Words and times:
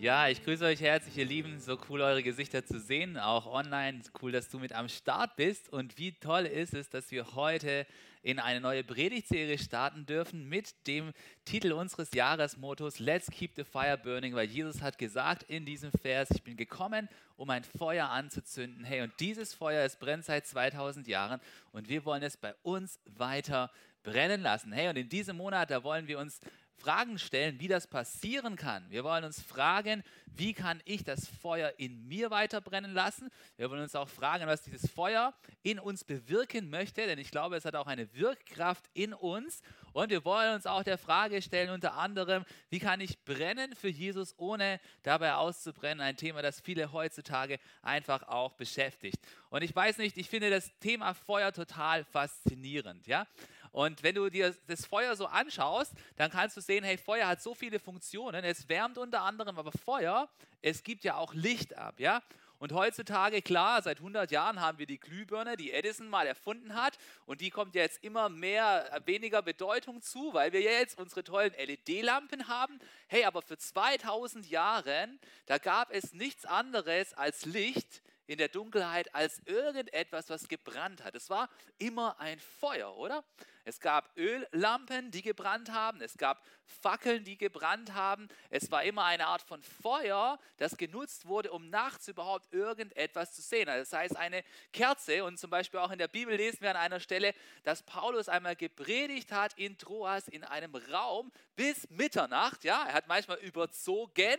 Ja, 0.00 0.28
ich 0.28 0.44
grüße 0.44 0.64
euch 0.64 0.80
herzlich, 0.80 1.18
ihr 1.18 1.24
Lieben. 1.24 1.58
So 1.58 1.76
cool, 1.88 2.02
eure 2.02 2.22
Gesichter 2.22 2.64
zu 2.64 2.78
sehen, 2.78 3.18
auch 3.18 3.46
online. 3.46 4.00
Cool, 4.22 4.30
dass 4.30 4.48
du 4.48 4.60
mit 4.60 4.72
am 4.72 4.88
Start 4.88 5.34
bist. 5.34 5.72
Und 5.72 5.98
wie 5.98 6.12
toll 6.12 6.46
ist 6.46 6.72
es, 6.72 6.88
dass 6.88 7.10
wir 7.10 7.34
heute 7.34 7.84
in 8.22 8.38
eine 8.38 8.60
neue 8.60 8.84
Predigtserie 8.84 9.58
starten 9.58 10.06
dürfen 10.06 10.48
mit 10.48 10.86
dem 10.86 11.12
Titel 11.44 11.72
unseres 11.72 12.12
Jahresmottos 12.14 13.00
Let's 13.00 13.28
Keep 13.28 13.56
the 13.56 13.64
Fire 13.64 13.98
Burning, 13.98 14.36
weil 14.36 14.46
Jesus 14.46 14.82
hat 14.82 14.98
gesagt 14.98 15.42
in 15.48 15.66
diesem 15.66 15.90
Vers, 15.90 16.28
ich 16.30 16.44
bin 16.44 16.56
gekommen, 16.56 17.08
um 17.36 17.50
ein 17.50 17.64
Feuer 17.64 18.08
anzuzünden. 18.08 18.84
Hey, 18.84 19.00
und 19.00 19.12
dieses 19.18 19.52
Feuer, 19.52 19.84
es 19.84 19.96
brennt 19.96 20.24
seit 20.24 20.46
2000 20.46 21.08
Jahren 21.08 21.40
und 21.72 21.88
wir 21.88 22.04
wollen 22.04 22.22
es 22.22 22.36
bei 22.36 22.54
uns 22.62 23.00
weiter 23.04 23.72
brennen 24.04 24.42
lassen. 24.42 24.70
Hey, 24.70 24.90
und 24.90 24.96
in 24.96 25.08
diesem 25.08 25.36
Monat, 25.36 25.72
da 25.72 25.82
wollen 25.82 26.06
wir 26.06 26.20
uns 26.20 26.40
Fragen 26.78 27.18
stellen, 27.18 27.58
wie 27.58 27.68
das 27.68 27.86
passieren 27.86 28.56
kann. 28.56 28.88
Wir 28.90 29.02
wollen 29.02 29.24
uns 29.24 29.42
fragen, 29.42 30.04
wie 30.26 30.54
kann 30.54 30.80
ich 30.84 31.02
das 31.02 31.26
Feuer 31.26 31.72
in 31.76 32.06
mir 32.06 32.30
weiter 32.30 32.60
brennen 32.60 32.94
lassen? 32.94 33.30
Wir 33.56 33.68
wollen 33.70 33.82
uns 33.82 33.96
auch 33.96 34.08
fragen, 34.08 34.46
was 34.46 34.62
dieses 34.62 34.88
Feuer 34.90 35.34
in 35.62 35.80
uns 35.80 36.04
bewirken 36.04 36.70
möchte, 36.70 37.06
denn 37.06 37.18
ich 37.18 37.30
glaube, 37.30 37.56
es 37.56 37.64
hat 37.64 37.74
auch 37.74 37.88
eine 37.88 38.14
Wirkkraft 38.14 38.84
in 38.94 39.12
uns. 39.12 39.62
Und 39.92 40.10
wir 40.10 40.24
wollen 40.24 40.54
uns 40.54 40.66
auch 40.66 40.84
der 40.84 40.98
Frage 40.98 41.42
stellen, 41.42 41.70
unter 41.70 41.94
anderem, 41.94 42.44
wie 42.70 42.78
kann 42.78 43.00
ich 43.00 43.24
brennen 43.24 43.74
für 43.74 43.88
Jesus, 43.88 44.34
ohne 44.38 44.78
dabei 45.02 45.34
auszubrennen? 45.34 46.00
Ein 46.00 46.16
Thema, 46.16 46.42
das 46.42 46.60
viele 46.60 46.92
heutzutage 46.92 47.58
einfach 47.82 48.28
auch 48.28 48.52
beschäftigt. 48.52 49.18
Und 49.50 49.62
ich 49.62 49.74
weiß 49.74 49.98
nicht, 49.98 50.16
ich 50.16 50.28
finde 50.28 50.50
das 50.50 50.70
Thema 50.78 51.14
Feuer 51.14 51.52
total 51.52 52.04
faszinierend. 52.04 53.06
Ja? 53.08 53.26
Und 53.72 54.02
wenn 54.02 54.14
du 54.14 54.28
dir 54.30 54.54
das 54.66 54.86
Feuer 54.86 55.16
so 55.16 55.26
anschaust, 55.26 55.92
dann 56.16 56.30
kannst 56.30 56.56
du 56.56 56.60
sehen, 56.60 56.84
hey, 56.84 56.98
Feuer 56.98 57.26
hat 57.26 57.42
so 57.42 57.54
viele 57.54 57.78
Funktionen. 57.78 58.44
Es 58.44 58.68
wärmt 58.68 58.98
unter 58.98 59.22
anderem, 59.22 59.58
aber 59.58 59.72
Feuer, 59.72 60.28
es 60.62 60.82
gibt 60.82 61.04
ja 61.04 61.16
auch 61.16 61.34
Licht 61.34 61.76
ab, 61.76 62.00
ja. 62.00 62.22
Und 62.58 62.72
heutzutage, 62.72 63.40
klar, 63.40 63.82
seit 63.82 63.98
100 63.98 64.32
Jahren 64.32 64.60
haben 64.60 64.78
wir 64.78 64.86
die 64.86 64.98
Glühbirne, 64.98 65.56
die 65.56 65.72
Edison 65.72 66.08
mal 66.08 66.26
erfunden 66.26 66.74
hat. 66.74 66.98
Und 67.24 67.40
die 67.40 67.50
kommt 67.50 67.76
jetzt 67.76 68.02
immer 68.02 68.28
mehr, 68.28 68.92
äh, 68.92 69.00
weniger 69.06 69.42
Bedeutung 69.42 70.02
zu, 70.02 70.34
weil 70.34 70.52
wir 70.52 70.60
jetzt 70.60 70.98
unsere 70.98 71.22
tollen 71.22 71.52
LED-Lampen 71.52 72.48
haben. 72.48 72.80
Hey, 73.06 73.24
aber 73.24 73.42
für 73.42 73.56
2000 73.56 74.50
Jahren, 74.50 75.20
da 75.46 75.58
gab 75.58 75.92
es 75.92 76.12
nichts 76.14 76.44
anderes 76.44 77.14
als 77.14 77.44
Licht 77.44 78.02
in 78.28 78.36
der 78.36 78.48
Dunkelheit 78.48 79.12
als 79.14 79.40
irgendetwas, 79.46 80.28
was 80.28 80.48
gebrannt 80.48 81.02
hat. 81.02 81.14
Es 81.14 81.30
war 81.30 81.48
immer 81.78 82.20
ein 82.20 82.38
Feuer, 82.38 82.94
oder? 82.96 83.24
Es 83.64 83.80
gab 83.80 84.16
Öllampen, 84.16 85.10
die 85.10 85.22
gebrannt 85.22 85.72
haben. 85.72 86.00
Es 86.02 86.16
gab 86.16 86.42
Fackeln, 86.64 87.24
die 87.24 87.38
gebrannt 87.38 87.94
haben. 87.94 88.28
Es 88.50 88.70
war 88.70 88.84
immer 88.84 89.04
eine 89.04 89.26
Art 89.26 89.42
von 89.42 89.62
Feuer, 89.62 90.38
das 90.58 90.76
genutzt 90.76 91.26
wurde, 91.26 91.50
um 91.52 91.70
nachts 91.70 92.08
überhaupt 92.08 92.52
irgendetwas 92.52 93.32
zu 93.32 93.40
sehen. 93.40 93.68
Also 93.68 93.90
das 93.90 93.98
heißt 93.98 94.16
eine 94.16 94.44
Kerze. 94.72 95.24
Und 95.24 95.38
zum 95.38 95.48
Beispiel 95.48 95.80
auch 95.80 95.90
in 95.90 95.98
der 95.98 96.08
Bibel 96.08 96.36
lesen 96.36 96.60
wir 96.60 96.70
an 96.70 96.76
einer 96.76 97.00
Stelle, 97.00 97.34
dass 97.62 97.82
Paulus 97.82 98.28
einmal 98.28 98.56
gepredigt 98.56 99.32
hat 99.32 99.54
in 99.58 99.78
Troas 99.78 100.28
in 100.28 100.44
einem 100.44 100.74
Raum 100.74 101.32
bis 101.56 101.88
Mitternacht. 101.90 102.64
Ja, 102.64 102.84
er 102.86 102.92
hat 102.92 103.08
manchmal 103.08 103.38
überzogen. 103.38 104.38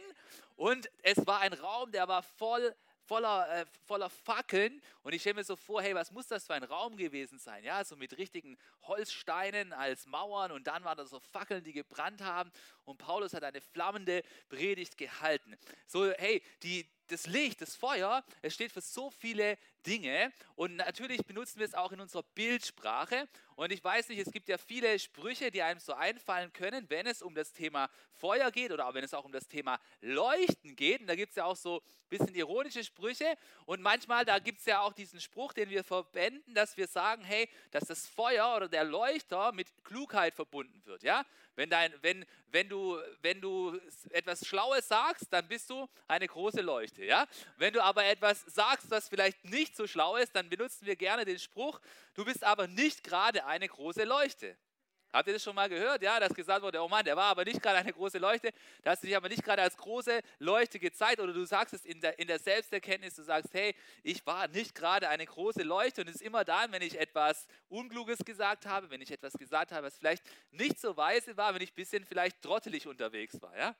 Und 0.55 0.91
es 1.01 1.25
war 1.25 1.39
ein 1.39 1.53
Raum, 1.53 1.91
der 1.91 2.07
war 2.07 2.21
voll 2.21 2.75
voller, 3.09 3.49
äh, 3.49 3.65
voller 3.87 4.09
Fackeln. 4.09 4.81
Und 5.01 5.13
ich 5.13 5.21
stelle 5.21 5.35
mir 5.35 5.43
so 5.43 5.55
vor, 5.55 5.81
hey, 5.81 5.95
was 5.95 6.11
muss 6.11 6.27
das 6.27 6.45
für 6.45 6.53
ein 6.53 6.63
Raum 6.63 6.95
gewesen 6.95 7.39
sein? 7.39 7.63
Ja, 7.63 7.83
so 7.83 7.95
mit 7.95 8.17
richtigen 8.17 8.55
Holzsteinen 8.83 9.73
als 9.73 10.05
Mauern 10.05 10.51
und 10.51 10.67
dann 10.67 10.83
waren 10.83 10.95
da 10.95 11.05
so 11.07 11.19
Fackeln, 11.19 11.63
die 11.63 11.73
gebrannt 11.73 12.21
haben. 12.21 12.51
Und 12.85 12.97
Paulus 12.97 13.33
hat 13.33 13.43
eine 13.43 13.61
flammende 13.61 14.21
Predigt 14.47 14.95
gehalten. 14.95 15.57
So, 15.87 16.11
hey, 16.11 16.43
die, 16.61 16.87
das 17.11 17.27
Licht, 17.27 17.61
das 17.61 17.75
Feuer, 17.75 18.23
es 18.41 18.53
steht 18.53 18.71
für 18.71 18.81
so 18.81 19.09
viele 19.09 19.57
Dinge 19.85 20.31
und 20.55 20.75
natürlich 20.75 21.25
benutzen 21.25 21.59
wir 21.59 21.65
es 21.65 21.73
auch 21.73 21.91
in 21.91 21.99
unserer 21.99 22.23
Bildsprache. 22.35 23.27
Und 23.55 23.73
ich 23.73 23.83
weiß 23.83 24.07
nicht, 24.07 24.19
es 24.19 24.31
gibt 24.31 24.47
ja 24.47 24.57
viele 24.57 24.97
Sprüche, 24.99 25.51
die 25.51 25.61
einem 25.61 25.81
so 25.81 25.93
einfallen 25.93 26.53
können, 26.53 26.89
wenn 26.89 27.05
es 27.05 27.21
um 27.21 27.35
das 27.35 27.51
Thema 27.51 27.89
Feuer 28.13 28.51
geht 28.51 28.71
oder 28.71 28.93
wenn 28.93 29.03
es 29.03 29.13
auch 29.13 29.25
um 29.25 29.33
das 29.33 29.49
Thema 29.49 29.79
Leuchten 29.99 30.77
geht. 30.77 31.01
Und 31.01 31.07
da 31.07 31.15
gibt 31.15 31.31
es 31.31 31.35
ja 31.35 31.43
auch 31.43 31.57
so 31.57 31.81
ein 31.81 32.09
bisschen 32.09 32.35
ironische 32.35 32.85
Sprüche. 32.85 33.35
Und 33.65 33.81
manchmal, 33.81 34.23
da 34.23 34.39
gibt 34.39 34.59
es 34.59 34.65
ja 34.65 34.79
auch 34.79 34.93
diesen 34.93 35.19
Spruch, 35.19 35.51
den 35.51 35.69
wir 35.69 35.83
verwenden, 35.83 36.53
dass 36.53 36.77
wir 36.77 36.87
sagen, 36.87 37.21
hey, 37.25 37.49
dass 37.71 37.83
das 37.83 38.07
Feuer 38.07 38.55
oder 38.55 38.69
der 38.69 38.85
Leuchter 38.85 39.51
mit 39.51 39.67
Klugheit 39.83 40.35
verbunden 40.35 40.81
wird. 40.85 41.03
Ja? 41.03 41.25
Wenn, 41.55 41.69
dein, 41.69 41.93
wenn, 42.01 42.25
wenn, 42.47 42.69
du, 42.69 42.97
wenn 43.21 43.41
du 43.41 43.77
etwas 44.11 44.47
Schlaues 44.47 44.87
sagst, 44.87 45.25
dann 45.31 45.49
bist 45.49 45.69
du 45.69 45.89
eine 46.07 46.27
große 46.27 46.61
Leuchte. 46.61 46.98
Ja? 47.05 47.27
Wenn 47.57 47.73
du 47.73 47.83
aber 47.83 48.05
etwas 48.05 48.41
sagst, 48.47 48.91
das 48.91 49.09
vielleicht 49.09 49.43
nicht 49.45 49.75
so 49.75 49.87
schlau 49.87 50.15
ist, 50.15 50.35
dann 50.35 50.49
benutzen 50.49 50.85
wir 50.85 50.95
gerne 50.95 51.25
den 51.25 51.39
Spruch, 51.39 51.79
du 52.13 52.25
bist 52.25 52.43
aber 52.43 52.67
nicht 52.67 53.03
gerade 53.03 53.45
eine 53.45 53.67
große 53.67 54.03
Leuchte. 54.03 54.57
Habt 55.11 55.27
ihr 55.27 55.33
das 55.33 55.43
schon 55.43 55.55
mal 55.55 55.67
gehört? 55.67 56.03
Ja, 56.03 56.19
dass 56.19 56.35
gesagt 56.35 56.61
wurde, 56.61 56.79
oh 56.83 56.87
Mann, 56.87 57.03
der 57.03 57.17
war 57.17 57.25
aber 57.25 57.43
nicht 57.43 57.63
gerade 57.63 57.79
eine 57.79 57.91
große 57.91 58.19
Leuchte, 58.19 58.51
da 58.83 58.91
hast 58.91 59.01
du 59.01 59.07
dich 59.07 59.17
aber 59.17 59.27
nicht 59.27 59.43
gerade 59.43 59.63
als 59.63 59.75
große 59.75 60.21
Leuchte 60.37 60.77
gezeigt 60.77 61.19
oder 61.19 61.33
du 61.33 61.43
sagst 61.45 61.73
es 61.73 61.83
in 61.83 61.99
der, 61.99 62.19
in 62.19 62.27
der 62.27 62.37
Selbsterkenntnis, 62.37 63.15
du 63.15 63.23
sagst, 63.23 63.51
hey, 63.53 63.75
ich 64.03 64.23
war 64.27 64.47
nicht 64.49 64.75
gerade 64.75 65.09
eine 65.09 65.25
große 65.25 65.63
Leuchte 65.63 66.01
und 66.01 66.09
es 66.09 66.15
ist 66.15 66.21
immer 66.21 66.45
dann, 66.45 66.71
wenn 66.71 66.83
ich 66.83 66.99
etwas 66.99 67.47
Unkluges 67.69 68.19
gesagt 68.19 68.67
habe, 68.67 68.91
wenn 68.91 69.01
ich 69.01 69.09
etwas 69.09 69.33
gesagt 69.33 69.71
habe, 69.71 69.87
was 69.87 69.97
vielleicht 69.97 70.23
nicht 70.51 70.79
so 70.79 70.95
weise 70.95 71.35
war, 71.35 71.55
wenn 71.55 71.61
ich 71.61 71.71
ein 71.71 71.75
bisschen 71.75 72.05
vielleicht 72.05 72.39
trottelig 72.43 72.85
unterwegs 72.85 73.41
war, 73.41 73.57
ja. 73.57 73.75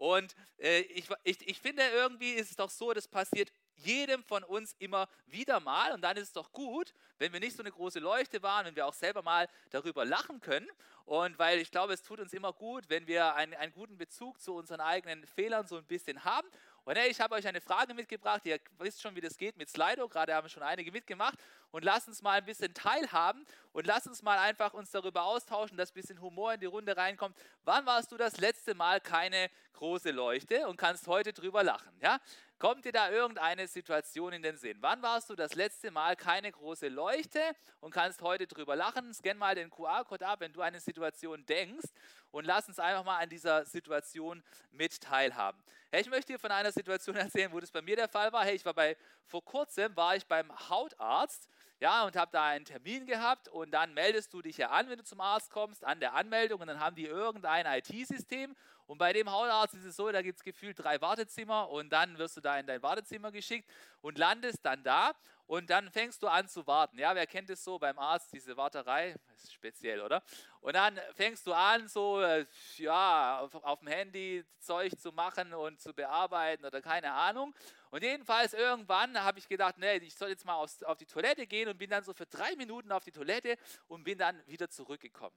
Und 0.00 0.34
äh, 0.56 0.80
ich, 0.80 1.04
ich, 1.24 1.46
ich 1.46 1.60
finde 1.60 1.82
irgendwie 1.92 2.32
ist 2.32 2.50
es 2.50 2.56
doch 2.56 2.70
so, 2.70 2.94
das 2.94 3.06
passiert 3.06 3.52
jedem 3.76 4.24
von 4.24 4.42
uns 4.42 4.74
immer 4.78 5.10
wieder 5.26 5.60
mal. 5.60 5.92
Und 5.92 6.00
dann 6.00 6.16
ist 6.16 6.28
es 6.28 6.32
doch 6.32 6.52
gut, 6.52 6.94
wenn 7.18 7.34
wir 7.34 7.40
nicht 7.40 7.54
so 7.54 7.62
eine 7.62 7.70
große 7.70 7.98
Leuchte 7.98 8.42
waren, 8.42 8.64
wenn 8.64 8.76
wir 8.76 8.86
auch 8.86 8.94
selber 8.94 9.20
mal 9.20 9.46
darüber 9.68 10.06
lachen 10.06 10.40
können. 10.40 10.66
Und 11.04 11.38
weil 11.38 11.58
ich 11.58 11.70
glaube, 11.70 11.92
es 11.92 12.02
tut 12.02 12.18
uns 12.18 12.32
immer 12.32 12.54
gut, 12.54 12.88
wenn 12.88 13.06
wir 13.06 13.34
einen, 13.34 13.52
einen 13.52 13.74
guten 13.74 13.98
Bezug 13.98 14.40
zu 14.40 14.54
unseren 14.54 14.80
eigenen 14.80 15.26
Fehlern 15.26 15.66
so 15.66 15.76
ein 15.76 15.84
bisschen 15.84 16.24
haben. 16.24 16.48
Und 16.84 16.96
hey, 16.96 17.10
ich 17.10 17.20
habe 17.20 17.34
euch 17.34 17.46
eine 17.46 17.60
Frage 17.60 17.94
mitgebracht. 17.94 18.42
Ihr 18.44 18.58
wisst 18.78 19.02
schon, 19.02 19.14
wie 19.14 19.20
das 19.20 19.36
geht 19.36 19.56
mit 19.56 19.68
Slido. 19.68 20.08
Gerade 20.08 20.34
haben 20.34 20.48
schon 20.48 20.62
einige 20.62 20.90
mitgemacht. 20.90 21.38
Und 21.70 21.84
lasst 21.84 22.08
uns 22.08 22.22
mal 22.22 22.38
ein 22.38 22.44
bisschen 22.44 22.74
teilhaben 22.74 23.44
und 23.72 23.86
lasst 23.86 24.06
uns 24.06 24.22
mal 24.22 24.38
einfach 24.38 24.74
uns 24.74 24.90
darüber 24.90 25.24
austauschen, 25.24 25.76
dass 25.76 25.90
ein 25.90 25.94
bisschen 25.94 26.20
Humor 26.20 26.54
in 26.54 26.60
die 26.60 26.66
Runde 26.66 26.96
reinkommt. 26.96 27.36
Wann 27.64 27.86
warst 27.86 28.10
du 28.12 28.16
das 28.16 28.38
letzte 28.38 28.74
Mal 28.74 29.00
keine 29.00 29.50
große 29.74 30.10
Leuchte 30.10 30.66
und 30.68 30.76
kannst 30.76 31.06
heute 31.06 31.32
drüber 31.32 31.62
lachen? 31.62 31.92
Ja? 32.00 32.18
Kommt 32.60 32.84
dir 32.84 32.92
da 32.92 33.10
irgendeine 33.10 33.66
Situation 33.66 34.34
in 34.34 34.42
den 34.42 34.58
Sinn? 34.58 34.76
Wann 34.82 35.00
warst 35.00 35.30
du 35.30 35.34
das 35.34 35.54
letzte 35.54 35.90
Mal 35.90 36.14
keine 36.14 36.52
große 36.52 36.88
Leuchte 36.88 37.40
und 37.80 37.90
kannst 37.90 38.20
heute 38.20 38.46
drüber 38.46 38.76
lachen? 38.76 39.14
Scan 39.14 39.38
mal 39.38 39.54
den 39.54 39.70
QR-Code 39.70 40.26
ab, 40.26 40.40
wenn 40.40 40.52
du 40.52 40.60
eine 40.60 40.78
Situation 40.78 41.46
denkst 41.46 41.88
und 42.30 42.44
lass 42.44 42.68
uns 42.68 42.78
einfach 42.78 43.02
mal 43.02 43.16
an 43.16 43.30
dieser 43.30 43.64
Situation 43.64 44.44
mit 44.72 45.00
teilhaben. 45.00 45.58
Hey, 45.90 46.02
ich 46.02 46.10
möchte 46.10 46.34
dir 46.34 46.38
von 46.38 46.50
einer 46.50 46.70
Situation 46.70 47.16
erzählen, 47.16 47.50
wo 47.50 47.60
das 47.60 47.70
bei 47.70 47.80
mir 47.80 47.96
der 47.96 48.08
Fall 48.08 48.30
war. 48.30 48.44
Hey, 48.44 48.56
ich 48.56 48.64
war 48.66 48.74
bei, 48.74 48.94
vor 49.24 49.42
kurzem 49.42 49.96
war 49.96 50.16
ich 50.16 50.26
beim 50.26 50.52
Hautarzt 50.68 51.48
ja, 51.80 52.04
und 52.04 52.14
habe 52.14 52.30
da 52.30 52.44
einen 52.44 52.66
Termin 52.66 53.06
gehabt 53.06 53.48
und 53.48 53.70
dann 53.72 53.94
meldest 53.94 54.32
du 54.34 54.42
dich 54.42 54.58
ja 54.58 54.68
an, 54.68 54.88
wenn 54.90 54.98
du 54.98 55.04
zum 55.04 55.20
Arzt 55.20 55.50
kommst, 55.50 55.82
an 55.84 55.98
der 55.98 56.14
Anmeldung 56.14 56.60
und 56.60 56.66
dann 56.66 56.78
haben 56.78 56.94
die 56.94 57.06
irgendein 57.06 57.64
IT-System 57.64 58.54
und 58.86 58.98
bei 58.98 59.12
dem 59.14 59.30
Hautarzt 59.30 59.74
ist 59.74 59.84
es 59.84 59.96
so, 59.96 60.12
da 60.12 60.20
gibt 60.20 60.38
es 60.38 60.44
gefühlt 60.44 60.78
drei 60.78 61.00
Wartezimmer 61.00 61.70
und 61.70 61.90
dann 61.90 62.18
wirst 62.18 62.36
du 62.36 62.42
da 62.42 62.58
in 62.58 62.66
dein 62.66 62.82
Wartezimmer 62.82 63.32
geschickt 63.32 63.70
und 64.02 64.18
landest 64.18 64.58
dann 64.62 64.82
da 64.82 65.12
und 65.50 65.68
dann 65.68 65.90
fängst 65.90 66.22
du 66.22 66.28
an 66.28 66.46
zu 66.46 66.64
warten. 66.68 66.96
Ja, 66.96 67.12
wer 67.16 67.26
kennt 67.26 67.50
es 67.50 67.64
so 67.64 67.76
beim 67.76 67.98
Arzt, 67.98 68.32
diese 68.32 68.56
Warterei? 68.56 69.16
Ist 69.34 69.52
speziell, 69.52 70.00
oder? 70.00 70.22
Und 70.60 70.76
dann 70.76 70.96
fängst 71.16 71.44
du 71.44 71.52
an, 71.52 71.88
so, 71.88 72.20
äh, 72.20 72.46
ja, 72.76 73.40
auf, 73.40 73.52
auf 73.56 73.80
dem 73.80 73.88
Handy 73.88 74.44
Zeug 74.60 74.96
zu 74.96 75.10
machen 75.10 75.52
und 75.52 75.80
zu 75.80 75.92
bearbeiten 75.92 76.64
oder 76.64 76.80
keine 76.80 77.10
Ahnung. 77.10 77.52
Und 77.90 78.04
jedenfalls 78.04 78.54
irgendwann 78.54 79.20
habe 79.20 79.40
ich 79.40 79.48
gedacht, 79.48 79.76
nee, 79.76 79.96
ich 79.96 80.14
soll 80.14 80.28
jetzt 80.28 80.44
mal 80.44 80.54
auf, 80.54 80.70
auf 80.82 80.98
die 80.98 81.06
Toilette 81.06 81.48
gehen 81.48 81.68
und 81.68 81.78
bin 81.78 81.90
dann 81.90 82.04
so 82.04 82.14
für 82.14 82.26
drei 82.26 82.54
Minuten 82.54 82.92
auf 82.92 83.02
die 83.02 83.10
Toilette 83.10 83.56
und 83.88 84.04
bin 84.04 84.18
dann 84.18 84.40
wieder 84.46 84.70
zurückgekommen. 84.70 85.34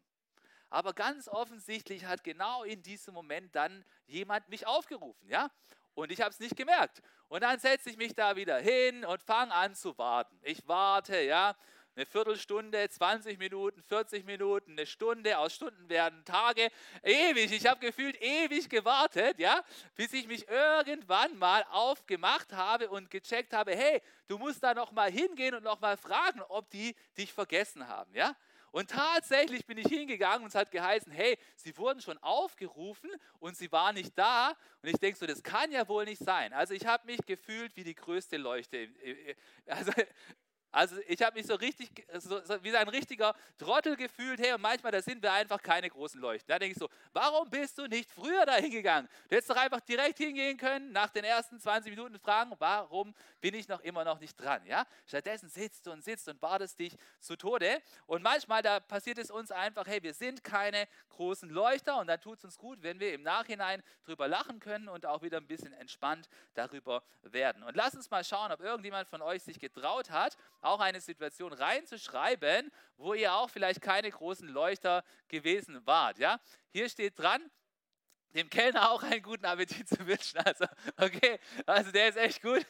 Aber 0.70 0.94
ganz 0.94 1.28
offensichtlich 1.28 2.06
hat 2.06 2.24
genau 2.24 2.64
in 2.64 2.84
diesem 2.84 3.16
Moment 3.16 3.56
dann 3.56 3.84
jemand 4.06 4.48
mich 4.48 4.68
aufgerufen, 4.68 5.28
ja? 5.28 5.50
Und 5.96 6.12
ich 6.12 6.22
habe 6.22 6.32
es 6.32 6.40
nicht 6.40 6.56
gemerkt. 6.56 7.02
Und 7.28 7.42
dann 7.42 7.60
setze 7.60 7.90
ich 7.90 7.98
mich 7.98 8.16
da 8.16 8.36
wieder 8.36 8.58
hin 8.58 9.06
und 9.06 9.22
fange 9.22 9.54
an 9.54 9.76
zu 9.76 9.98
warten. 9.98 10.40
Ich 10.44 10.68
warte, 10.68 11.22
ja. 11.22 11.56
eine 11.96 12.06
Viertelstunde, 12.06 12.90
20 12.90 13.38
Minuten, 13.38 13.84
40 13.84 14.26
Minuten, 14.26 14.72
eine 14.72 14.86
Stunde, 14.86 15.38
aus 15.38 15.54
Stunden 15.54 15.90
werden 15.90 16.26
Tage, 16.26 16.70
ewig. 17.04 17.52
Ich 17.52 17.68
habe 17.68 17.80
gefühlt 17.80 18.20
ewig 18.22 18.70
gewartet, 18.70 19.40
ja, 19.40 19.64
bis 19.96 20.14
ich 20.14 20.28
mich 20.28 20.48
irgendwann 20.48 21.38
mal 21.38 21.64
aufgemacht 21.70 22.52
habe 22.54 22.90
und 22.90 23.12
gecheckt 23.12 23.54
habe, 23.54 23.76
hey, 23.76 24.02
du 24.28 24.38
musst 24.38 24.64
da 24.64 24.74
noch 24.74 24.92
mal 24.92 25.12
hingehen 25.12 25.54
und 25.54 25.64
noch 25.64 25.80
mal 25.82 25.98
fragen, 25.98 26.42
ob 26.50 26.70
die 26.72 26.96
dich 27.18 27.32
vergessen 27.32 27.88
haben, 27.88 28.14
ja. 28.16 28.36
Und 28.74 28.90
tatsächlich 28.90 29.68
bin 29.68 29.78
ich 29.78 29.86
hingegangen 29.86 30.42
und 30.42 30.48
es 30.48 30.56
hat 30.56 30.72
geheißen, 30.72 31.12
hey, 31.12 31.38
sie 31.56 31.78
wurden 31.78 32.02
schon 32.02 32.18
aufgerufen 32.18 33.12
und 33.38 33.56
sie 33.56 33.72
waren 33.72 33.94
nicht 33.94 34.18
da. 34.18 34.56
Und 34.82 34.90
ich 34.90 34.98
denke 34.98 35.20
so, 35.20 35.28
das 35.28 35.44
kann 35.44 35.72
ja 35.72 35.88
wohl 35.88 36.06
nicht 36.06 36.24
sein. 36.24 36.54
Also 36.54 36.74
ich 36.74 36.88
habe 36.88 37.06
mich 37.06 37.20
gefühlt 37.24 37.76
wie 37.76 37.84
die 37.84 37.94
größte 37.94 38.38
Leuchte. 38.38 38.90
Also 39.68 39.92
also 40.74 40.96
ich 41.08 41.22
habe 41.22 41.38
mich 41.38 41.46
so 41.46 41.54
richtig, 41.54 41.90
so, 42.18 42.44
so, 42.44 42.64
wie 42.64 42.76
ein 42.76 42.88
richtiger 42.88 43.36
Trottel 43.60 43.96
gefühlt. 43.96 44.40
Hey, 44.40 44.54
und 44.54 44.62
manchmal, 44.62 44.92
da 44.92 45.04
sind 45.04 45.22
wir 45.22 45.32
einfach 45.32 45.62
keine 45.62 45.88
großen 45.88 46.20
Leuchten. 46.20 46.48
Da 46.48 46.58
denke 46.58 46.74
ich 46.74 46.80
so, 46.80 46.90
warum 47.14 47.48
bist 47.48 47.78
du 47.78 47.86
nicht 47.86 48.10
früher 48.10 48.44
da 48.44 48.56
hingegangen? 48.56 49.08
Du 49.30 49.36
hättest 49.36 49.52
doch 49.52 49.56
einfach 49.56 49.82
direkt 49.82 50.18
hingehen 50.18 50.58
können, 50.58 50.92
nach 50.92 51.12
den 51.12 51.26
ersten 51.26 51.60
20 51.60 51.92
Minuten 51.92 52.18
fragen, 52.18 52.54
warum 52.58 53.14
bin 53.40 53.54
ich 53.54 53.68
noch 53.68 53.82
immer 53.82 54.04
noch 54.04 54.20
nicht 54.20 54.36
dran? 54.36 54.66
Ja? 54.66 54.88
Stattdessen 55.06 55.48
sitzt 55.48 55.86
du 55.86 55.92
und 55.92 56.04
sitzt 56.04 56.28
und 56.28 56.42
wartest 56.42 56.80
dich 56.80 56.98
zu 57.20 57.36
Tode. 57.36 57.80
Und 58.08 58.24
manchmal, 58.24 58.64
da 58.64 58.80
passiert 58.80 59.20
es 59.20 59.30
uns 59.30 59.52
einfach, 59.52 59.86
hey, 59.86 60.02
wir 60.02 60.16
sind 60.16 60.44
keine 60.44 60.88
großen 61.10 61.52
Leuchter 61.52 62.00
und 62.00 62.08
dann 62.08 62.20
tut 62.20 62.40
es 62.40 62.46
uns 62.46 62.58
gut, 62.58 62.82
wenn 62.82 63.00
wir 63.00 63.14
im 63.14 63.22
Nachhinein 63.22 63.84
drüber 64.06 64.28
lachen 64.28 64.60
können 64.60 64.90
und 64.90 65.06
auch 65.06 65.22
wieder 65.22 65.38
ein 65.38 65.46
bisschen 65.46 65.74
entspannt 65.74 66.28
darüber 66.56 67.04
werden. 67.22 67.62
Und 67.62 67.76
lass 67.76 67.94
uns 67.94 68.10
mal 68.10 68.24
schauen, 68.24 68.52
ob 68.52 68.60
irgendjemand 68.60 69.08
von 69.08 69.22
euch 69.22 69.44
sich 69.44 69.60
getraut 69.60 70.10
hat, 70.10 70.36
auch 70.64 70.80
eine 70.80 71.02
Situation 71.02 71.54
reinzuschreiben, 71.54 72.72
wo 72.98 73.14
ihr 73.14 73.34
auch 73.34 73.50
vielleicht 73.50 73.82
keine 73.82 74.10
großen 74.10 74.48
Leuchter 74.48 75.04
gewesen 75.28 75.86
wart. 75.86 76.20
Ja? 76.20 76.40
Hier 76.70 76.90
steht 76.90 77.18
dran, 77.18 77.50
dem 78.34 78.50
Kellner 78.50 78.92
auch 78.92 79.04
einen 79.04 79.22
guten 79.22 79.46
Appetit 79.46 79.88
zu 79.88 80.06
wünschen. 80.06 80.40
Also, 80.40 80.66
okay, 80.98 81.40
also 81.66 81.92
der 81.92 82.10
ist 82.10 82.18
echt 82.18 82.42
gut. 82.42 82.66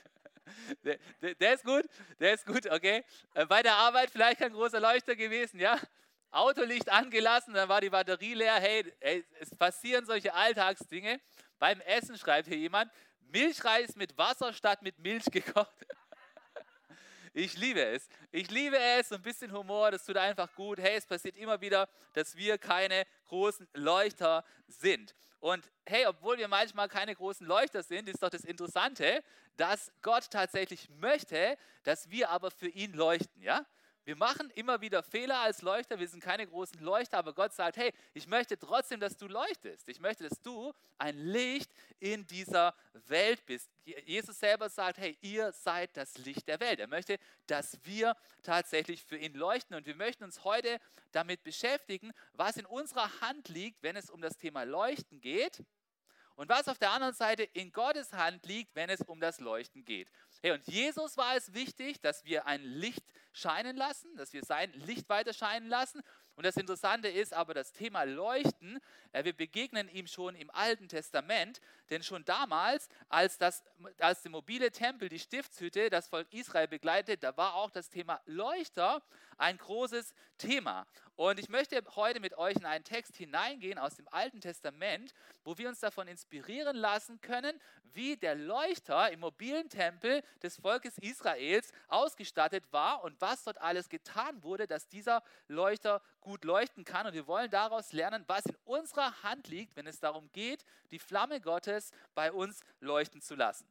Der, 0.83 0.99
der, 1.21 1.35
der, 1.35 1.53
ist 1.53 1.63
gut, 1.63 1.85
der 2.19 2.33
ist 2.33 2.45
gut, 2.45 2.69
okay. 2.69 3.03
Äh, 3.33 3.45
bei 3.45 3.63
der 3.63 3.75
Arbeit 3.75 4.09
vielleicht 4.11 4.39
kein 4.39 4.51
großer 4.51 4.79
Leuchter 4.79 5.15
gewesen, 5.15 5.59
ja. 5.59 5.79
Autolicht 6.31 6.89
angelassen, 6.89 7.53
dann 7.53 7.69
war 7.69 7.79
die 7.79 7.91
Batterie 7.91 8.33
leer. 8.33 8.55
Hey, 8.55 8.91
hey, 8.99 9.23
es 9.39 9.55
passieren 9.55 10.05
solche 10.05 10.33
Alltagsdinge. 10.33 11.21
Beim 11.59 11.79
Essen 11.81 12.17
schreibt 12.17 12.47
hier 12.47 12.57
jemand, 12.57 12.91
Milchreis 13.21 13.95
mit 13.95 14.17
Wasser 14.17 14.51
statt 14.51 14.81
mit 14.81 14.99
Milch 14.99 15.25
gekocht. 15.25 15.85
Ich 17.35 17.57
liebe 17.57 17.83
es. 17.83 18.07
Ich 18.31 18.51
liebe 18.51 18.77
es. 18.77 19.11
ein 19.11 19.21
bisschen 19.23 19.51
Humor, 19.51 19.89
das 19.89 20.05
tut 20.05 20.17
einfach 20.17 20.53
gut. 20.53 20.77
Hey, 20.77 20.97
es 20.97 21.05
passiert 21.07 21.35
immer 21.35 21.59
wieder, 21.61 21.89
dass 22.13 22.35
wir 22.35 22.59
keine 22.59 23.05
großen 23.25 23.67
Leuchter 23.73 24.45
sind. 24.67 25.15
Und 25.39 25.71
hey, 25.87 26.05
obwohl 26.05 26.37
wir 26.37 26.47
manchmal 26.47 26.87
keine 26.87 27.15
großen 27.15 27.47
Leuchter 27.47 27.81
sind, 27.81 28.07
ist 28.07 28.21
doch 28.21 28.29
das 28.29 28.43
Interessante, 28.43 29.23
dass 29.57 29.91
Gott 30.03 30.29
tatsächlich 30.29 30.87
möchte, 30.89 31.57
dass 31.83 32.11
wir 32.11 32.29
aber 32.29 32.51
für 32.51 32.69
ihn 32.69 32.93
leuchten, 32.93 33.41
ja? 33.41 33.65
Wir 34.05 34.17
machen 34.17 34.49
immer 34.51 34.81
wieder 34.81 35.01
Fehler 35.01 35.39
als 35.39 35.61
Leuchter, 35.61 35.97
wir 35.97 36.07
sind 36.09 36.21
keine 36.21 36.45
großen 36.45 36.79
Leuchter, 36.79 37.17
aber 37.17 37.33
Gott 37.33 37.53
sagt, 37.53 37.77
hey, 37.77 37.93
ich 38.13 38.27
möchte 38.27 38.59
trotzdem, 38.59 38.99
dass 38.99 39.15
du 39.15 39.27
leuchtest. 39.27 39.87
Ich 39.87 40.01
möchte, 40.01 40.27
dass 40.27 40.41
du 40.41 40.73
ein 40.97 41.17
Licht 41.17 41.71
in 41.99 42.27
dieser 42.27 42.75
Welt 43.07 43.45
bist. 43.45 43.69
Jesus 44.05 44.37
selber 44.37 44.69
sagt, 44.69 44.97
hey, 44.97 45.17
ihr 45.21 45.53
seid 45.53 45.95
das 45.95 46.17
Licht 46.17 46.49
der 46.49 46.59
Welt. 46.59 46.81
Er 46.81 46.87
möchte, 46.87 47.17
dass 47.47 47.79
wir 47.83 48.13
tatsächlich 48.41 49.03
für 49.03 49.17
ihn 49.17 49.35
leuchten 49.35 49.75
und 49.77 49.85
wir 49.85 49.95
möchten 49.95 50.25
uns 50.25 50.43
heute 50.43 50.81
damit 51.13 51.43
beschäftigen, 51.43 52.11
was 52.33 52.57
in 52.57 52.65
unserer 52.65 53.21
Hand 53.21 53.47
liegt, 53.47 53.83
wenn 53.83 53.95
es 53.95 54.09
um 54.09 54.21
das 54.21 54.37
Thema 54.37 54.63
Leuchten 54.63 55.21
geht 55.21 55.63
und 56.35 56.49
was 56.49 56.67
auf 56.67 56.77
der 56.77 56.91
anderen 56.91 57.13
Seite 57.13 57.43
in 57.43 57.71
Gottes 57.71 58.11
Hand 58.11 58.45
liegt, 58.45 58.75
wenn 58.75 58.89
es 58.89 59.01
um 59.01 59.19
das 59.19 59.39
Leuchten 59.39 59.85
geht. 59.85 60.09
Hey, 60.41 60.51
und 60.51 60.67
Jesus 60.67 61.15
war 61.15 61.35
es 61.35 61.53
wichtig, 61.53 62.01
dass 62.01 62.25
wir 62.25 62.47
ein 62.47 62.63
Licht 62.63 63.03
scheinen 63.33 63.75
lassen, 63.75 64.15
dass 64.15 64.31
wir 64.31 64.43
sein 64.43 64.71
Licht 64.73 65.09
weiter 65.09 65.33
scheinen 65.33 65.67
lassen. 65.67 66.01
Und 66.35 66.45
das 66.45 66.57
Interessante 66.57 67.09
ist 67.09 67.33
aber 67.33 67.53
das 67.53 67.71
Thema 67.71 68.03
Leuchten. 68.03 68.79
Äh, 69.11 69.23
wir 69.23 69.33
begegnen 69.33 69.87
ihm 69.89 70.07
schon 70.07 70.35
im 70.35 70.49
Alten 70.49 70.87
Testament, 70.87 71.61
denn 71.89 72.01
schon 72.01 72.25
damals, 72.25 72.89
als, 73.07 73.37
das, 73.37 73.63
als 73.99 74.23
der 74.23 74.31
mobile 74.31 74.71
Tempel, 74.71 75.09
die 75.09 75.19
Stiftshütte, 75.19 75.89
das 75.89 76.07
Volk 76.07 76.27
Israel 76.33 76.67
begleitet, 76.67 77.23
da 77.23 77.37
war 77.37 77.55
auch 77.55 77.69
das 77.69 77.89
Thema 77.89 78.19
Leuchter 78.25 79.03
ein 79.37 79.57
großes 79.57 80.13
Thema. 80.37 80.87
Und 81.15 81.39
ich 81.39 81.49
möchte 81.49 81.79
heute 81.95 82.19
mit 82.19 82.37
euch 82.37 82.55
in 82.55 82.65
einen 82.65 82.83
Text 82.83 83.15
hineingehen 83.17 83.77
aus 83.77 83.95
dem 83.95 84.07
Alten 84.07 84.41
Testament, 84.41 85.13
wo 85.43 85.57
wir 85.57 85.69
uns 85.69 85.79
davon 85.79 86.07
inspirieren 86.07 86.75
lassen 86.75 87.21
können, 87.21 87.59
wie 87.93 88.17
der 88.17 88.33
Leuchter 88.33 89.11
im 89.11 89.19
mobilen 89.19 89.69
Tempel 89.69 90.23
des 90.41 90.57
Volkes 90.57 90.97
Israels 90.97 91.71
ausgestattet 91.87 92.63
war 92.71 93.03
und 93.03 93.19
was 93.21 93.43
dort 93.43 93.61
alles 93.61 93.89
getan 93.89 94.41
wurde, 94.41 94.65
dass 94.65 94.87
dieser 94.87 95.23
Leuchter 95.47 96.01
gut 96.23 96.43
leuchten 96.43 96.83
kann. 96.83 97.05
Und 97.05 97.13
wir 97.13 97.27
wollen 97.27 97.49
daraus 97.49 97.93
lernen, 97.93 98.23
was 98.27 98.45
in 98.45 98.55
unserer 98.65 99.23
Hand 99.23 99.47
liegt, 99.47 99.75
wenn 99.75 99.87
es 99.87 99.99
darum 99.99 100.31
geht, 100.31 100.65
die 100.91 100.99
Flamme 100.99 101.39
Gottes 101.39 101.91
bei 102.15 102.31
uns 102.31 102.61
leuchten 102.79 103.21
zu 103.21 103.35
lassen. 103.35 103.67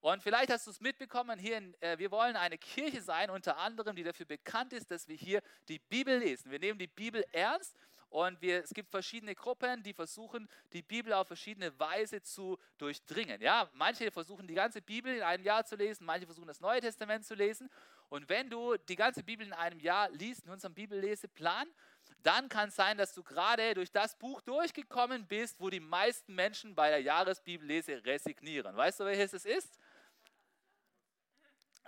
Und 0.00 0.22
vielleicht 0.22 0.50
hast 0.50 0.66
du 0.66 0.70
es 0.70 0.80
mitbekommen, 0.80 1.38
hier 1.38 1.58
in, 1.58 1.74
äh, 1.82 1.98
wir 1.98 2.10
wollen 2.10 2.34
eine 2.34 2.56
Kirche 2.56 3.02
sein, 3.02 3.28
unter 3.28 3.58
anderem, 3.58 3.94
die 3.94 4.02
dafür 4.02 4.24
bekannt 4.24 4.72
ist, 4.72 4.90
dass 4.90 5.08
wir 5.08 5.16
hier 5.16 5.42
die 5.68 5.78
Bibel 5.78 6.18
lesen. 6.18 6.50
Wir 6.50 6.58
nehmen 6.58 6.78
die 6.78 6.86
Bibel 6.86 7.22
ernst 7.32 7.76
und 8.10 8.42
wir, 8.42 8.64
es 8.64 8.74
gibt 8.74 8.90
verschiedene 8.90 9.34
Gruppen, 9.34 9.82
die 9.82 9.92
versuchen, 9.92 10.48
die 10.72 10.82
Bibel 10.82 11.12
auf 11.12 11.28
verschiedene 11.28 11.78
Weise 11.78 12.20
zu 12.22 12.58
durchdringen. 12.76 13.40
Ja, 13.40 13.70
manche 13.72 14.10
versuchen, 14.10 14.46
die 14.48 14.54
ganze 14.54 14.82
Bibel 14.82 15.14
in 15.14 15.22
einem 15.22 15.44
Jahr 15.44 15.64
zu 15.64 15.76
lesen, 15.76 16.04
manche 16.04 16.26
versuchen, 16.26 16.48
das 16.48 16.60
Neue 16.60 16.80
Testament 16.80 17.24
zu 17.24 17.34
lesen. 17.34 17.70
Und 18.08 18.28
wenn 18.28 18.50
du 18.50 18.76
die 18.76 18.96
ganze 18.96 19.22
Bibel 19.22 19.46
in 19.46 19.52
einem 19.52 19.78
Jahr 19.78 20.10
liest, 20.10 20.44
in 20.44 20.50
unserem 20.50 20.74
Bibelleseplan, 20.74 21.68
dann 22.24 22.48
kann 22.48 22.68
es 22.68 22.76
sein, 22.76 22.98
dass 22.98 23.14
du 23.14 23.22
gerade 23.22 23.74
durch 23.74 23.92
das 23.92 24.16
Buch 24.16 24.40
durchgekommen 24.42 25.26
bist, 25.26 25.60
wo 25.60 25.70
die 25.70 25.80
meisten 25.80 26.34
Menschen 26.34 26.74
bei 26.74 26.90
der 26.90 27.00
Jahresbibellese 27.00 28.04
resignieren. 28.04 28.76
Weißt 28.76 28.98
du, 28.98 29.04
welches 29.04 29.32
es 29.32 29.44
ist? 29.44 29.78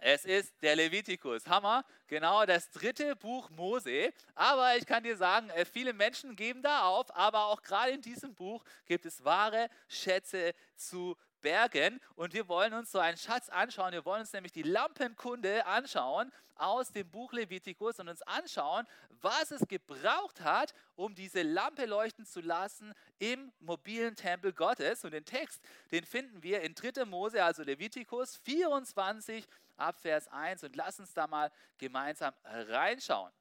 Es 0.04 0.24
ist 0.24 0.60
der 0.62 0.74
Levitikus. 0.74 1.46
Hammer. 1.46 1.84
Genau, 2.08 2.44
das 2.44 2.68
dritte 2.72 3.14
Buch 3.14 3.48
Mose. 3.50 4.12
Aber 4.34 4.76
ich 4.76 4.84
kann 4.84 5.04
dir 5.04 5.16
sagen, 5.16 5.48
äh, 5.50 5.64
viele 5.64 5.92
Menschen 5.92 6.34
geben 6.34 6.60
da 6.60 6.88
auf, 6.88 7.14
aber 7.14 7.46
auch 7.46 7.62
gerade 7.62 7.92
in 7.92 8.00
diesem 8.00 8.34
Buch 8.34 8.64
gibt 8.84 9.06
es 9.06 9.22
wahre 9.22 9.70
Schätze 9.86 10.54
zu 10.74 11.16
bergen. 11.42 12.00
Und 12.14 12.32
wir 12.32 12.48
wollen 12.48 12.72
uns 12.72 12.90
so 12.90 12.98
einen 12.98 13.18
Schatz 13.18 13.50
anschauen. 13.50 13.92
Wir 13.92 14.04
wollen 14.06 14.20
uns 14.20 14.32
nämlich 14.32 14.52
die 14.52 14.62
Lampenkunde 14.62 15.66
anschauen 15.66 16.32
aus 16.54 16.92
dem 16.92 17.10
Buch 17.10 17.32
Levitikus 17.32 17.98
und 17.98 18.08
uns 18.08 18.22
anschauen, 18.22 18.86
was 19.20 19.50
es 19.50 19.66
gebraucht 19.68 20.40
hat, 20.40 20.72
um 20.94 21.14
diese 21.14 21.42
Lampe 21.42 21.86
leuchten 21.86 22.24
zu 22.24 22.40
lassen 22.40 22.94
im 23.18 23.52
mobilen 23.60 24.14
Tempel 24.16 24.52
Gottes. 24.52 25.04
Und 25.04 25.12
den 25.12 25.24
Text, 25.24 25.60
den 25.90 26.04
finden 26.04 26.42
wir 26.42 26.62
in 26.62 26.74
3. 26.74 27.04
Mose, 27.04 27.44
also 27.44 27.62
Levitikus 27.62 28.36
24, 28.36 29.46
ab 29.76 30.00
Vers 30.00 30.28
1 30.28 30.64
und 30.64 30.76
lass 30.76 31.00
uns 31.00 31.12
da 31.12 31.26
mal 31.26 31.50
gemeinsam 31.78 32.32
reinschauen. 32.44 33.32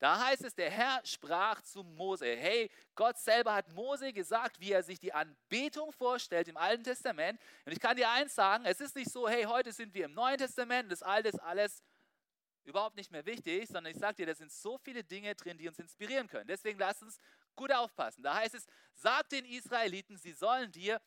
Da 0.00 0.18
heißt 0.18 0.44
es, 0.44 0.54
der 0.54 0.70
Herr 0.70 1.02
sprach 1.04 1.60
zu 1.60 1.82
Mose. 1.84 2.24
Hey, 2.24 2.70
Gott 2.94 3.18
selber 3.18 3.54
hat 3.54 3.70
Mose 3.74 4.14
gesagt, 4.14 4.58
wie 4.58 4.72
er 4.72 4.82
sich 4.82 4.98
die 4.98 5.12
Anbetung 5.12 5.92
vorstellt 5.92 6.48
im 6.48 6.56
Alten 6.56 6.82
Testament. 6.82 7.38
Und 7.66 7.72
ich 7.72 7.80
kann 7.80 7.96
dir 7.96 8.08
eins 8.08 8.34
sagen, 8.34 8.64
es 8.64 8.80
ist 8.80 8.96
nicht 8.96 9.10
so, 9.10 9.28
hey, 9.28 9.44
heute 9.44 9.72
sind 9.72 9.92
wir 9.92 10.06
im 10.06 10.14
Neuen 10.14 10.38
Testament, 10.38 10.90
das 10.90 11.02
Alte 11.02 11.28
ist 11.28 11.38
alles 11.38 11.82
überhaupt 12.64 12.96
nicht 12.96 13.10
mehr 13.10 13.26
wichtig, 13.26 13.68
sondern 13.68 13.92
ich 13.92 13.98
sage 13.98 14.16
dir, 14.16 14.26
da 14.26 14.34
sind 14.34 14.50
so 14.50 14.78
viele 14.78 15.04
Dinge 15.04 15.34
drin, 15.34 15.58
die 15.58 15.68
uns 15.68 15.78
inspirieren 15.78 16.28
können. 16.28 16.48
Deswegen 16.48 16.78
lass 16.78 17.02
uns 17.02 17.18
gut 17.54 17.70
aufpassen. 17.70 18.22
Da 18.22 18.36
heißt 18.36 18.54
es, 18.54 18.66
sag 18.94 19.28
den 19.28 19.44
Israeliten, 19.44 20.16
sie 20.16 20.32
sollen 20.32 20.72
dir 20.72 20.98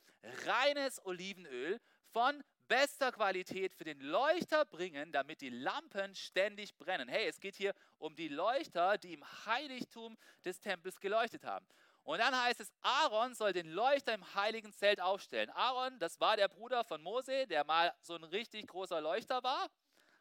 reines 0.45 1.03
Olivenöl 1.03 1.81
von 2.13 2.43
bester 2.67 3.11
Qualität 3.11 3.73
für 3.73 3.83
den 3.83 3.99
Leuchter 3.99 4.65
bringen, 4.65 5.11
damit 5.11 5.41
die 5.41 5.49
Lampen 5.49 6.15
ständig 6.15 6.75
brennen. 6.77 7.09
Hey, 7.09 7.27
es 7.27 7.39
geht 7.39 7.55
hier 7.55 7.73
um 7.97 8.15
die 8.15 8.29
Leuchter, 8.29 8.97
die 8.97 9.13
im 9.13 9.45
Heiligtum 9.45 10.17
des 10.45 10.59
Tempels 10.59 10.99
geleuchtet 10.99 11.43
haben. 11.43 11.67
Und 12.03 12.19
dann 12.19 12.35
heißt 12.35 12.59
es, 12.59 12.71
Aaron 12.81 13.33
soll 13.33 13.53
den 13.53 13.69
Leuchter 13.69 14.13
im 14.13 14.35
heiligen 14.35 14.73
Zelt 14.73 14.99
aufstellen. 14.99 15.49
Aaron, 15.51 15.99
das 15.99 16.19
war 16.19 16.37
der 16.37 16.47
Bruder 16.47 16.83
von 16.83 17.01
Mose, 17.01 17.47
der 17.47 17.63
mal 17.63 17.93
so 18.01 18.15
ein 18.15 18.23
richtig 18.23 18.67
großer 18.67 18.99
Leuchter 19.01 19.41
war, 19.43 19.69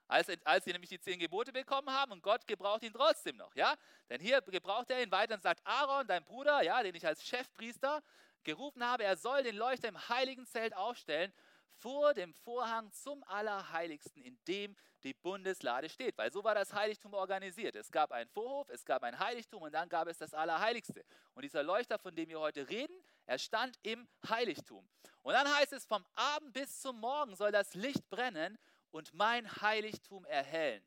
als, 0.06 0.28
als 0.44 0.64
sie 0.64 0.72
nämlich 0.72 0.90
die 0.90 1.00
zehn 1.00 1.18
Gebote 1.18 1.52
bekommen 1.52 1.90
haben 1.90 2.12
und 2.12 2.22
Gott 2.22 2.46
gebraucht 2.46 2.82
ihn 2.82 2.92
trotzdem 2.92 3.37
noch. 3.37 3.54
Ja? 3.56 3.75
Denn 4.11 4.20
hier 4.20 4.40
gebraucht 4.42 4.90
er 4.90 5.02
ihn 5.02 5.11
weiter 5.11 5.34
und 5.34 5.42
sagt, 5.42 5.61
Aaron, 5.66 6.06
dein 6.06 6.25
Bruder, 6.25 6.62
ja, 6.62 6.82
den 6.82 6.94
ich 6.94 7.06
als 7.06 7.25
Chefpriester 7.25 8.02
gerufen 8.44 8.84
habe, 8.84 9.04
er 9.04 9.16
soll 9.16 9.42
den 9.42 9.56
Leuchter 9.56 9.88
im 9.88 10.08
heiligen 10.08 10.46
Zelt 10.46 10.75
aufstellen 10.76 11.32
vor 11.82 12.14
dem 12.14 12.32
Vorhang 12.32 12.92
zum 12.92 13.24
Allerheiligsten, 13.24 14.22
in 14.22 14.38
dem 14.46 14.76
die 15.02 15.14
Bundeslade 15.14 15.88
steht. 15.88 16.16
Weil 16.16 16.32
so 16.32 16.44
war 16.44 16.54
das 16.54 16.72
Heiligtum 16.72 17.12
organisiert. 17.12 17.74
Es 17.74 17.90
gab 17.90 18.12
einen 18.12 18.30
Vorhof, 18.30 18.68
es 18.68 18.84
gab 18.84 19.02
ein 19.02 19.18
Heiligtum 19.18 19.62
und 19.62 19.74
dann 19.74 19.88
gab 19.88 20.06
es 20.06 20.16
das 20.16 20.32
Allerheiligste. 20.32 21.04
Und 21.34 21.42
dieser 21.42 21.64
Leuchter, 21.64 21.98
von 21.98 22.14
dem 22.14 22.28
wir 22.28 22.38
heute 22.38 22.68
reden, 22.68 22.94
er 23.26 23.38
stand 23.38 23.76
im 23.82 24.08
Heiligtum. 24.28 24.88
Und 25.22 25.34
dann 25.34 25.52
heißt 25.56 25.72
es, 25.72 25.84
vom 25.84 26.04
Abend 26.14 26.52
bis 26.52 26.80
zum 26.80 27.00
Morgen 27.00 27.34
soll 27.34 27.50
das 27.50 27.74
Licht 27.74 28.08
brennen 28.08 28.56
und 28.92 29.12
mein 29.12 29.50
Heiligtum 29.60 30.24
erhellen. 30.26 30.86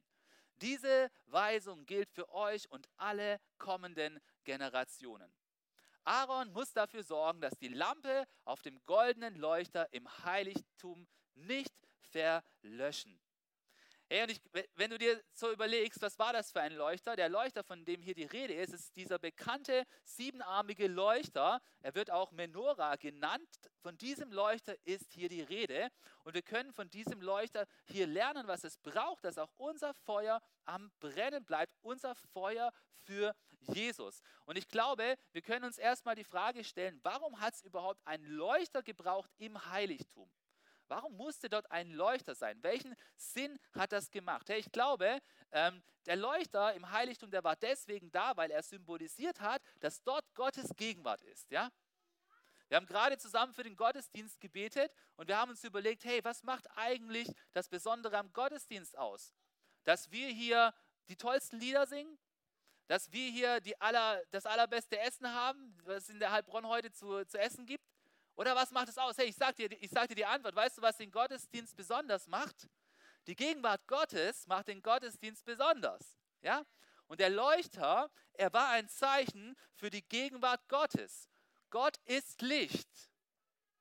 Diese 0.61 1.11
Weisung 1.25 1.85
gilt 1.85 2.09
für 2.09 2.29
euch 2.33 2.71
und 2.71 2.87
alle 2.95 3.41
kommenden 3.57 4.21
Generationen. 4.45 5.29
Aaron 6.05 6.51
muss 6.53 6.71
dafür 6.71 7.03
sorgen, 7.03 7.41
dass 7.41 7.57
die 7.57 7.67
Lampe 7.67 8.25
auf 8.43 8.61
dem 8.61 8.79
goldenen 8.85 9.35
Leuchter 9.35 9.91
im 9.91 10.07
Heiligtum 10.23 11.07
nicht 11.33 11.73
verlöschen. 12.11 13.19
Hey, 14.07 14.21
und 14.21 14.29
ich, 14.29 14.39
wenn 14.75 14.91
du 14.91 14.99
dir 14.99 15.19
so 15.33 15.51
überlegst, 15.51 15.99
was 15.99 16.19
war 16.19 16.31
das 16.31 16.51
für 16.51 16.61
ein 16.61 16.73
Leuchter? 16.73 17.15
Der 17.15 17.27
Leuchter, 17.27 17.63
von 17.63 17.83
dem 17.85 18.03
hier 18.03 18.13
die 18.13 18.25
Rede 18.25 18.53
ist, 18.53 18.71
ist 18.71 18.95
dieser 18.95 19.17
bekannte 19.17 19.83
siebenarmige 20.03 20.87
Leuchter. 20.87 21.59
Er 21.81 21.95
wird 21.95 22.11
auch 22.11 22.31
Menora 22.31 22.97
genannt. 22.97 23.49
Von 23.81 23.97
diesem 23.97 24.31
Leuchter 24.31 24.75
ist 24.85 25.11
hier 25.11 25.27
die 25.27 25.41
Rede. 25.41 25.89
Und 26.23 26.35
wir 26.35 26.43
können 26.43 26.71
von 26.71 26.87
diesem 26.91 27.19
Leuchter 27.19 27.65
hier 27.85 28.05
lernen, 28.05 28.45
was 28.45 28.63
es 28.63 28.77
braucht, 28.77 29.23
dass 29.25 29.39
auch 29.39 29.51
unser 29.57 29.95
Feuer 29.95 30.39
am 30.65 30.91
Brennen 30.99 31.43
bleibt. 31.43 31.73
Unser 31.81 32.13
Feuer 32.13 32.71
für 33.05 33.35
Jesus. 33.61 34.21
Und 34.45 34.55
ich 34.55 34.67
glaube, 34.67 35.15
wir 35.31 35.41
können 35.41 35.65
uns 35.65 35.79
erstmal 35.79 36.13
die 36.13 36.23
Frage 36.23 36.63
stellen, 36.63 36.99
warum 37.01 37.39
hat 37.39 37.55
es 37.55 37.63
überhaupt 37.63 38.05
einen 38.05 38.25
Leuchter 38.25 38.83
gebraucht 38.83 39.31
im 39.39 39.65
Heiligtum? 39.71 40.29
Warum 40.87 41.15
musste 41.15 41.49
dort 41.49 41.69
ein 41.71 41.91
Leuchter 41.91 42.35
sein? 42.35 42.61
Welchen 42.61 42.95
Sinn 43.15 43.57
hat 43.73 43.91
das 43.91 44.11
gemacht? 44.11 44.49
Hey, 44.49 44.59
ich 44.59 44.71
glaube, 44.71 45.19
ähm, 45.51 45.81
der 46.05 46.15
Leuchter 46.15 46.73
im 46.73 46.91
Heiligtum, 46.91 47.31
der 47.31 47.43
war 47.43 47.55
deswegen 47.55 48.11
da, 48.11 48.37
weil 48.37 48.51
er 48.51 48.61
symbolisiert 48.61 49.41
hat, 49.41 49.61
dass 49.79 50.03
dort 50.03 50.25
Gottes 50.35 50.69
Gegenwart 50.75 51.21
ist. 51.23 51.49
Ja? 51.49 51.71
Wir 52.67 52.77
haben 52.77 52.85
gerade 52.85 53.17
zusammen 53.17 53.53
für 53.53 53.63
den 53.63 53.75
Gottesdienst 53.75 54.39
gebetet 54.39 54.91
und 55.15 55.27
wir 55.27 55.37
haben 55.37 55.51
uns 55.51 55.63
überlegt, 55.63 56.03
hey, 56.05 56.23
was 56.23 56.43
macht 56.43 56.67
eigentlich 56.75 57.27
das 57.53 57.69
Besondere 57.69 58.17
am 58.17 58.31
Gottesdienst 58.33 58.97
aus? 58.97 59.33
Dass 59.83 60.11
wir 60.11 60.27
hier 60.29 60.73
die 61.07 61.15
tollsten 61.15 61.59
Lieder 61.59 61.85
singen, 61.87 62.17
dass 62.87 63.11
wir 63.11 63.31
hier 63.31 63.59
aller, 63.79 64.23
das 64.31 64.45
allerbeste 64.45 64.99
Essen 64.99 65.31
haben, 65.31 65.75
was 65.85 66.03
es 66.03 66.09
in 66.09 66.19
der 66.19 66.31
Heilbronn 66.31 66.67
heute 66.67 66.91
zu, 66.91 67.25
zu 67.25 67.39
essen 67.39 67.65
gibt, 67.65 67.83
oder 68.35 68.55
was 68.55 68.71
macht 68.71 68.89
es 68.89 68.97
aus? 68.97 69.17
Hey, 69.17 69.27
ich 69.27 69.35
sage 69.35 69.67
dir, 69.67 69.89
sag 69.89 70.07
dir 70.07 70.15
die 70.15 70.25
Antwort. 70.25 70.55
Weißt 70.55 70.77
du, 70.77 70.81
was 70.81 70.97
den 70.97 71.11
Gottesdienst 71.11 71.75
besonders 71.75 72.27
macht? 72.27 72.67
Die 73.27 73.35
Gegenwart 73.35 73.87
Gottes 73.87 74.45
macht 74.47 74.67
den 74.67 74.81
Gottesdienst 74.81 75.45
besonders. 75.45 76.17
Ja? 76.41 76.65
Und 77.07 77.19
der 77.19 77.29
Leuchter, 77.29 78.09
er 78.33 78.53
war 78.53 78.69
ein 78.69 78.89
Zeichen 78.89 79.55
für 79.73 79.89
die 79.89 80.03
Gegenwart 80.03 80.67
Gottes. 80.67 81.29
Gott 81.69 81.97
ist 82.05 82.41
Licht. 82.41 82.89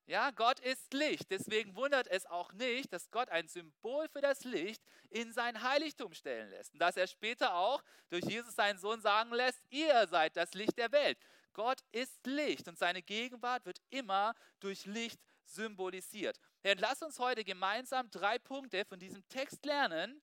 Ja, 0.06 0.30
Gott 0.32 0.60
ist 0.60 0.92
Licht. 0.92 1.30
Deswegen 1.30 1.74
wundert 1.76 2.06
es 2.08 2.26
auch 2.26 2.52
nicht, 2.52 2.92
dass 2.92 3.10
Gott 3.10 3.30
ein 3.30 3.48
Symbol 3.48 4.06
für 4.08 4.20
das 4.20 4.44
Licht 4.44 4.82
in 5.08 5.32
sein 5.32 5.62
Heiligtum 5.62 6.12
stellen 6.12 6.50
lässt. 6.50 6.74
Und 6.74 6.80
dass 6.80 6.96
er 6.96 7.06
später 7.06 7.54
auch 7.54 7.82
durch 8.10 8.24
Jesus 8.24 8.54
seinen 8.54 8.78
Sohn 8.78 9.00
sagen 9.00 9.32
lässt, 9.32 9.62
ihr 9.70 10.06
seid 10.06 10.36
das 10.36 10.52
Licht 10.52 10.76
der 10.76 10.92
Welt. 10.92 11.18
Gott 11.54 11.80
ist 11.92 12.26
Licht 12.26 12.68
und 12.68 12.78
seine 12.78 13.02
Gegenwart 13.02 13.64
wird 13.64 13.80
immer 13.90 14.34
durch 14.60 14.84
Licht 14.84 15.20
symbolisiert. 15.44 16.38
Herr, 16.62 16.76
lass 16.76 17.02
uns 17.02 17.18
heute 17.18 17.44
gemeinsam 17.44 18.10
drei 18.10 18.38
Punkte 18.38 18.84
von 18.84 18.98
diesem 18.98 19.26
Text 19.28 19.64
lernen, 19.64 20.20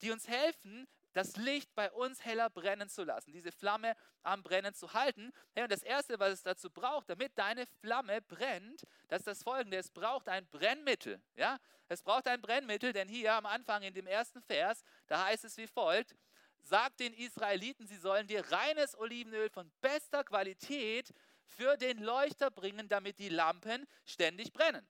die 0.00 0.10
uns 0.10 0.26
helfen, 0.26 0.88
das 1.12 1.36
Licht 1.36 1.72
bei 1.74 1.90
uns 1.92 2.24
heller 2.24 2.50
brennen 2.50 2.88
zu 2.88 3.04
lassen, 3.04 3.32
diese 3.32 3.52
Flamme 3.52 3.94
am 4.24 4.42
Brennen 4.42 4.74
zu 4.74 4.92
halten. 4.92 5.32
Und 5.54 5.70
das 5.70 5.82
Erste, 5.82 6.18
was 6.18 6.32
es 6.32 6.42
dazu 6.42 6.70
braucht, 6.70 7.08
damit 7.08 7.38
deine 7.38 7.66
Flamme 7.66 8.20
brennt, 8.20 8.82
das 9.08 9.20
ist 9.20 9.28
das 9.28 9.42
Folgende, 9.44 9.76
es 9.76 9.90
braucht 9.90 10.28
ein 10.28 10.46
Brennmittel. 10.48 11.22
Ja? 11.36 11.58
Es 11.88 12.02
braucht 12.02 12.26
ein 12.26 12.40
Brennmittel, 12.40 12.92
denn 12.92 13.08
hier 13.08 13.34
am 13.34 13.46
Anfang 13.46 13.82
in 13.82 13.94
dem 13.94 14.08
ersten 14.08 14.42
Vers, 14.42 14.82
da 15.06 15.24
heißt 15.26 15.44
es 15.44 15.56
wie 15.56 15.68
folgt, 15.68 16.16
sagt 16.64 17.00
den 17.00 17.12
Israeliten, 17.14 17.86
sie 17.86 17.96
sollen 17.96 18.26
dir 18.26 18.50
reines 18.50 18.98
Olivenöl 18.98 19.50
von 19.50 19.70
bester 19.80 20.24
Qualität 20.24 21.12
für 21.44 21.76
den 21.76 22.02
Leuchter 22.02 22.50
bringen, 22.50 22.88
damit 22.88 23.18
die 23.18 23.28
Lampen 23.28 23.86
ständig 24.04 24.52
brennen. 24.52 24.86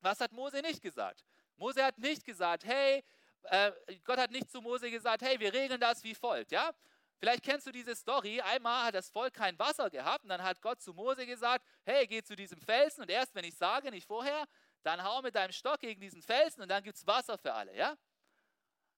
Was 0.00 0.20
hat 0.20 0.32
Mose 0.32 0.60
nicht 0.60 0.82
gesagt? 0.82 1.24
Mose 1.56 1.84
hat 1.84 1.98
nicht 1.98 2.24
gesagt, 2.24 2.64
hey, 2.64 3.02
äh, 3.44 3.72
Gott 4.04 4.18
hat 4.18 4.30
nicht 4.30 4.50
zu 4.50 4.60
Mose 4.60 4.90
gesagt, 4.90 5.22
hey, 5.22 5.38
wir 5.38 5.52
regeln 5.52 5.80
das 5.80 6.02
wie 6.04 6.14
folgt, 6.14 6.52
ja? 6.52 6.72
Vielleicht 7.18 7.44
kennst 7.44 7.66
du 7.66 7.72
diese 7.72 7.94
Story. 7.94 8.40
Einmal 8.40 8.86
hat 8.86 8.94
das 8.94 9.08
Volk 9.08 9.32
kein 9.32 9.58
Wasser 9.58 9.88
gehabt 9.88 10.24
und 10.24 10.28
dann 10.28 10.42
hat 10.42 10.60
Gott 10.60 10.82
zu 10.82 10.92
Mose 10.92 11.24
gesagt, 11.24 11.64
hey, 11.84 12.06
geh 12.06 12.22
zu 12.22 12.36
diesem 12.36 12.60
Felsen 12.60 13.02
und 13.02 13.10
erst 13.10 13.34
wenn 13.34 13.44
ich 13.44 13.54
sage, 13.56 13.90
nicht 13.90 14.06
vorher, 14.06 14.44
dann 14.82 15.02
hau 15.02 15.22
mit 15.22 15.34
deinem 15.34 15.52
Stock 15.52 15.80
gegen 15.80 16.00
diesen 16.00 16.20
Felsen 16.20 16.62
und 16.62 16.68
dann 16.68 16.82
gibt 16.82 16.98
es 16.98 17.06
Wasser 17.06 17.38
für 17.38 17.54
alle, 17.54 17.74
ja? 17.74 17.96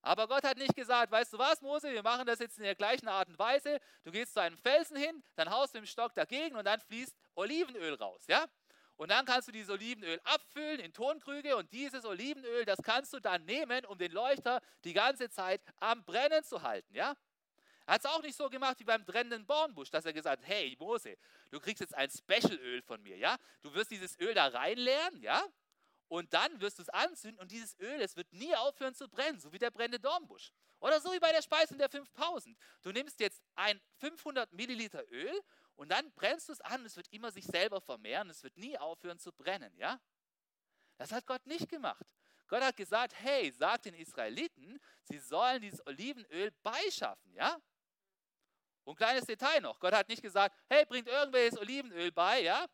Aber 0.02 0.28
Gott 0.28 0.44
hat 0.44 0.56
nicht 0.56 0.74
gesagt, 0.76 1.10
weißt 1.10 1.32
du 1.32 1.38
was, 1.38 1.60
Mose, 1.60 1.92
wir 1.92 2.02
machen 2.02 2.26
das 2.26 2.38
jetzt 2.38 2.58
in 2.58 2.64
der 2.64 2.74
gleichen 2.74 3.08
Art 3.08 3.28
und 3.28 3.38
Weise. 3.38 3.78
Du 4.04 4.12
gehst 4.12 4.34
zu 4.34 4.40
einem 4.40 4.56
Felsen 4.56 4.96
hin, 4.96 5.22
dann 5.34 5.50
haust 5.50 5.74
du 5.74 5.78
im 5.78 5.86
Stock 5.86 6.14
dagegen 6.14 6.56
und 6.56 6.64
dann 6.64 6.80
fließt 6.80 7.14
Olivenöl 7.34 7.94
raus, 7.94 8.24
ja? 8.28 8.46
Und 8.96 9.10
dann 9.10 9.26
kannst 9.26 9.48
du 9.48 9.52
dieses 9.52 9.68
Olivenöl 9.68 10.20
abfüllen 10.24 10.80
in 10.80 10.92
Tonkrüge 10.92 11.56
und 11.56 11.70
dieses 11.72 12.04
Olivenöl, 12.04 12.64
das 12.64 12.78
kannst 12.82 13.12
du 13.12 13.20
dann 13.20 13.44
nehmen, 13.44 13.84
um 13.84 13.98
den 13.98 14.12
Leuchter 14.12 14.60
die 14.84 14.94
ganze 14.94 15.28
Zeit 15.28 15.60
am 15.80 16.04
Brennen 16.04 16.44
zu 16.44 16.62
halten, 16.62 16.94
ja? 16.94 17.14
Er 17.86 17.94
hat 17.94 18.04
es 18.04 18.10
auch 18.10 18.22
nicht 18.22 18.36
so 18.36 18.48
gemacht 18.48 18.80
wie 18.80 18.84
beim 18.84 19.04
brennenden 19.04 19.46
Bornbusch, 19.46 19.90
dass 19.90 20.04
er 20.04 20.12
gesagt 20.12 20.42
hat, 20.42 20.48
hey 20.48 20.76
Mose, 20.78 21.16
du 21.50 21.60
kriegst 21.60 21.80
jetzt 21.80 21.94
ein 21.94 22.10
Specialöl 22.10 22.82
von 22.82 23.00
mir, 23.02 23.16
ja? 23.16 23.36
Du 23.62 23.72
wirst 23.74 23.90
dieses 23.90 24.18
Öl 24.18 24.34
da 24.34 24.48
reinleeren, 24.48 25.22
ja? 25.22 25.42
Und 26.08 26.32
dann 26.32 26.60
wirst 26.60 26.78
du 26.78 26.82
es 26.82 26.88
anzünden 26.88 27.40
und 27.40 27.50
dieses 27.50 27.78
Öl, 27.80 28.00
es 28.00 28.16
wird 28.16 28.32
nie 28.32 28.54
aufhören 28.54 28.94
zu 28.94 29.08
brennen, 29.08 29.40
so 29.40 29.52
wie 29.52 29.58
der 29.58 29.70
brennende 29.70 29.98
Dornbusch. 29.98 30.52
Oder 30.78 31.00
so 31.00 31.12
wie 31.12 31.18
bei 31.18 31.32
der 31.32 31.42
Speisung 31.42 31.78
der 31.78 31.88
5000. 31.88 32.56
Du 32.82 32.92
nimmst 32.92 33.18
jetzt 33.18 33.42
ein 33.54 33.80
500 33.98 34.52
Milliliter 34.52 35.02
Öl 35.10 35.40
und 35.74 35.90
dann 35.90 36.12
brennst 36.12 36.48
du 36.48 36.52
es 36.52 36.60
an 36.60 36.80
und 36.80 36.86
es 36.86 36.96
wird 36.96 37.08
immer 37.12 37.32
sich 37.32 37.44
selber 37.44 37.80
vermehren, 37.80 38.30
es 38.30 38.42
wird 38.42 38.56
nie 38.56 38.78
aufhören 38.78 39.18
zu 39.18 39.32
brennen, 39.32 39.76
ja? 39.76 40.00
Das 40.96 41.12
hat 41.12 41.26
Gott 41.26 41.44
nicht 41.46 41.68
gemacht. 41.68 42.06
Gott 42.48 42.62
hat 42.62 42.76
gesagt, 42.76 43.14
hey, 43.18 43.50
sag 43.50 43.82
den 43.82 43.94
Israeliten, 43.94 44.80
sie 45.02 45.18
sollen 45.18 45.60
dieses 45.60 45.84
Olivenöl 45.86 46.52
beischaffen, 46.62 47.32
ja? 47.34 47.60
Und 48.84 48.96
kleines 48.96 49.24
Detail 49.24 49.60
noch, 49.60 49.80
Gott 49.80 49.92
hat 49.92 50.08
nicht 50.08 50.22
gesagt, 50.22 50.56
hey, 50.68 50.86
bringt 50.86 51.08
irgendwelches 51.08 51.58
Olivenöl 51.58 52.12
bei, 52.12 52.42
ja? 52.42 52.66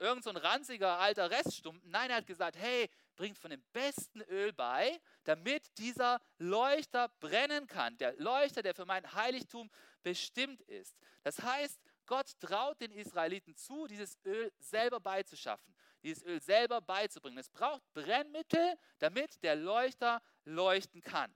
Irgend 0.00 0.24
so 0.24 0.30
ein 0.30 0.36
ranziger 0.36 0.98
alter 0.98 1.30
Reststumpen. 1.30 1.90
Nein, 1.90 2.10
er 2.10 2.16
hat 2.16 2.26
gesagt, 2.26 2.56
hey, 2.56 2.90
bringt 3.16 3.38
von 3.38 3.50
dem 3.50 3.62
besten 3.72 4.22
Öl 4.22 4.52
bei, 4.52 5.00
damit 5.24 5.78
dieser 5.78 6.20
Leuchter 6.38 7.08
brennen 7.20 7.66
kann. 7.66 7.96
Der 7.98 8.14
Leuchter, 8.16 8.62
der 8.62 8.74
für 8.74 8.86
mein 8.86 9.12
Heiligtum 9.14 9.70
bestimmt 10.02 10.62
ist. 10.62 10.96
Das 11.22 11.42
heißt, 11.42 11.78
Gott 12.06 12.32
traut 12.40 12.80
den 12.80 12.92
Israeliten 12.92 13.54
zu, 13.54 13.86
dieses 13.86 14.18
Öl 14.24 14.50
selber 14.58 14.98
beizuschaffen, 14.98 15.74
dieses 16.02 16.24
Öl 16.24 16.40
selber 16.40 16.80
beizubringen. 16.80 17.38
Es 17.38 17.50
braucht 17.50 17.82
Brennmittel, 17.92 18.76
damit 18.98 19.42
der 19.44 19.54
Leuchter 19.54 20.20
leuchten 20.44 21.02
kann. 21.02 21.32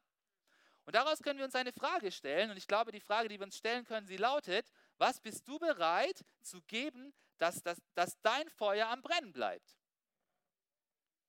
Und 0.86 0.94
daraus 0.94 1.22
können 1.22 1.38
wir 1.38 1.46
uns 1.46 1.54
eine 1.54 1.72
Frage 1.72 2.10
stellen. 2.12 2.50
Und 2.50 2.56
ich 2.56 2.66
glaube, 2.66 2.92
die 2.92 3.00
Frage, 3.00 3.28
die 3.28 3.38
wir 3.38 3.44
uns 3.44 3.56
stellen 3.56 3.84
können, 3.84 4.06
sie 4.06 4.16
lautet, 4.16 4.70
was 5.04 5.20
bist 5.20 5.46
du 5.46 5.58
bereit 5.58 6.24
zu 6.40 6.62
geben, 6.62 7.12
dass, 7.36 7.62
dass, 7.62 7.76
dass 7.92 8.18
dein 8.22 8.48
Feuer 8.48 8.88
am 8.88 9.02
Brennen 9.02 9.34
bleibt? 9.34 9.76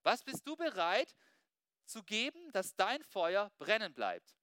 Was 0.02 0.24
bist 0.24 0.48
du 0.48 0.56
bereit 0.56 1.14
zu 1.84 2.02
geben, 2.02 2.54
dass 2.54 2.74
dein 2.78 3.04
Feuer 3.04 3.52
brennen 3.58 3.94
bleibt? 3.94 4.34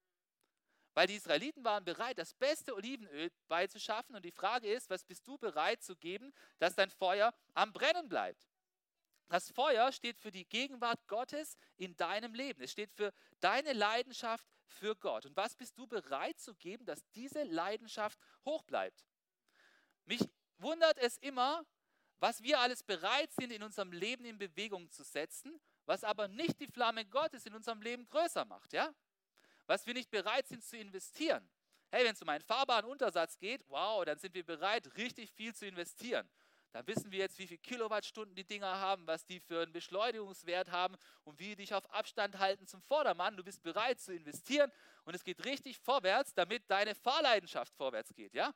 Weil 0.92 1.06
die 1.06 1.14
Israeliten 1.14 1.64
waren 1.64 1.82
bereit, 1.82 2.18
das 2.18 2.34
beste 2.34 2.74
Olivenöl 2.74 3.30
beizuschaffen. 3.48 4.14
Und 4.14 4.22
die 4.22 4.32
Frage 4.32 4.70
ist, 4.70 4.90
was 4.90 5.02
bist 5.02 5.26
du 5.26 5.38
bereit 5.38 5.82
zu 5.82 5.96
geben, 5.96 6.34
dass 6.58 6.74
dein 6.74 6.90
Feuer 6.90 7.32
am 7.54 7.72
Brennen 7.72 8.10
bleibt? 8.10 8.50
Das 9.28 9.50
Feuer 9.50 9.92
steht 9.92 10.18
für 10.18 10.30
die 10.30 10.44
Gegenwart 10.44 11.08
Gottes 11.08 11.56
in 11.78 11.96
deinem 11.96 12.34
Leben. 12.34 12.60
Es 12.60 12.72
steht 12.72 12.92
für 12.92 13.14
deine 13.40 13.72
Leidenschaft 13.72 14.46
für 14.66 14.94
Gott. 14.94 15.24
Und 15.24 15.34
was 15.38 15.56
bist 15.56 15.78
du 15.78 15.86
bereit 15.86 16.38
zu 16.38 16.54
geben, 16.54 16.84
dass 16.84 17.08
diese 17.12 17.44
Leidenschaft 17.44 18.18
hoch 18.44 18.62
bleibt? 18.64 19.06
Mich 20.04 20.20
wundert 20.58 20.98
es 20.98 21.16
immer, 21.18 21.64
was 22.18 22.42
wir 22.42 22.60
alles 22.60 22.82
bereit 22.82 23.32
sind, 23.32 23.50
in 23.50 23.62
unserem 23.62 23.92
Leben 23.92 24.24
in 24.24 24.38
Bewegung 24.38 24.88
zu 24.90 25.02
setzen, 25.02 25.60
was 25.86 26.04
aber 26.04 26.28
nicht 26.28 26.60
die 26.60 26.68
Flamme 26.68 27.04
Gottes 27.04 27.46
in 27.46 27.54
unserem 27.54 27.82
Leben 27.82 28.08
größer 28.08 28.44
macht, 28.44 28.72
ja? 28.72 28.94
Was 29.66 29.86
wir 29.86 29.94
nicht 29.94 30.10
bereit 30.10 30.46
sind 30.46 30.62
zu 30.64 30.76
investieren. 30.76 31.48
Hey, 31.90 32.04
wenn 32.04 32.14
es 32.14 32.22
um 32.22 32.28
einen 32.28 32.44
fahrbaren 32.44 32.84
Untersatz 32.86 33.38
geht, 33.38 33.64
wow, 33.68 34.04
dann 34.04 34.18
sind 34.18 34.34
wir 34.34 34.44
bereit, 34.46 34.96
richtig 34.96 35.32
viel 35.32 35.54
zu 35.54 35.66
investieren. 35.66 36.28
dann 36.72 36.86
wissen 36.86 37.10
wir 37.10 37.18
jetzt, 37.18 37.38
wie 37.38 37.46
viele 37.46 37.58
Kilowattstunden 37.58 38.34
die 38.34 38.46
Dinger 38.46 38.78
haben, 38.78 39.06
was 39.06 39.26
die 39.26 39.40
für 39.40 39.62
einen 39.62 39.72
Beschleunigungswert 39.72 40.70
haben 40.70 40.96
und 41.24 41.38
wie 41.38 41.48
die 41.48 41.56
dich 41.56 41.74
auf 41.74 41.88
Abstand 41.90 42.38
halten 42.38 42.66
zum 42.66 42.80
Vordermann. 42.82 43.36
Du 43.36 43.44
bist 43.44 43.62
bereit 43.62 44.00
zu 44.00 44.14
investieren 44.14 44.72
und 45.04 45.14
es 45.14 45.22
geht 45.22 45.44
richtig 45.44 45.78
vorwärts, 45.78 46.32
damit 46.32 46.70
deine 46.70 46.94
Fahrleidenschaft 46.94 47.74
vorwärts 47.74 48.14
geht, 48.14 48.32
ja? 48.34 48.54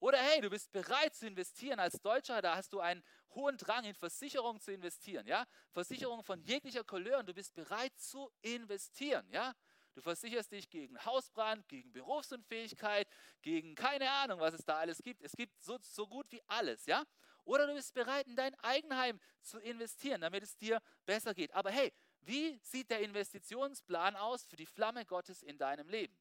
Oder 0.00 0.18
hey, 0.18 0.40
du 0.40 0.50
bist 0.50 0.70
bereit 0.70 1.14
zu 1.14 1.26
investieren 1.26 1.80
als 1.80 2.00
Deutscher, 2.00 2.40
da 2.40 2.54
hast 2.54 2.72
du 2.72 2.80
einen 2.80 3.02
hohen 3.34 3.56
Drang 3.56 3.84
in 3.84 3.94
Versicherungen 3.94 4.60
zu 4.60 4.72
investieren, 4.72 5.26
ja? 5.26 5.44
Versicherungen 5.72 6.22
von 6.22 6.40
jeglicher 6.42 6.84
Couleur 6.84 7.18
und 7.18 7.28
du 7.28 7.34
bist 7.34 7.54
bereit 7.54 7.98
zu 7.98 8.30
investieren, 8.42 9.28
ja? 9.30 9.54
Du 9.94 10.02
versicherst 10.02 10.52
dich 10.52 10.70
gegen 10.70 11.04
Hausbrand, 11.04 11.66
gegen 11.68 11.92
Berufsunfähigkeit, 11.92 13.08
gegen 13.42 13.74
keine 13.74 14.08
Ahnung, 14.08 14.38
was 14.38 14.54
es 14.54 14.64
da 14.64 14.76
alles 14.76 15.02
gibt. 15.02 15.22
Es 15.22 15.32
gibt 15.32 15.60
so, 15.60 15.76
so 15.80 16.06
gut 16.06 16.30
wie 16.30 16.40
alles, 16.46 16.86
ja? 16.86 17.04
Oder 17.44 17.66
du 17.66 17.74
bist 17.74 17.94
bereit, 17.94 18.28
in 18.28 18.36
dein 18.36 18.54
Eigenheim 18.60 19.18
zu 19.40 19.58
investieren, 19.58 20.20
damit 20.20 20.44
es 20.44 20.56
dir 20.56 20.80
besser 21.06 21.34
geht. 21.34 21.52
Aber 21.54 21.70
hey, 21.70 21.92
wie 22.20 22.60
sieht 22.62 22.90
der 22.90 23.00
Investitionsplan 23.00 24.14
aus 24.14 24.44
für 24.46 24.56
die 24.56 24.66
Flamme 24.66 25.04
Gottes 25.04 25.42
in 25.42 25.58
deinem 25.58 25.88
Leben? 25.88 26.16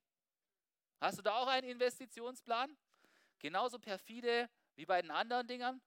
Hast 0.99 1.19
du 1.19 1.21
da 1.21 1.35
auch 1.35 1.47
einen 1.47 1.69
Investitionsplan? 1.69 2.75
Genauso 3.39 3.79
perfide 3.79 4.49
wie 4.75 4.85
bei 4.85 5.01
den 5.01 5.11
anderen 5.11 5.47
Dingern? 5.47 5.81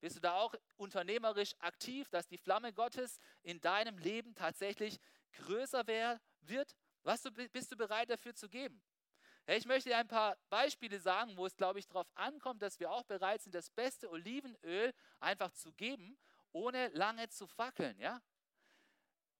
Bist 0.00 0.16
du 0.16 0.20
da 0.20 0.34
auch 0.34 0.54
unternehmerisch 0.76 1.54
aktiv, 1.58 2.08
dass 2.10 2.26
die 2.26 2.38
Flamme 2.38 2.72
Gottes 2.72 3.18
in 3.42 3.60
deinem 3.60 3.98
Leben 3.98 4.34
tatsächlich 4.34 4.98
größer 5.32 5.86
wird? 6.42 6.76
Was 7.02 7.22
bist 7.52 7.72
du 7.72 7.76
bereit 7.76 8.10
dafür 8.10 8.34
zu 8.34 8.48
geben? 8.48 8.82
Ich 9.46 9.64
möchte 9.64 9.90
dir 9.90 9.98
ein 9.98 10.08
paar 10.08 10.36
Beispiele 10.50 10.98
sagen, 10.98 11.36
wo 11.36 11.46
es, 11.46 11.56
glaube 11.56 11.78
ich, 11.78 11.86
darauf 11.86 12.10
ankommt, 12.14 12.62
dass 12.62 12.80
wir 12.80 12.90
auch 12.90 13.04
bereit 13.04 13.42
sind, 13.42 13.54
das 13.54 13.70
beste 13.70 14.10
Olivenöl 14.10 14.92
einfach 15.20 15.52
zu 15.52 15.72
geben, 15.72 16.18
ohne 16.52 16.88
lange 16.88 17.28
zu 17.28 17.46
fackeln. 17.46 17.98
Ja? 18.00 18.20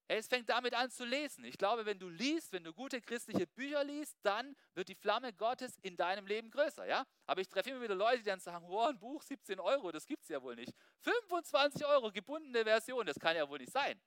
Hey, 0.08 0.18
es 0.18 0.28
fängt 0.28 0.48
damit 0.48 0.72
an 0.72 0.88
zu 0.88 1.04
lesen. 1.04 1.44
Ich 1.44 1.58
glaube, 1.58 1.84
wenn 1.84 1.98
du 1.98 2.08
liest, 2.08 2.52
wenn 2.52 2.62
du 2.62 2.72
gute 2.72 3.00
christliche 3.00 3.46
Bücher 3.48 3.82
liest, 3.82 4.16
dann 4.22 4.54
wird 4.74 4.88
die 4.88 4.94
Flamme 4.94 5.32
Gottes 5.32 5.78
in 5.82 5.96
deinem 5.96 6.28
Leben 6.28 6.48
größer. 6.48 6.86
Ja? 6.86 7.04
Aber 7.26 7.40
ich 7.40 7.48
treffe 7.48 7.70
immer 7.70 7.82
wieder 7.82 7.96
Leute, 7.96 8.18
die 8.18 8.24
dann 8.24 8.38
sagen, 8.38 8.66
oh, 8.68 8.84
ein 8.84 8.98
Buch, 9.00 9.20
17 9.22 9.58
Euro, 9.58 9.90
das 9.90 10.06
gibt 10.06 10.22
es 10.22 10.28
ja 10.28 10.40
wohl 10.40 10.54
nicht. 10.54 10.72
25 11.00 11.84
Euro, 11.86 12.12
gebundene 12.12 12.62
Version, 12.62 13.04
das 13.04 13.18
kann 13.18 13.34
ja 13.34 13.48
wohl 13.48 13.58
nicht 13.58 13.72
sein. 13.72 14.00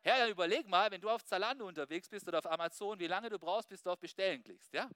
Herr, 0.00 0.18
dann 0.18 0.30
überleg 0.30 0.66
mal, 0.66 0.90
wenn 0.90 1.02
du 1.02 1.10
auf 1.10 1.22
Zalando 1.22 1.66
unterwegs 1.68 2.08
bist 2.08 2.26
oder 2.26 2.38
auf 2.38 2.50
Amazon, 2.50 2.98
wie 2.98 3.06
lange 3.06 3.28
du 3.28 3.38
brauchst, 3.38 3.68
bis 3.68 3.82
du 3.82 3.90
auf 3.90 3.98
Bestellen 3.98 4.42
klickst. 4.42 4.72
Ja? 4.72 4.88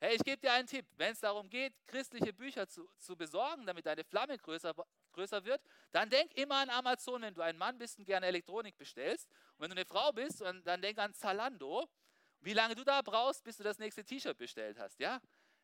Hey, 0.00 0.16
ich 0.16 0.24
gebe 0.24 0.38
dir 0.38 0.52
einen 0.52 0.66
Tipp. 0.66 0.86
Wenn 0.96 1.12
es 1.12 1.20
darum 1.20 1.48
geht, 1.48 1.74
christliche 1.86 2.32
Bücher 2.32 2.66
zu, 2.66 2.88
zu 2.98 3.16
besorgen, 3.16 3.66
damit 3.66 3.84
deine 3.84 4.02
Flamme 4.02 4.38
größer, 4.38 4.74
größer 5.14 5.44
wird, 5.44 5.62
dann 5.92 6.10
denk 6.10 6.34
immer 6.34 6.56
an 6.56 6.70
Amazon, 6.70 7.22
wenn 7.22 7.34
du 7.34 7.40
ein 7.40 7.56
Mann 7.56 7.78
bist 7.78 7.98
und 7.98 8.04
gerne 8.04 8.26
Elektronik 8.26 8.76
bestellst. 8.76 9.30
Und 9.56 9.62
wenn 9.62 9.70
du 9.70 9.76
eine 9.76 9.86
Frau 9.86 10.12
bist, 10.12 10.42
dann 10.42 10.82
denk 10.82 10.98
an 10.98 11.14
Zalando. 11.14 11.88
Wie 12.40 12.52
lange 12.52 12.74
du 12.74 12.84
da 12.84 13.00
brauchst, 13.00 13.42
bis 13.42 13.56
du 13.56 13.62
das 13.62 13.78
nächste 13.78 14.04
T-Shirt 14.04 14.36
bestellt 14.36 14.78
hast. 14.78 15.00
Ja? 15.00 15.20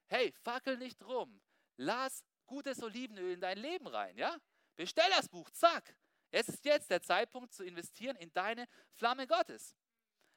Hey, 0.06 0.32
fackel 0.42 0.78
nicht 0.78 1.04
rum. 1.04 1.40
Lass 1.76 2.24
gutes 2.46 2.82
Olivenöl 2.82 3.34
in 3.34 3.40
dein 3.40 3.58
Leben 3.58 3.86
rein. 3.86 4.16
Ja? 4.16 4.36
Bestell 4.76 5.10
das 5.10 5.28
Buch, 5.28 5.50
zack. 5.50 5.94
Es 6.30 6.48
ist 6.48 6.64
jetzt 6.64 6.90
der 6.90 7.02
Zeitpunkt 7.02 7.52
zu 7.52 7.64
investieren 7.64 8.16
in 8.16 8.32
deine 8.32 8.66
Flamme 8.92 9.26
Gottes. 9.26 9.74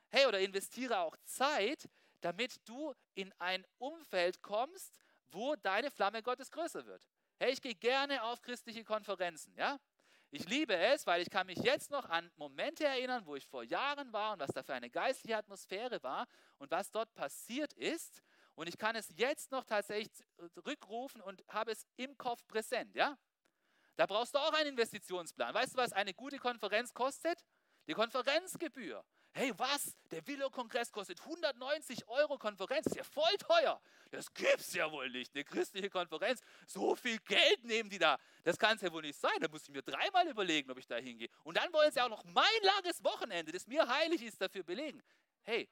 Hey, 0.10 0.26
oder 0.26 0.40
investiere 0.40 1.00
auch 1.00 1.16
Zeit, 1.24 1.90
damit 2.22 2.60
du 2.66 2.94
in 3.14 3.34
ein 3.40 3.66
Umfeld 3.78 4.42
kommst, 4.42 5.00
wo 5.28 5.56
deine 5.56 5.92
Flamme 5.92 6.22
Gottes 6.22 6.52
größer 6.52 6.86
wird. 6.86 7.08
Hey, 7.40 7.52
ich 7.52 7.62
gehe 7.62 7.76
gerne 7.76 8.24
auf 8.24 8.42
christliche 8.42 8.84
Konferenzen, 8.84 9.56
ja? 9.58 9.80
Ich 10.32 10.48
liebe 10.48 10.76
es, 10.76 11.06
weil 11.06 11.22
ich 11.22 11.30
kann 11.30 11.46
mich 11.46 11.60
jetzt 11.60 11.92
noch 11.92 12.10
an 12.10 12.32
Momente 12.38 12.86
erinnern, 12.86 13.24
wo 13.26 13.36
ich 13.36 13.46
vor 13.46 13.64
Jahren 13.64 14.12
war 14.12 14.34
und 14.34 14.40
was 14.40 14.50
da 14.52 14.64
für 14.64 14.74
eine 14.74 14.90
geistliche 14.90 15.38
Atmosphäre 15.38 16.02
war 16.02 16.26
und 16.58 16.72
was 16.72 16.90
dort 16.90 17.14
passiert 17.14 17.72
ist. 17.74 18.24
Und 18.56 18.68
ich 18.68 18.78
kann 18.78 18.96
es 18.96 19.10
jetzt 19.16 19.52
noch 19.52 19.64
tatsächlich 19.64 20.26
rückrufen 20.66 21.22
und 21.22 21.44
habe 21.50 21.72
es 21.72 21.86
im 21.98 22.18
Kopf 22.18 22.48
präsent, 22.48 22.96
ja? 22.96 23.18
Da 23.96 24.08
brauchst 24.08 24.34
du 24.34 24.40
auch 24.40 24.54
einen 24.54 24.70
Investitionsplan. 24.70 25.54
Weißt 25.54 25.74
du, 25.74 25.78
was 25.78 25.94
eine 25.94 26.14
gute 26.14 26.40
Konferenz 26.40 26.94
kostet? 26.94 27.46
Die 27.88 27.94
Konferenzgebühr. 27.94 29.06
Hey, 29.36 29.52
was? 29.58 29.96
Der 30.12 30.26
Willow-Kongress 30.28 30.92
kostet 30.92 31.20
190 31.20 32.08
Euro 32.08 32.38
Konferenz. 32.38 32.86
Ist 32.86 32.96
ja 32.96 33.04
voll 33.04 33.36
teuer. 33.40 33.82
Das 34.12 34.32
gibt's 34.32 34.74
ja 34.76 34.92
wohl 34.92 35.10
nicht. 35.10 35.34
Eine 35.34 35.44
christliche 35.44 35.90
Konferenz. 35.90 36.40
So 36.68 36.96
viel 36.96 37.18
Geld 37.18 37.64
nehmen 37.64 37.90
die 37.90 37.98
da. 37.98 38.20
Das 38.44 38.60
kann 38.60 38.76
es 38.76 38.82
ja 38.84 38.92
wohl 38.94 39.02
nicht 39.02 39.20
sein. 39.20 39.34
Da 39.42 39.48
muss 39.48 39.64
ich 39.64 39.70
mir 39.70 39.82
dreimal 39.82 40.28
überlegen, 40.28 40.70
ob 40.70 40.78
ich 40.78 40.86
da 40.86 40.98
hingehe. 40.98 41.30
Und 41.44 41.58
dann 41.58 41.74
wollen 41.74 41.92
sie 41.92 42.00
auch 42.00 42.10
noch 42.10 42.24
mein 42.26 42.46
langes 42.62 43.04
Wochenende, 43.04 43.52
das 43.52 43.66
mir 43.66 43.88
heilig 43.88 44.22
ist, 44.22 44.40
dafür 44.40 44.62
belegen. 44.62 45.02
Hey, 45.42 45.68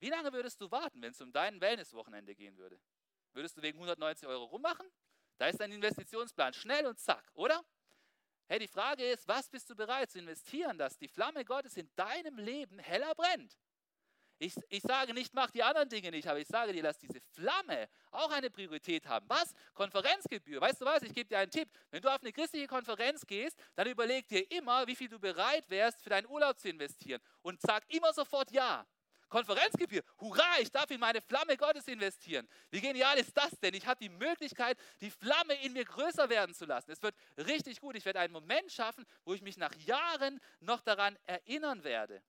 wie 0.00 0.10
lange 0.10 0.30
würdest 0.30 0.60
du 0.60 0.70
warten, 0.70 1.00
wenn 1.00 1.12
es 1.12 1.20
um 1.22 1.32
dein 1.32 1.58
Wellness-Wochenende 1.58 2.34
gehen 2.34 2.56
würde? 2.58 2.78
Würdest 3.32 3.56
du 3.56 3.62
wegen 3.62 3.78
190 3.78 4.28
Euro 4.28 4.44
rummachen? 4.44 4.86
Da 5.38 5.46
ist 5.46 5.60
ein 5.62 5.72
Investitionsplan, 5.72 6.52
schnell 6.52 6.86
und 6.86 6.98
zack, 6.98 7.30
oder? 7.32 7.64
Hey, 8.50 8.58
die 8.58 8.66
Frage 8.66 9.04
ist, 9.04 9.28
was 9.28 9.48
bist 9.48 9.70
du 9.70 9.76
bereit 9.76 10.10
zu 10.10 10.18
investieren, 10.18 10.76
dass 10.76 10.98
die 10.98 11.06
Flamme 11.06 11.44
Gottes 11.44 11.76
in 11.76 11.88
deinem 11.94 12.36
Leben 12.36 12.80
heller 12.80 13.14
brennt? 13.14 13.56
Ich, 14.40 14.56
ich 14.70 14.82
sage 14.82 15.14
nicht, 15.14 15.32
mach 15.34 15.52
die 15.52 15.62
anderen 15.62 15.88
Dinge 15.88 16.10
nicht, 16.10 16.26
aber 16.26 16.40
ich 16.40 16.48
sage 16.48 16.72
dir, 16.72 16.82
lass 16.82 16.98
diese 16.98 17.20
Flamme 17.20 17.88
auch 18.10 18.32
eine 18.32 18.50
Priorität 18.50 19.06
haben. 19.06 19.24
Was? 19.28 19.54
Konferenzgebühr. 19.72 20.60
Weißt 20.60 20.80
du 20.80 20.84
was? 20.84 21.00
Ich 21.04 21.14
gebe 21.14 21.28
dir 21.28 21.38
einen 21.38 21.52
Tipp. 21.52 21.68
Wenn 21.92 22.02
du 22.02 22.08
auf 22.08 22.20
eine 22.22 22.32
christliche 22.32 22.66
Konferenz 22.66 23.24
gehst, 23.24 23.56
dann 23.76 23.86
überleg 23.86 24.26
dir 24.26 24.50
immer, 24.50 24.84
wie 24.88 24.96
viel 24.96 25.08
du 25.08 25.20
bereit 25.20 25.70
wärst, 25.70 26.02
für 26.02 26.10
deinen 26.10 26.26
Urlaub 26.26 26.58
zu 26.58 26.70
investieren. 26.70 27.22
Und 27.42 27.60
sag 27.60 27.88
immer 27.94 28.12
sofort 28.12 28.50
Ja. 28.50 28.84
Konferenzgebühr. 29.30 30.02
Hurra, 30.18 30.58
ich 30.60 30.70
darf 30.70 30.90
in 30.90 31.00
meine 31.00 31.22
Flamme 31.22 31.56
Gottes 31.56 31.86
investieren. 31.88 32.46
Wie 32.70 32.80
genial 32.80 33.16
ist 33.18 33.34
das 33.36 33.50
denn? 33.60 33.72
Ich 33.74 33.86
habe 33.86 33.98
die 34.00 34.10
Möglichkeit, 34.10 34.76
die 35.00 35.10
Flamme 35.10 35.54
in 35.62 35.72
mir 35.72 35.84
größer 35.84 36.28
werden 36.28 36.54
zu 36.54 36.66
lassen. 36.66 36.90
Es 36.90 37.02
wird 37.02 37.14
richtig 37.38 37.80
gut. 37.80 37.96
Ich 37.96 38.04
werde 38.04 38.20
einen 38.20 38.32
Moment 38.32 38.70
schaffen, 38.70 39.06
wo 39.24 39.32
ich 39.32 39.40
mich 39.40 39.56
nach 39.56 39.74
Jahren 39.76 40.40
noch 40.60 40.82
daran 40.82 41.16
erinnern 41.26 41.82
werde. 41.84 42.22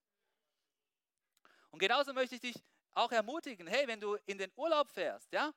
Und 1.71 1.79
genauso 1.79 2.13
möchte 2.13 2.35
ich 2.35 2.41
dich 2.41 2.55
auch 2.93 3.11
ermutigen, 3.11 3.67
hey, 3.67 3.87
wenn 3.87 3.99
du 3.99 4.15
in 4.25 4.37
den 4.37 4.51
Urlaub 4.55 4.89
fährst, 4.89 5.31
ja, 5.31 5.51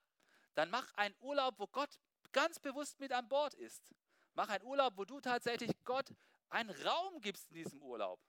dann 0.54 0.70
mach 0.70 0.92
einen 0.94 1.14
Urlaub, 1.20 1.58
wo 1.58 1.66
Gott 1.66 1.98
ganz 2.32 2.58
bewusst 2.58 2.98
mit 3.00 3.12
an 3.12 3.28
Bord 3.28 3.54
ist. 3.54 3.92
Mach 4.34 4.48
einen 4.48 4.64
Urlaub, 4.64 4.94
wo 4.96 5.04
du 5.04 5.20
tatsächlich 5.20 5.70
Gott 5.84 6.06
einen 6.48 6.70
Raum 6.70 7.20
gibst 7.20 7.50
in 7.50 7.56
diesem 7.56 7.82
Urlaub. 7.82 8.20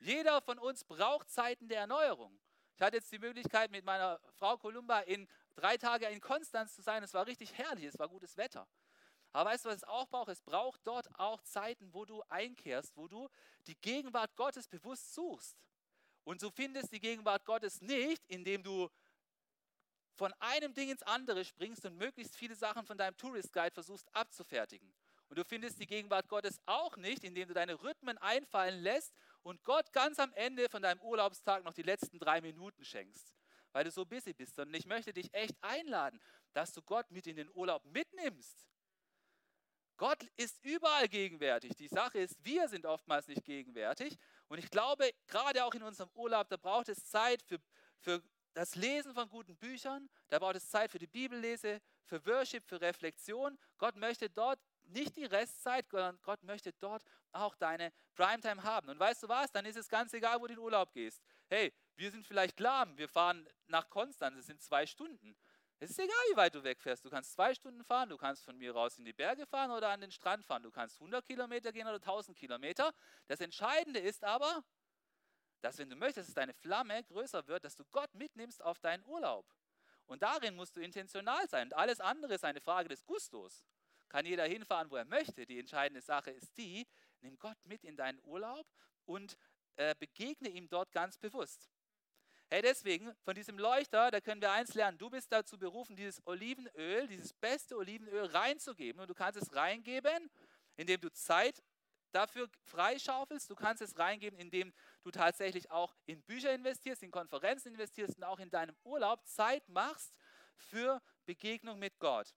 Jeder 0.00 0.40
von 0.40 0.58
uns 0.58 0.84
braucht 0.84 1.30
Zeiten 1.30 1.68
der 1.68 1.80
Erneuerung. 1.80 2.40
Ich 2.74 2.82
hatte 2.82 2.96
jetzt 2.96 3.12
die 3.12 3.18
Möglichkeit, 3.18 3.70
mit 3.70 3.84
meiner 3.84 4.20
Frau 4.38 4.56
Columba 4.56 5.00
in 5.00 5.28
drei 5.54 5.76
Tage 5.76 6.06
in 6.06 6.20
Konstanz 6.20 6.74
zu 6.74 6.82
sein. 6.82 7.02
Es 7.02 7.14
war 7.14 7.26
richtig 7.26 7.52
herrlich, 7.56 7.84
es 7.84 7.98
war 7.98 8.08
gutes 8.08 8.36
Wetter. 8.36 8.66
Aber 9.32 9.50
weißt 9.50 9.64
du, 9.64 9.68
was 9.70 9.76
es 9.76 9.84
auch 9.84 10.08
braucht? 10.08 10.28
Es 10.28 10.42
braucht 10.42 10.80
dort 10.84 11.08
auch 11.18 11.42
Zeiten, 11.42 11.92
wo 11.94 12.04
du 12.04 12.22
einkehrst, 12.28 12.96
wo 12.96 13.08
du 13.08 13.28
die 13.66 13.76
Gegenwart 13.76 14.36
Gottes 14.36 14.68
bewusst 14.68 15.14
suchst. 15.14 15.56
Und 16.24 16.42
du 16.42 16.50
findest 16.50 16.92
die 16.92 17.00
Gegenwart 17.00 17.44
Gottes 17.44 17.80
nicht, 17.80 18.22
indem 18.28 18.62
du 18.62 18.90
von 20.14 20.32
einem 20.38 20.74
Ding 20.74 20.90
ins 20.90 21.02
andere 21.02 21.44
springst 21.44 21.84
und 21.86 21.96
möglichst 21.96 22.36
viele 22.36 22.54
Sachen 22.54 22.84
von 22.84 22.98
deinem 22.98 23.16
Tourist 23.16 23.52
Guide 23.52 23.72
versuchst 23.72 24.14
abzufertigen. 24.14 24.92
Und 25.28 25.38
du 25.38 25.44
findest 25.44 25.80
die 25.80 25.86
Gegenwart 25.86 26.28
Gottes 26.28 26.60
auch 26.66 26.96
nicht, 26.98 27.24
indem 27.24 27.48
du 27.48 27.54
deine 27.54 27.82
Rhythmen 27.82 28.18
einfallen 28.18 28.82
lässt 28.82 29.14
und 29.42 29.62
Gott 29.64 29.92
ganz 29.92 30.18
am 30.18 30.32
Ende 30.34 30.68
von 30.68 30.82
deinem 30.82 31.00
Urlaubstag 31.00 31.64
noch 31.64 31.74
die 31.74 31.82
letzten 31.82 32.18
drei 32.18 32.40
Minuten 32.40 32.84
schenkst, 32.84 33.34
weil 33.72 33.84
du 33.84 33.90
so 33.90 34.04
busy 34.04 34.32
bist. 34.32 34.58
Und 34.58 34.74
ich 34.74 34.86
möchte 34.86 35.12
dich 35.12 35.32
echt 35.34 35.56
einladen, 35.62 36.20
dass 36.52 36.72
du 36.72 36.82
Gott 36.82 37.10
mit 37.10 37.26
in 37.26 37.36
den 37.36 37.50
Urlaub 37.54 37.84
mitnimmst. 37.84 38.68
Gott 39.96 40.24
ist 40.36 40.58
überall 40.64 41.08
gegenwärtig. 41.08 41.76
Die 41.76 41.88
Sache 41.88 42.18
ist, 42.18 42.36
wir 42.44 42.68
sind 42.68 42.86
oftmals 42.86 43.28
nicht 43.28 43.44
gegenwärtig. 43.44 44.16
Und 44.48 44.58
ich 44.58 44.70
glaube, 44.70 45.10
gerade 45.28 45.64
auch 45.64 45.74
in 45.74 45.82
unserem 45.82 46.10
Urlaub, 46.14 46.48
da 46.48 46.56
braucht 46.56 46.88
es 46.88 47.04
Zeit 47.04 47.42
für, 47.42 47.58
für 48.00 48.22
das 48.54 48.74
Lesen 48.74 49.14
von 49.14 49.28
guten 49.28 49.56
Büchern, 49.56 50.08
da 50.28 50.38
braucht 50.38 50.56
es 50.56 50.68
Zeit 50.68 50.90
für 50.90 50.98
die 50.98 51.06
Bibellese, 51.06 51.80
für 52.04 52.24
Worship, 52.26 52.66
für 52.66 52.80
Reflexion. 52.80 53.58
Gott 53.78 53.96
möchte 53.96 54.28
dort 54.28 54.58
nicht 54.88 55.16
die 55.16 55.24
Restzeit, 55.24 55.88
sondern 55.88 56.18
Gott 56.22 56.42
möchte 56.42 56.72
dort 56.74 57.02
auch 57.32 57.54
deine 57.54 57.92
Primetime 58.14 58.62
haben. 58.62 58.88
Und 58.88 58.98
weißt 58.98 59.22
du 59.22 59.28
was? 59.28 59.50
Dann 59.50 59.64
ist 59.64 59.76
es 59.76 59.88
ganz 59.88 60.12
egal, 60.12 60.40
wo 60.40 60.46
du 60.46 60.52
in 60.52 60.58
Urlaub 60.58 60.92
gehst. 60.92 61.22
Hey, 61.48 61.72
wir 61.96 62.10
sind 62.10 62.26
vielleicht 62.26 62.60
lahm, 62.60 62.96
wir 62.96 63.08
fahren 63.08 63.48
nach 63.66 63.88
Konstanz, 63.88 64.38
es 64.38 64.46
sind 64.46 64.60
zwei 64.60 64.86
Stunden. 64.86 65.36
Es 65.82 65.90
ist 65.90 65.98
egal, 65.98 66.16
wie 66.30 66.36
weit 66.36 66.54
du 66.54 66.62
wegfährst. 66.62 67.04
Du 67.04 67.10
kannst 67.10 67.32
zwei 67.32 67.54
Stunden 67.54 67.82
fahren, 67.82 68.08
du 68.08 68.16
kannst 68.16 68.44
von 68.44 68.56
mir 68.56 68.72
raus 68.72 68.98
in 68.98 69.04
die 69.04 69.12
Berge 69.12 69.46
fahren 69.46 69.72
oder 69.72 69.88
an 69.88 70.00
den 70.00 70.12
Strand 70.12 70.46
fahren. 70.46 70.62
Du 70.62 70.70
kannst 70.70 71.00
100 71.00 71.24
Kilometer 71.24 71.72
gehen 71.72 71.88
oder 71.88 71.96
1000 71.96 72.38
Kilometer. 72.38 72.94
Das 73.26 73.40
Entscheidende 73.40 73.98
ist 73.98 74.22
aber, 74.22 74.62
dass 75.60 75.78
wenn 75.78 75.90
du 75.90 75.96
möchtest, 75.96 76.28
dass 76.28 76.34
deine 76.34 76.54
Flamme 76.54 77.02
größer 77.04 77.48
wird, 77.48 77.64
dass 77.64 77.74
du 77.74 77.84
Gott 77.86 78.14
mitnimmst 78.14 78.62
auf 78.62 78.78
deinen 78.78 79.04
Urlaub. 79.06 79.44
Und 80.06 80.22
darin 80.22 80.54
musst 80.54 80.76
du 80.76 80.80
intentional 80.80 81.48
sein. 81.48 81.68
Und 81.68 81.74
alles 81.74 81.98
andere 81.98 82.34
ist 82.34 82.44
eine 82.44 82.60
Frage 82.60 82.88
des 82.88 83.04
Gustos. 83.04 83.64
Kann 84.12 84.26
jeder 84.26 84.44
hinfahren, 84.44 84.90
wo 84.90 84.96
er 84.96 85.06
möchte. 85.06 85.46
Die 85.46 85.58
entscheidende 85.58 86.02
Sache 86.02 86.30
ist 86.30 86.56
die, 86.58 86.86
nimm 87.22 87.38
Gott 87.38 87.56
mit 87.64 87.82
in 87.82 87.96
deinen 87.96 88.20
Urlaub 88.24 88.66
und 89.06 89.38
äh, 89.76 89.94
begegne 89.98 90.50
ihm 90.50 90.68
dort 90.68 90.92
ganz 90.92 91.16
bewusst. 91.16 91.70
Hey, 92.50 92.60
deswegen, 92.60 93.14
von 93.24 93.34
diesem 93.34 93.58
Leuchter, 93.58 94.10
da 94.10 94.20
können 94.20 94.42
wir 94.42 94.52
eins 94.52 94.74
lernen. 94.74 94.98
Du 94.98 95.08
bist 95.08 95.32
dazu 95.32 95.58
berufen, 95.58 95.96
dieses 95.96 96.20
Olivenöl, 96.26 97.08
dieses 97.08 97.32
beste 97.32 97.74
Olivenöl 97.74 98.26
reinzugeben. 98.26 99.00
Und 99.00 99.08
du 99.08 99.14
kannst 99.14 99.40
es 99.40 99.54
reingeben, 99.54 100.30
indem 100.76 101.00
du 101.00 101.10
Zeit 101.10 101.62
dafür 102.10 102.50
freischaufelst. 102.64 103.48
Du 103.48 103.54
kannst 103.54 103.80
es 103.80 103.98
reingeben, 103.98 104.38
indem 104.38 104.74
du 105.02 105.10
tatsächlich 105.10 105.70
auch 105.70 105.96
in 106.04 106.22
Bücher 106.24 106.52
investierst, 106.52 107.02
in 107.02 107.10
Konferenzen 107.10 107.68
investierst 107.68 108.18
und 108.18 108.24
auch 108.24 108.38
in 108.38 108.50
deinem 108.50 108.76
Urlaub 108.84 109.26
Zeit 109.26 109.66
machst 109.70 110.18
für 110.56 111.00
Begegnung 111.24 111.78
mit 111.78 111.98
Gott. 111.98 112.34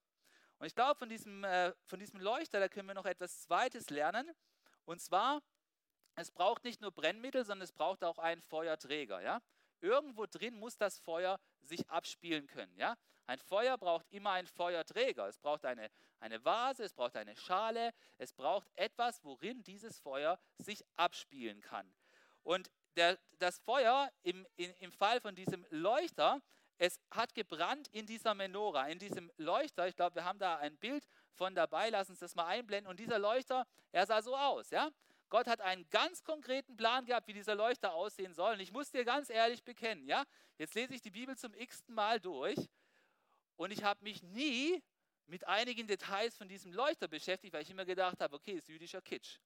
Und 0.58 0.66
ich 0.66 0.74
glaube, 0.74 0.98
von 0.98 1.08
diesem, 1.08 1.44
äh, 1.44 1.72
von 1.84 1.98
diesem 1.98 2.20
Leuchter, 2.20 2.60
da 2.60 2.68
können 2.68 2.88
wir 2.88 2.94
noch 2.94 3.04
etwas 3.04 3.42
Zweites 3.42 3.90
lernen. 3.90 4.30
Und 4.84 5.00
zwar, 5.00 5.42
es 6.14 6.30
braucht 6.30 6.64
nicht 6.64 6.80
nur 6.80 6.92
Brennmittel, 6.92 7.44
sondern 7.44 7.64
es 7.64 7.72
braucht 7.72 8.02
auch 8.02 8.18
einen 8.18 8.40
Feuerträger. 8.40 9.20
Ja? 9.20 9.40
Irgendwo 9.80 10.26
drin 10.26 10.58
muss 10.58 10.78
das 10.78 10.98
Feuer 10.98 11.38
sich 11.62 11.88
abspielen 11.90 12.46
können. 12.46 12.74
Ja? 12.78 12.96
Ein 13.26 13.38
Feuer 13.38 13.76
braucht 13.76 14.06
immer 14.10 14.30
einen 14.30 14.46
Feuerträger. 14.46 15.26
Es 15.28 15.38
braucht 15.38 15.64
eine, 15.66 15.90
eine 16.20 16.42
Vase, 16.44 16.84
es 16.84 16.94
braucht 16.94 17.16
eine 17.16 17.36
Schale, 17.36 17.92
es 18.16 18.32
braucht 18.32 18.70
etwas, 18.76 19.22
worin 19.24 19.62
dieses 19.62 19.98
Feuer 19.98 20.38
sich 20.58 20.84
abspielen 20.96 21.60
kann. 21.60 21.92
Und 22.42 22.70
der, 22.94 23.18
das 23.38 23.58
Feuer 23.58 24.10
im, 24.22 24.46
im 24.56 24.92
Fall 24.92 25.20
von 25.20 25.34
diesem 25.34 25.66
Leuchter, 25.70 26.40
es 26.78 27.00
hat 27.10 27.34
gebrannt 27.34 27.88
in 27.88 28.06
dieser 28.06 28.34
Menora, 28.34 28.88
in 28.88 28.98
diesem 28.98 29.30
Leuchter. 29.36 29.88
Ich 29.88 29.96
glaube, 29.96 30.16
wir 30.16 30.24
haben 30.24 30.38
da 30.38 30.56
ein 30.56 30.76
Bild 30.76 31.06
von 31.34 31.54
dabei. 31.54 31.90
Lass 31.90 32.10
uns 32.10 32.18
das 32.18 32.34
mal 32.34 32.46
einblenden. 32.46 32.90
Und 32.90 33.00
dieser 33.00 33.18
Leuchter, 33.18 33.66
er 33.92 34.06
sah 34.06 34.20
so 34.20 34.36
aus. 34.36 34.70
Ja? 34.70 34.90
Gott 35.28 35.46
hat 35.46 35.60
einen 35.60 35.88
ganz 35.90 36.22
konkreten 36.22 36.76
Plan 36.76 37.04
gehabt, 37.04 37.26
wie 37.28 37.32
dieser 37.32 37.54
Leuchter 37.54 37.94
aussehen 37.94 38.34
soll. 38.34 38.54
Und 38.54 38.60
ich 38.60 38.72
muss 38.72 38.90
dir 38.90 39.04
ganz 39.04 39.30
ehrlich 39.30 39.64
bekennen, 39.64 40.06
ja, 40.06 40.24
jetzt 40.58 40.74
lese 40.74 40.94
ich 40.94 41.02
die 41.02 41.10
Bibel 41.10 41.36
zum 41.36 41.54
x-ten 41.54 41.94
Mal 41.94 42.20
durch 42.20 42.58
und 43.56 43.70
ich 43.70 43.82
habe 43.82 44.04
mich 44.04 44.22
nie 44.22 44.82
mit 45.26 45.46
einigen 45.46 45.86
Details 45.86 46.36
von 46.36 46.46
diesem 46.46 46.72
Leuchter 46.72 47.08
beschäftigt, 47.08 47.52
weil 47.52 47.62
ich 47.62 47.70
immer 47.70 47.84
gedacht 47.84 48.20
habe, 48.20 48.36
okay, 48.36 48.52
ist 48.52 48.68
jüdischer 48.68 49.02
Kitsch. 49.02 49.38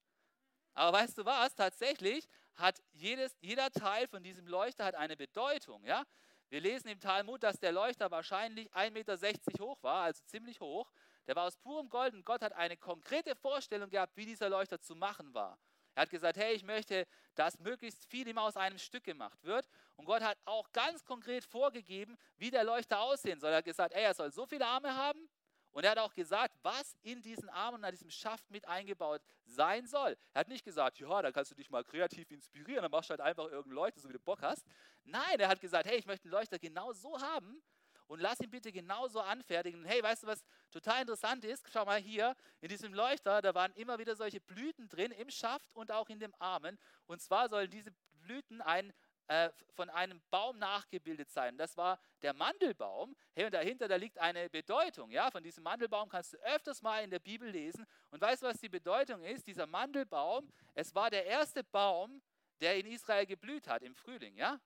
Aber 0.74 0.98
weißt 0.98 1.16
du 1.16 1.24
was? 1.24 1.54
Tatsächlich 1.54 2.28
hat 2.54 2.82
jedes, 2.92 3.36
jeder 3.40 3.70
Teil 3.70 4.06
von 4.08 4.22
diesem 4.22 4.46
Leuchter 4.46 4.84
hat 4.84 4.94
eine 4.94 5.16
Bedeutung. 5.16 5.84
Ja? 5.84 6.04
Wir 6.50 6.60
lesen 6.60 6.88
im 6.88 6.98
Talmud, 6.98 7.44
dass 7.44 7.60
der 7.60 7.70
Leuchter 7.70 8.10
wahrscheinlich 8.10 8.68
1,60 8.72 8.90
Meter 8.90 9.64
hoch 9.64 9.80
war, 9.82 10.02
also 10.02 10.20
ziemlich 10.26 10.60
hoch. 10.60 10.90
Der 11.28 11.36
war 11.36 11.44
aus 11.44 11.56
purem 11.56 11.88
Gold 11.88 12.12
und 12.12 12.24
Gott 12.24 12.42
hat 12.42 12.52
eine 12.54 12.76
konkrete 12.76 13.36
Vorstellung 13.36 13.88
gehabt, 13.88 14.16
wie 14.16 14.26
dieser 14.26 14.48
Leuchter 14.48 14.80
zu 14.80 14.96
machen 14.96 15.32
war. 15.32 15.60
Er 15.94 16.02
hat 16.02 16.10
gesagt, 16.10 16.38
hey, 16.38 16.54
ich 16.54 16.64
möchte, 16.64 17.06
dass 17.36 17.56
möglichst 17.60 18.04
viel 18.04 18.26
immer 18.26 18.42
aus 18.42 18.56
einem 18.56 18.78
Stück 18.78 19.04
gemacht 19.04 19.44
wird. 19.44 19.68
Und 19.94 20.06
Gott 20.06 20.22
hat 20.22 20.38
auch 20.44 20.72
ganz 20.72 21.04
konkret 21.04 21.44
vorgegeben, 21.44 22.18
wie 22.36 22.50
der 22.50 22.64
Leuchter 22.64 23.00
aussehen 23.00 23.38
soll. 23.38 23.50
Er 23.50 23.58
hat 23.58 23.64
gesagt, 23.64 23.94
ey, 23.94 24.02
er 24.02 24.14
soll 24.14 24.32
so 24.32 24.44
viele 24.44 24.66
Arme 24.66 24.92
haben. 24.92 25.28
Und 25.72 25.84
er 25.84 25.92
hat 25.92 25.98
auch 25.98 26.14
gesagt, 26.14 26.56
was 26.62 26.96
in 27.02 27.22
diesen 27.22 27.48
Armen 27.48 27.78
und 27.78 27.84
an 27.84 27.92
diesem 27.92 28.10
Schaft 28.10 28.50
mit 28.50 28.66
eingebaut 28.66 29.22
sein 29.44 29.86
soll. 29.86 30.16
Er 30.32 30.40
hat 30.40 30.48
nicht 30.48 30.64
gesagt, 30.64 30.98
ja, 30.98 31.22
da 31.22 31.30
kannst 31.32 31.50
du 31.50 31.54
dich 31.54 31.70
mal 31.70 31.84
kreativ 31.84 32.30
inspirieren, 32.30 32.82
dann 32.82 32.90
machst 32.90 33.10
du 33.10 33.12
halt 33.12 33.20
einfach 33.20 33.44
irgendeinen 33.44 33.74
Leuchter, 33.74 34.00
so 34.00 34.08
wie 34.08 34.14
du 34.14 34.20
Bock 34.20 34.42
hast. 34.42 34.66
Nein, 35.04 35.38
er 35.38 35.48
hat 35.48 35.60
gesagt, 35.60 35.86
hey, 35.86 35.98
ich 35.98 36.06
möchte 36.06 36.24
einen 36.24 36.32
Leuchter 36.32 36.58
genau 36.58 36.92
so 36.92 37.20
haben, 37.20 37.62
und 38.10 38.18
lass 38.18 38.40
ihn 38.40 38.50
bitte 38.50 38.72
genauso 38.72 39.20
anfertigen. 39.20 39.84
Hey, 39.84 40.02
weißt 40.02 40.24
du, 40.24 40.26
was 40.26 40.44
total 40.72 41.02
interessant 41.02 41.44
ist? 41.44 41.64
Schau 41.72 41.84
mal 41.84 42.00
hier, 42.00 42.34
in 42.60 42.68
diesem 42.68 42.92
Leuchter, 42.92 43.40
da 43.40 43.54
waren 43.54 43.72
immer 43.74 44.00
wieder 44.00 44.16
solche 44.16 44.40
Blüten 44.40 44.88
drin, 44.88 45.12
im 45.12 45.30
Schaft 45.30 45.70
und 45.74 45.92
auch 45.92 46.08
in 46.08 46.18
dem 46.18 46.34
Armen. 46.40 46.76
Und 47.06 47.22
zwar 47.22 47.48
sollen 47.48 47.70
diese 47.70 47.92
Blüten 48.14 48.62
ein, 48.62 48.92
äh, 49.30 49.52
von 49.74 49.88
einem 49.90 50.20
Baum 50.28 50.58
nachgebildet 50.58 51.30
sein. 51.30 51.56
Das 51.56 51.76
war 51.76 52.00
der 52.20 52.34
Mandelbaum. 52.34 53.14
Hey, 53.32 53.44
und 53.44 53.54
dahinter, 53.54 53.86
da 53.86 53.94
liegt 53.94 54.18
eine 54.18 54.50
Bedeutung. 54.50 55.08
Ja? 55.12 55.30
Von 55.30 55.44
diesem 55.44 55.62
Mandelbaum 55.62 56.08
kannst 56.08 56.32
du 56.32 56.36
öfters 56.38 56.82
mal 56.82 57.04
in 57.04 57.10
der 57.10 57.20
Bibel 57.20 57.48
lesen. 57.48 57.86
Und 58.10 58.20
weißt 58.20 58.42
du, 58.42 58.46
was 58.48 58.58
die 58.58 58.68
Bedeutung 58.68 59.22
ist? 59.22 59.46
Dieser 59.46 59.68
Mandelbaum, 59.68 60.50
es 60.74 60.92
war 60.96 61.10
der 61.10 61.26
erste 61.26 61.62
Baum, 61.62 62.20
der 62.60 62.76
in 62.76 62.86
Israel 62.86 63.24
geblüht 63.24 63.68
hat 63.68 63.84
im 63.84 63.94
Frühling. 63.94 64.36
Ja? 64.36 64.60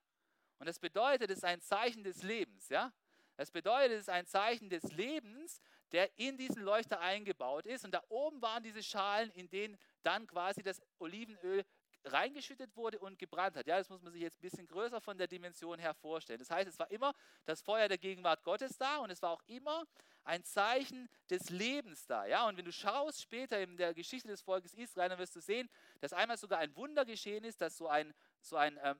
Und 0.57 0.65
das 0.65 0.79
bedeutet, 0.79 1.29
es 1.29 1.37
ist 1.37 1.45
ein 1.45 1.61
Zeichen 1.61 2.03
des 2.03 2.23
Lebens. 2.23 2.67
Ja? 2.69 2.91
Das 3.37 3.51
bedeutet, 3.51 3.91
es 3.91 4.01
ist 4.01 4.09
ein 4.09 4.25
Zeichen 4.25 4.71
des 4.71 4.91
Lebens, 4.93 5.61
der 5.91 6.09
in 6.17 6.37
diesen 6.37 6.63
Leuchter 6.63 6.99
eingebaut 7.01 7.67
ist. 7.67 7.85
Und 7.85 7.91
da 7.91 8.01
oben 8.09 8.41
waren 8.41 8.63
diese 8.63 8.81
Schalen, 8.81 9.29
in 9.29 9.47
denen 9.47 9.77
dann 10.01 10.25
quasi 10.25 10.63
das 10.63 10.81
Olivenöl 10.97 11.63
reingeschüttet 12.05 12.75
wurde 12.75 12.99
und 12.99 13.17
gebrannt 13.17 13.55
hat. 13.55 13.67
Ja, 13.67 13.77
das 13.77 13.89
muss 13.89 14.01
man 14.01 14.11
sich 14.11 14.21
jetzt 14.21 14.37
ein 14.37 14.41
bisschen 14.41 14.67
größer 14.67 15.01
von 15.01 15.17
der 15.17 15.27
Dimension 15.27 15.79
her 15.79 15.93
vorstellen. 15.93 16.39
Das 16.39 16.49
heißt, 16.49 16.69
es 16.69 16.79
war 16.79 16.89
immer 16.91 17.13
das 17.45 17.61
Feuer 17.61 17.87
der 17.87 17.97
Gegenwart 17.97 18.43
Gottes 18.43 18.77
da 18.77 18.97
und 18.97 19.09
es 19.09 19.21
war 19.21 19.31
auch 19.31 19.43
immer 19.47 19.85
ein 20.23 20.43
Zeichen 20.43 21.09
des 21.29 21.49
Lebens 21.49 22.05
da. 22.07 22.25
Ja, 22.25 22.47
und 22.47 22.57
wenn 22.57 22.65
du 22.65 22.71
schaust 22.71 23.21
später 23.21 23.59
in 23.61 23.77
der 23.77 23.93
Geschichte 23.93 24.27
des 24.27 24.41
Volkes 24.41 24.73
Israel, 24.73 25.09
dann 25.09 25.19
wirst 25.19 25.35
du 25.35 25.41
sehen, 25.41 25.69
dass 25.99 26.13
einmal 26.13 26.37
sogar 26.37 26.59
ein 26.59 26.75
Wunder 26.75 27.05
geschehen 27.05 27.43
ist, 27.43 27.61
dass 27.61 27.77
so 27.77 27.87
ein, 27.87 28.13
so 28.41 28.55
ein 28.55 28.79
ähm, 28.83 28.99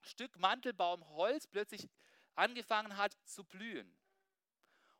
Stück 0.00 0.38
Mantelbaumholz 0.38 1.46
plötzlich 1.46 1.88
angefangen 2.34 2.96
hat 2.96 3.16
zu 3.24 3.44
blühen. 3.44 3.96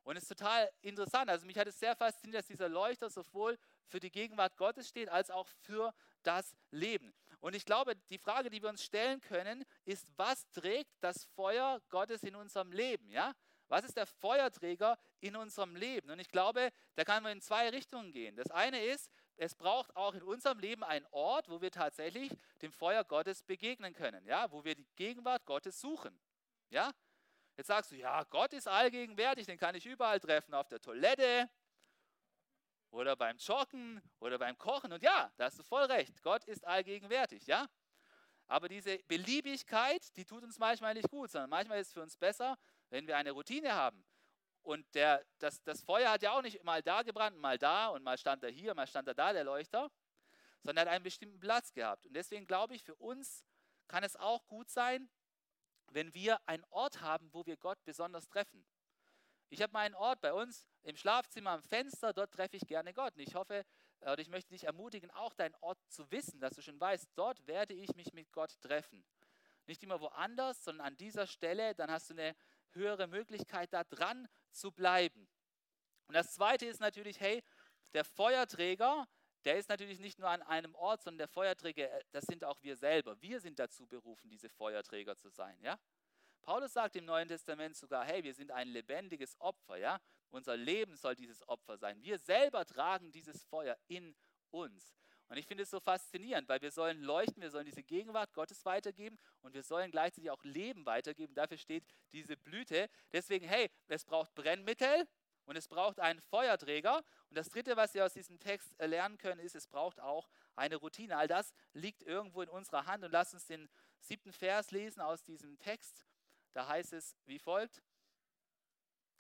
Und 0.02 0.16
es 0.16 0.24
ist 0.24 0.28
total 0.28 0.70
interessant. 0.82 1.30
Also 1.30 1.46
mich 1.46 1.56
hat 1.56 1.66
es 1.66 1.78
sehr 1.78 1.96
fasziniert, 1.96 2.40
dass 2.40 2.46
dieser 2.46 2.68
Leuchter 2.68 3.08
sowohl 3.08 3.58
für 3.86 4.00
die 4.00 4.10
Gegenwart 4.10 4.56
Gottes 4.56 4.88
steht, 4.88 5.08
als 5.08 5.30
auch 5.30 5.48
für 5.62 5.94
das 6.22 6.54
Leben. 6.70 7.14
Und 7.44 7.54
ich 7.54 7.66
glaube, 7.66 7.94
die 8.08 8.16
Frage, 8.16 8.48
die 8.48 8.62
wir 8.62 8.70
uns 8.70 8.82
stellen 8.82 9.20
können, 9.20 9.66
ist, 9.84 10.08
was 10.16 10.50
trägt 10.52 10.90
das 11.02 11.24
Feuer 11.36 11.82
Gottes 11.90 12.22
in 12.22 12.36
unserem 12.36 12.72
Leben? 12.72 13.10
Ja? 13.10 13.34
Was 13.68 13.84
ist 13.84 13.98
der 13.98 14.06
Feuerträger 14.06 14.98
in 15.20 15.36
unserem 15.36 15.76
Leben? 15.76 16.08
Und 16.08 16.20
ich 16.20 16.30
glaube, 16.30 16.72
da 16.94 17.04
kann 17.04 17.22
man 17.22 17.32
in 17.32 17.42
zwei 17.42 17.68
Richtungen 17.68 18.12
gehen. 18.12 18.34
Das 18.34 18.50
eine 18.50 18.82
ist, 18.82 19.10
es 19.36 19.54
braucht 19.54 19.94
auch 19.94 20.14
in 20.14 20.22
unserem 20.22 20.58
Leben 20.58 20.82
einen 20.82 21.04
Ort, 21.10 21.50
wo 21.50 21.60
wir 21.60 21.70
tatsächlich 21.70 22.32
dem 22.62 22.72
Feuer 22.72 23.04
Gottes 23.04 23.42
begegnen 23.42 23.92
können, 23.92 24.24
ja? 24.26 24.50
wo 24.50 24.64
wir 24.64 24.74
die 24.74 24.88
Gegenwart 24.96 25.44
Gottes 25.44 25.78
suchen. 25.78 26.18
Ja? 26.70 26.92
Jetzt 27.58 27.66
sagst 27.66 27.92
du, 27.92 27.96
ja, 27.96 28.22
Gott 28.30 28.54
ist 28.54 28.68
allgegenwärtig, 28.68 29.44
den 29.44 29.58
kann 29.58 29.74
ich 29.74 29.84
überall 29.84 30.18
treffen, 30.18 30.54
auf 30.54 30.68
der 30.68 30.80
Toilette 30.80 31.50
oder 32.94 33.16
beim 33.16 33.36
Joggen 33.38 34.00
oder 34.20 34.38
beim 34.38 34.56
Kochen. 34.56 34.92
Und 34.92 35.02
ja, 35.02 35.32
da 35.36 35.46
hast 35.46 35.58
du 35.58 35.62
voll 35.62 35.84
recht, 35.84 36.22
Gott 36.22 36.44
ist 36.44 36.64
allgegenwärtig, 36.64 37.46
ja. 37.46 37.66
Aber 38.46 38.68
diese 38.68 38.98
Beliebigkeit, 39.08 40.16
die 40.16 40.24
tut 40.24 40.44
uns 40.44 40.58
manchmal 40.58 40.94
nicht 40.94 41.10
gut, 41.10 41.30
sondern 41.30 41.50
manchmal 41.50 41.80
ist 41.80 41.88
es 41.88 41.92
für 41.92 42.02
uns 42.02 42.16
besser, 42.16 42.56
wenn 42.90 43.06
wir 43.06 43.16
eine 43.16 43.32
Routine 43.32 43.74
haben. 43.74 44.04
Und 44.62 44.86
der, 44.94 45.24
das, 45.38 45.62
das 45.62 45.82
Feuer 45.82 46.10
hat 46.10 46.22
ja 46.22 46.32
auch 46.32 46.42
nicht 46.42 46.62
mal 46.62 46.82
da 46.82 47.02
gebrannt, 47.02 47.36
mal 47.36 47.58
da 47.58 47.88
und 47.88 48.02
mal 48.02 48.16
stand 48.16 48.44
er 48.44 48.50
hier, 48.50 48.74
mal 48.74 48.86
stand 48.86 49.08
er 49.08 49.14
da, 49.14 49.32
der 49.32 49.44
Leuchter, 49.44 49.90
sondern 50.62 50.86
hat 50.86 50.94
einen 50.94 51.04
bestimmten 51.04 51.40
Platz 51.40 51.72
gehabt. 51.72 52.06
Und 52.06 52.14
deswegen 52.14 52.46
glaube 52.46 52.74
ich, 52.74 52.84
für 52.84 52.94
uns 52.94 53.44
kann 53.88 54.04
es 54.04 54.16
auch 54.16 54.46
gut 54.46 54.70
sein, 54.70 55.10
wenn 55.90 56.14
wir 56.14 56.38
einen 56.46 56.64
Ort 56.70 57.00
haben, 57.00 57.32
wo 57.32 57.44
wir 57.44 57.56
Gott 57.56 57.82
besonders 57.84 58.28
treffen. 58.28 58.64
Ich 59.50 59.62
habe 59.62 59.72
meinen 59.72 59.94
Ort 59.94 60.20
bei 60.20 60.32
uns 60.32 60.66
im 60.82 60.96
Schlafzimmer 60.96 61.50
am 61.50 61.62
Fenster, 61.62 62.12
dort 62.12 62.32
treffe 62.32 62.56
ich 62.56 62.66
gerne 62.66 62.92
Gott. 62.92 63.14
Und 63.14 63.20
ich 63.20 63.34
hoffe, 63.34 63.64
äh, 64.00 64.12
oder 64.12 64.20
ich 64.20 64.28
möchte 64.28 64.50
dich 64.50 64.64
ermutigen, 64.64 65.10
auch 65.10 65.32
deinen 65.34 65.54
Ort 65.60 65.78
zu 65.88 66.10
wissen, 66.10 66.40
dass 66.40 66.54
du 66.54 66.62
schon 66.62 66.80
weißt, 66.80 67.08
dort 67.14 67.46
werde 67.46 67.74
ich 67.74 67.94
mich 67.94 68.12
mit 68.12 68.32
Gott 68.32 68.60
treffen. 68.60 69.04
Nicht 69.66 69.82
immer 69.82 70.00
woanders, 70.00 70.62
sondern 70.64 70.86
an 70.86 70.96
dieser 70.96 71.26
Stelle, 71.26 71.74
dann 71.74 71.90
hast 71.90 72.10
du 72.10 72.14
eine 72.14 72.36
höhere 72.72 73.06
Möglichkeit, 73.06 73.72
da 73.72 73.84
dran 73.84 74.28
zu 74.50 74.72
bleiben. 74.72 75.28
Und 76.06 76.14
das 76.14 76.34
Zweite 76.34 76.66
ist 76.66 76.80
natürlich, 76.80 77.20
hey, 77.20 77.42
der 77.94 78.04
Feuerträger, 78.04 79.08
der 79.44 79.56
ist 79.56 79.68
natürlich 79.68 80.00
nicht 80.00 80.18
nur 80.18 80.28
an 80.28 80.42
einem 80.42 80.74
Ort, 80.74 81.02
sondern 81.02 81.18
der 81.18 81.28
Feuerträger, 81.28 81.90
äh, 81.90 82.04
das 82.10 82.24
sind 82.24 82.44
auch 82.44 82.62
wir 82.62 82.76
selber. 82.76 83.20
Wir 83.20 83.40
sind 83.40 83.58
dazu 83.58 83.86
berufen, 83.86 84.28
diese 84.28 84.48
Feuerträger 84.48 85.16
zu 85.16 85.28
sein. 85.28 85.58
Ja? 85.62 85.78
Paulus 86.44 86.72
sagt 86.72 86.96
im 86.96 87.04
Neuen 87.04 87.28
Testament 87.28 87.76
sogar, 87.76 88.04
hey, 88.04 88.22
wir 88.22 88.34
sind 88.34 88.50
ein 88.50 88.68
lebendiges 88.68 89.40
Opfer. 89.40 89.76
Ja? 89.76 90.00
Unser 90.30 90.56
Leben 90.56 90.96
soll 90.96 91.14
dieses 91.14 91.46
Opfer 91.48 91.76
sein. 91.76 92.02
Wir 92.02 92.18
selber 92.18 92.64
tragen 92.66 93.10
dieses 93.10 93.42
Feuer 93.44 93.76
in 93.88 94.14
uns. 94.50 94.94
Und 95.28 95.38
ich 95.38 95.46
finde 95.46 95.62
es 95.62 95.70
so 95.70 95.80
faszinierend, 95.80 96.48
weil 96.48 96.60
wir 96.60 96.70
sollen 96.70 97.00
leuchten, 97.00 97.42
wir 97.42 97.50
sollen 97.50 97.64
diese 97.64 97.82
Gegenwart 97.82 98.32
Gottes 98.34 98.64
weitergeben 98.64 99.18
und 99.40 99.54
wir 99.54 99.62
sollen 99.62 99.90
gleichzeitig 99.90 100.30
auch 100.30 100.44
Leben 100.44 100.84
weitergeben. 100.84 101.34
Dafür 101.34 101.56
steht 101.56 101.84
diese 102.12 102.36
Blüte. 102.36 102.88
Deswegen, 103.12 103.46
hey, 103.46 103.70
es 103.88 104.04
braucht 104.04 104.34
Brennmittel, 104.34 105.06
und 105.46 105.56
es 105.56 105.68
braucht 105.68 106.00
einen 106.00 106.20
Feuerträger. 106.20 106.98
Und 107.28 107.38
das 107.38 107.48
Dritte, 107.48 107.76
was 107.76 107.94
wir 107.94 108.04
aus 108.04 108.14
diesem 108.14 108.38
Text 108.38 108.74
lernen 108.80 109.18
können, 109.18 109.40
ist, 109.40 109.54
es 109.54 109.66
braucht 109.66 110.00
auch 110.00 110.28
eine 110.56 110.76
Routine. 110.76 111.16
All 111.16 111.28
das 111.28 111.52
liegt 111.72 112.02
irgendwo 112.02 112.42
in 112.42 112.48
unserer 112.48 112.86
Hand. 112.86 113.04
Und 113.04 113.12
lasst 113.12 113.34
uns 113.34 113.46
den 113.46 113.68
siebten 114.00 114.32
Vers 114.32 114.70
lesen 114.70 115.00
aus 115.00 115.22
diesem 115.22 115.58
Text. 115.58 116.06
Da 116.54 116.66
heißt 116.66 116.94
es 116.94 117.14
wie 117.26 117.38
folgt. 117.38 117.82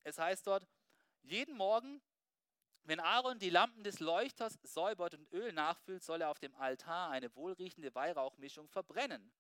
Es 0.02 0.18
heißt 0.18 0.46
dort, 0.46 0.66
jeden 1.22 1.56
Morgen 1.56 2.00
wenn 2.86 3.00
Aaron 3.00 3.38
die 3.38 3.48
Lampen 3.48 3.82
des 3.82 3.98
Leuchters 4.00 4.58
säubert 4.62 5.14
und 5.14 5.32
Öl 5.32 5.54
nachfüllt, 5.54 6.04
soll 6.04 6.20
er 6.20 6.28
auf 6.28 6.38
dem 6.38 6.54
Altar 6.56 7.10
eine 7.10 7.34
wohlriechende 7.34 7.94
Weihrauchmischung 7.94 8.68
verbrennen. 8.68 9.32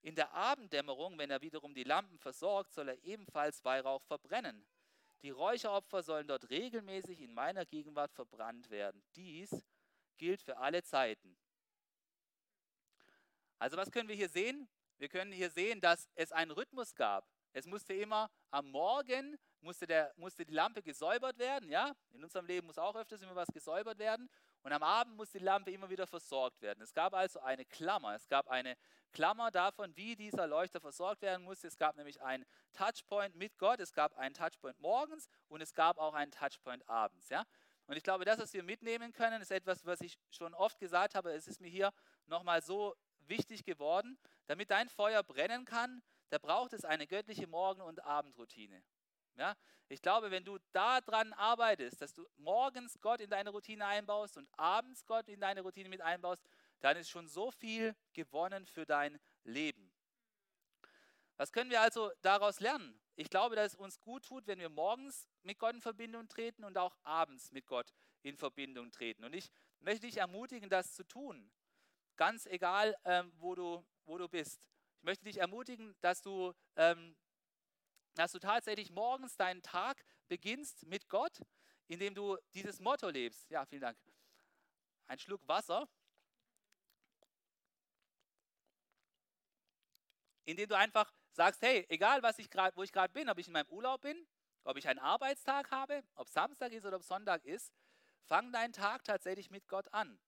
In 0.00 0.14
der 0.14 0.32
Abenddämmerung, 0.32 1.18
wenn 1.18 1.30
er 1.30 1.42
wiederum 1.42 1.74
die 1.74 1.84
Lampen 1.84 2.18
versorgt, 2.18 2.72
soll 2.72 2.88
er 2.88 3.04
ebenfalls 3.04 3.62
Weihrauch 3.62 4.02
verbrennen. 4.04 4.66
Die 5.20 5.30
Räucheropfer 5.30 6.02
sollen 6.02 6.28
dort 6.28 6.48
regelmäßig 6.48 7.20
in 7.20 7.34
meiner 7.34 7.66
Gegenwart 7.66 8.12
verbrannt 8.12 8.70
werden. 8.70 9.02
Dies 9.16 9.66
gilt 10.16 10.40
für 10.40 10.56
alle 10.56 10.82
Zeiten. 10.82 11.36
Also 13.58 13.76
was 13.76 13.90
können 13.90 14.08
wir 14.08 14.16
hier 14.16 14.30
sehen? 14.30 14.66
Wir 14.98 15.08
können 15.08 15.32
hier 15.32 15.50
sehen, 15.50 15.80
dass 15.80 16.08
es 16.14 16.32
einen 16.32 16.50
Rhythmus 16.50 16.94
gab. 16.94 17.28
Es 17.52 17.66
musste 17.66 17.94
immer 17.94 18.30
am 18.50 18.70
Morgen 18.70 19.38
musste, 19.60 19.86
der, 19.86 20.12
musste 20.16 20.44
die 20.44 20.54
Lampe 20.54 20.82
gesäubert 20.82 21.38
werden. 21.38 21.68
Ja? 21.68 21.94
In 22.12 22.22
unserem 22.22 22.46
Leben 22.46 22.66
muss 22.66 22.78
auch 22.78 22.94
öfters 22.94 23.20
immer 23.22 23.34
was 23.34 23.48
gesäubert 23.48 23.98
werden. 23.98 24.30
Und 24.62 24.72
am 24.72 24.82
Abend 24.82 25.16
musste 25.16 25.38
die 25.38 25.44
Lampe 25.44 25.70
immer 25.70 25.90
wieder 25.90 26.06
versorgt 26.06 26.60
werden. 26.62 26.82
Es 26.82 26.92
gab 26.92 27.14
also 27.14 27.40
eine 27.40 27.64
Klammer. 27.64 28.14
Es 28.14 28.28
gab 28.28 28.48
eine 28.48 28.76
Klammer 29.12 29.50
davon, 29.50 29.96
wie 29.96 30.16
dieser 30.16 30.46
Leuchter 30.46 30.80
versorgt 30.80 31.22
werden 31.22 31.44
musste. 31.44 31.68
Es 31.68 31.76
gab 31.76 31.96
nämlich 31.96 32.20
einen 32.22 32.44
Touchpoint 32.72 33.34
mit 33.36 33.58
Gott. 33.58 33.80
Es 33.80 33.92
gab 33.92 34.16
einen 34.16 34.34
Touchpoint 34.34 34.78
morgens 34.80 35.28
und 35.48 35.60
es 35.60 35.74
gab 35.74 35.98
auch 35.98 36.14
einen 36.14 36.32
Touchpoint 36.32 36.88
abends. 36.88 37.28
Ja? 37.28 37.44
Und 37.86 37.96
ich 37.96 38.02
glaube, 38.02 38.24
das, 38.24 38.38
was 38.38 38.52
wir 38.52 38.62
mitnehmen 38.62 39.12
können, 39.12 39.40
ist 39.40 39.52
etwas, 39.52 39.84
was 39.84 40.00
ich 40.00 40.18
schon 40.30 40.54
oft 40.54 40.78
gesagt 40.78 41.14
habe. 41.14 41.32
Es 41.32 41.46
ist 41.46 41.60
mir 41.60 41.68
hier 41.68 41.92
nochmal 42.26 42.62
so 42.62 42.96
wichtig 43.28 43.64
geworden. 43.64 44.18
Damit 44.46 44.70
dein 44.70 44.88
Feuer 44.88 45.22
brennen 45.22 45.64
kann, 45.64 46.02
da 46.30 46.38
braucht 46.38 46.72
es 46.72 46.84
eine 46.84 47.06
göttliche 47.06 47.46
Morgen- 47.46 47.82
und 47.82 48.04
Abendroutine. 48.04 48.82
Ja? 49.36 49.56
Ich 49.88 50.02
glaube, 50.02 50.30
wenn 50.30 50.44
du 50.44 50.58
daran 50.72 51.32
arbeitest, 51.34 52.00
dass 52.00 52.14
du 52.14 52.26
morgens 52.36 53.00
Gott 53.00 53.20
in 53.20 53.30
deine 53.30 53.50
Routine 53.50 53.86
einbaust 53.86 54.36
und 54.36 54.48
abends 54.58 55.06
Gott 55.06 55.28
in 55.28 55.40
deine 55.40 55.60
Routine 55.60 55.88
mit 55.88 56.00
einbaust, 56.00 56.42
dann 56.80 56.96
ist 56.96 57.08
schon 57.08 57.28
so 57.28 57.50
viel 57.50 57.94
gewonnen 58.12 58.66
für 58.66 58.84
dein 58.84 59.18
Leben. 59.44 59.92
Was 61.36 61.52
können 61.52 61.70
wir 61.70 61.80
also 61.80 62.10
daraus 62.22 62.60
lernen? 62.60 62.98
Ich 63.14 63.30
glaube, 63.30 63.56
dass 63.56 63.72
es 63.72 63.78
uns 63.78 64.00
gut 64.00 64.24
tut, 64.24 64.46
wenn 64.46 64.58
wir 64.58 64.68
morgens 64.68 65.28
mit 65.42 65.58
Gott 65.58 65.74
in 65.74 65.80
Verbindung 65.80 66.28
treten 66.28 66.64
und 66.64 66.76
auch 66.76 66.96
abends 67.02 67.52
mit 67.52 67.66
Gott 67.66 67.92
in 68.22 68.36
Verbindung 68.36 68.90
treten. 68.90 69.24
Und 69.24 69.34
ich 69.34 69.50
möchte 69.80 70.06
dich 70.06 70.18
ermutigen, 70.18 70.68
das 70.68 70.94
zu 70.94 71.04
tun. 71.04 71.50
Ganz 72.16 72.46
egal, 72.46 72.96
ähm, 73.04 73.32
wo, 73.36 73.54
du, 73.54 73.84
wo 74.06 74.18
du 74.18 74.28
bist. 74.28 74.68
Ich 74.98 75.04
möchte 75.04 75.24
dich 75.24 75.38
ermutigen, 75.38 75.94
dass 76.00 76.22
du 76.22 76.52
ähm, 76.76 77.16
dass 78.16 78.32
du 78.32 78.38
tatsächlich 78.38 78.90
morgens 78.90 79.36
deinen 79.36 79.62
Tag 79.62 80.04
beginnst 80.28 80.86
mit 80.86 81.08
Gott, 81.08 81.38
indem 81.86 82.14
du 82.14 82.36
dieses 82.54 82.80
Motto 82.80 83.08
lebst. 83.08 83.48
Ja, 83.50 83.64
vielen 83.66 83.82
Dank. 83.82 83.98
Ein 85.06 85.18
Schluck 85.18 85.46
Wasser. 85.46 85.88
Indem 90.44 90.68
du 90.68 90.76
einfach 90.76 91.12
sagst, 91.32 91.60
hey, 91.62 91.84
egal 91.88 92.22
was 92.22 92.38
ich 92.38 92.50
grad, 92.50 92.76
wo 92.76 92.82
ich 92.82 92.92
gerade 92.92 93.12
bin, 93.12 93.28
ob 93.28 93.38
ich 93.38 93.48
in 93.48 93.52
meinem 93.52 93.68
Urlaub 93.68 94.00
bin, 94.00 94.26
ob 94.64 94.76
ich 94.76 94.88
einen 94.88 94.98
Arbeitstag 94.98 95.70
habe, 95.70 96.02
ob 96.14 96.28
Samstag 96.28 96.72
ist 96.72 96.86
oder 96.86 96.96
ob 96.96 97.02
Sonntag 97.02 97.44
ist, 97.44 97.72
fang 98.24 98.52
deinen 98.52 98.72
Tag 98.72 99.04
tatsächlich 99.04 99.50
mit 99.50 99.68
Gott 99.68 99.92
an. 99.92 100.18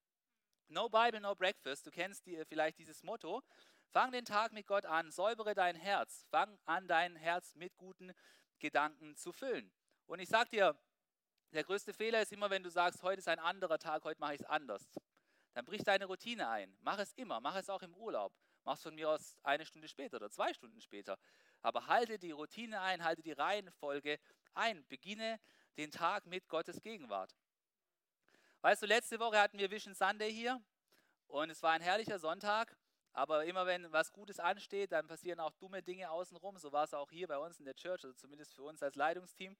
No 0.69 0.89
Bible, 0.89 1.21
no 1.21 1.35
breakfast. 1.35 1.87
Du 1.87 1.91
kennst 1.91 2.27
die, 2.27 2.45
vielleicht 2.45 2.79
dieses 2.79 3.03
Motto. 3.03 3.43
Fang 3.91 4.13
den 4.13 4.27
Tag 4.27 4.53
mit 4.53 4.67
Gott 4.67 4.85
an, 4.85 5.11
säubere 5.11 5.55
dein 5.55 5.75
Herz, 5.75 6.27
fang 6.31 6.59
an, 6.67 6.87
dein 6.87 7.17
Herz 7.17 7.55
mit 7.55 7.75
guten 7.79 8.13
Gedanken 8.59 9.17
zu 9.17 9.33
füllen. 9.33 9.73
Und 10.07 10.21
ich 10.21 10.29
sage 10.29 10.51
dir, 10.51 10.79
der 11.53 11.65
größte 11.65 11.95
Fehler 11.95 12.21
ist 12.21 12.33
immer, 12.33 12.51
wenn 12.51 12.63
du 12.63 12.69
sagst, 12.69 13.03
heute 13.03 13.21
ist 13.21 13.29
ein 13.29 13.39
anderer 13.39 13.79
Tag, 13.79 14.05
heute 14.05 14.21
mache 14.21 14.35
ich 14.35 14.41
es 14.41 14.47
anders. 14.47 14.87
Dann 15.55 15.65
brich 15.65 15.83
deine 15.83 16.05
Routine 16.05 16.49
ein. 16.51 16.77
Mach 16.83 16.99
es 16.99 17.15
immer, 17.15 17.41
mach 17.41 17.57
es 17.57 17.71
auch 17.71 17.81
im 17.81 17.95
Urlaub. 17.97 18.35
Mach 18.65 18.75
es 18.75 18.83
von 18.83 18.95
mir 18.95 19.09
aus 19.09 19.39
eine 19.43 19.65
Stunde 19.65 19.89
später 19.89 20.19
oder 20.19 20.31
zwei 20.31 20.53
Stunden 20.53 20.83
später. 20.83 21.19
Aber 21.63 21.87
halte 21.87 22.19
die 22.19 22.33
Routine 22.33 22.83
ein, 22.83 23.03
halte 23.03 23.23
die 23.23 23.33
Reihenfolge 23.33 24.19
ein. 24.53 24.87
Beginne 24.89 25.41
den 25.79 25.91
Tag 25.91 26.27
mit 26.27 26.47
Gottes 26.49 26.83
Gegenwart. 26.83 27.35
Weißt 28.69 28.83
du, 28.83 28.87
letzte 28.87 29.19
Woche 29.19 29.41
hatten 29.41 29.59
wir 29.59 29.71
Vision 29.71 29.95
Sunday 29.95 30.31
hier 30.31 30.61
und 31.27 31.49
es 31.49 31.63
war 31.63 31.73
ein 31.73 31.81
herrlicher 31.81 32.19
Sonntag. 32.19 32.77
Aber 33.15 33.47
immer 33.47 33.65
wenn 33.65 33.91
was 33.93 34.13
Gutes 34.13 34.39
ansteht, 34.39 34.93
dann 34.93 35.07
passieren 35.07 35.41
auch 35.41 35.55
dumme 35.55 35.83
Dinge 35.83 36.11
außenrum. 36.11 36.59
So 36.59 36.71
war 36.71 36.85
es 36.85 36.93
auch 36.93 37.11
hier 37.11 37.29
bei 37.29 37.39
uns 37.39 37.59
in 37.59 37.65
der 37.65 37.75
Church, 37.75 38.05
also 38.05 38.13
zumindest 38.13 38.53
für 38.53 38.65
uns 38.65 38.83
als 38.83 38.95
Leitungsteam. 38.95 39.57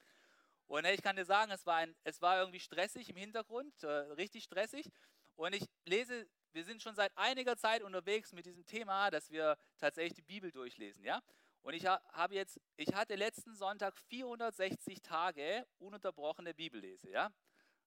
Und 0.67 0.85
ich 0.85 1.01
kann 1.01 1.17
dir 1.17 1.25
sagen, 1.25 1.51
es 1.53 1.65
war, 1.65 1.77
ein, 1.77 1.97
es 2.05 2.21
war 2.21 2.39
irgendwie 2.39 2.61
stressig 2.61 3.09
im 3.09 3.17
Hintergrund, 3.17 3.83
äh, 3.83 3.89
richtig 3.89 4.45
stressig. 4.45 4.91
Und 5.37 5.55
ich 5.55 5.65
lese, 5.87 6.29
wir 6.53 6.65
sind 6.65 6.83
schon 6.83 6.95
seit 6.95 7.17
einiger 7.17 7.57
Zeit 7.57 7.83
unterwegs 7.83 8.35
mit 8.35 8.45
diesem 8.45 8.67
Thema, 8.67 9.11
dass 9.11 9.31
wir 9.31 9.57
tatsächlich 9.79 10.17
die 10.17 10.23
Bibel 10.35 10.53
durchlesen, 10.53 11.03
ja. 11.03 11.23
Und 11.63 11.73
ich 11.73 11.87
habe 11.87 12.35
jetzt, 12.35 12.61
ich 12.77 12.95
hatte 12.95 13.15
letzten 13.15 13.55
Sonntag 13.55 13.97
460 14.11 15.01
Tage 15.01 15.67
ununterbrochene 15.79 16.53
Bibellese, 16.53 17.09
ja. 17.09 17.33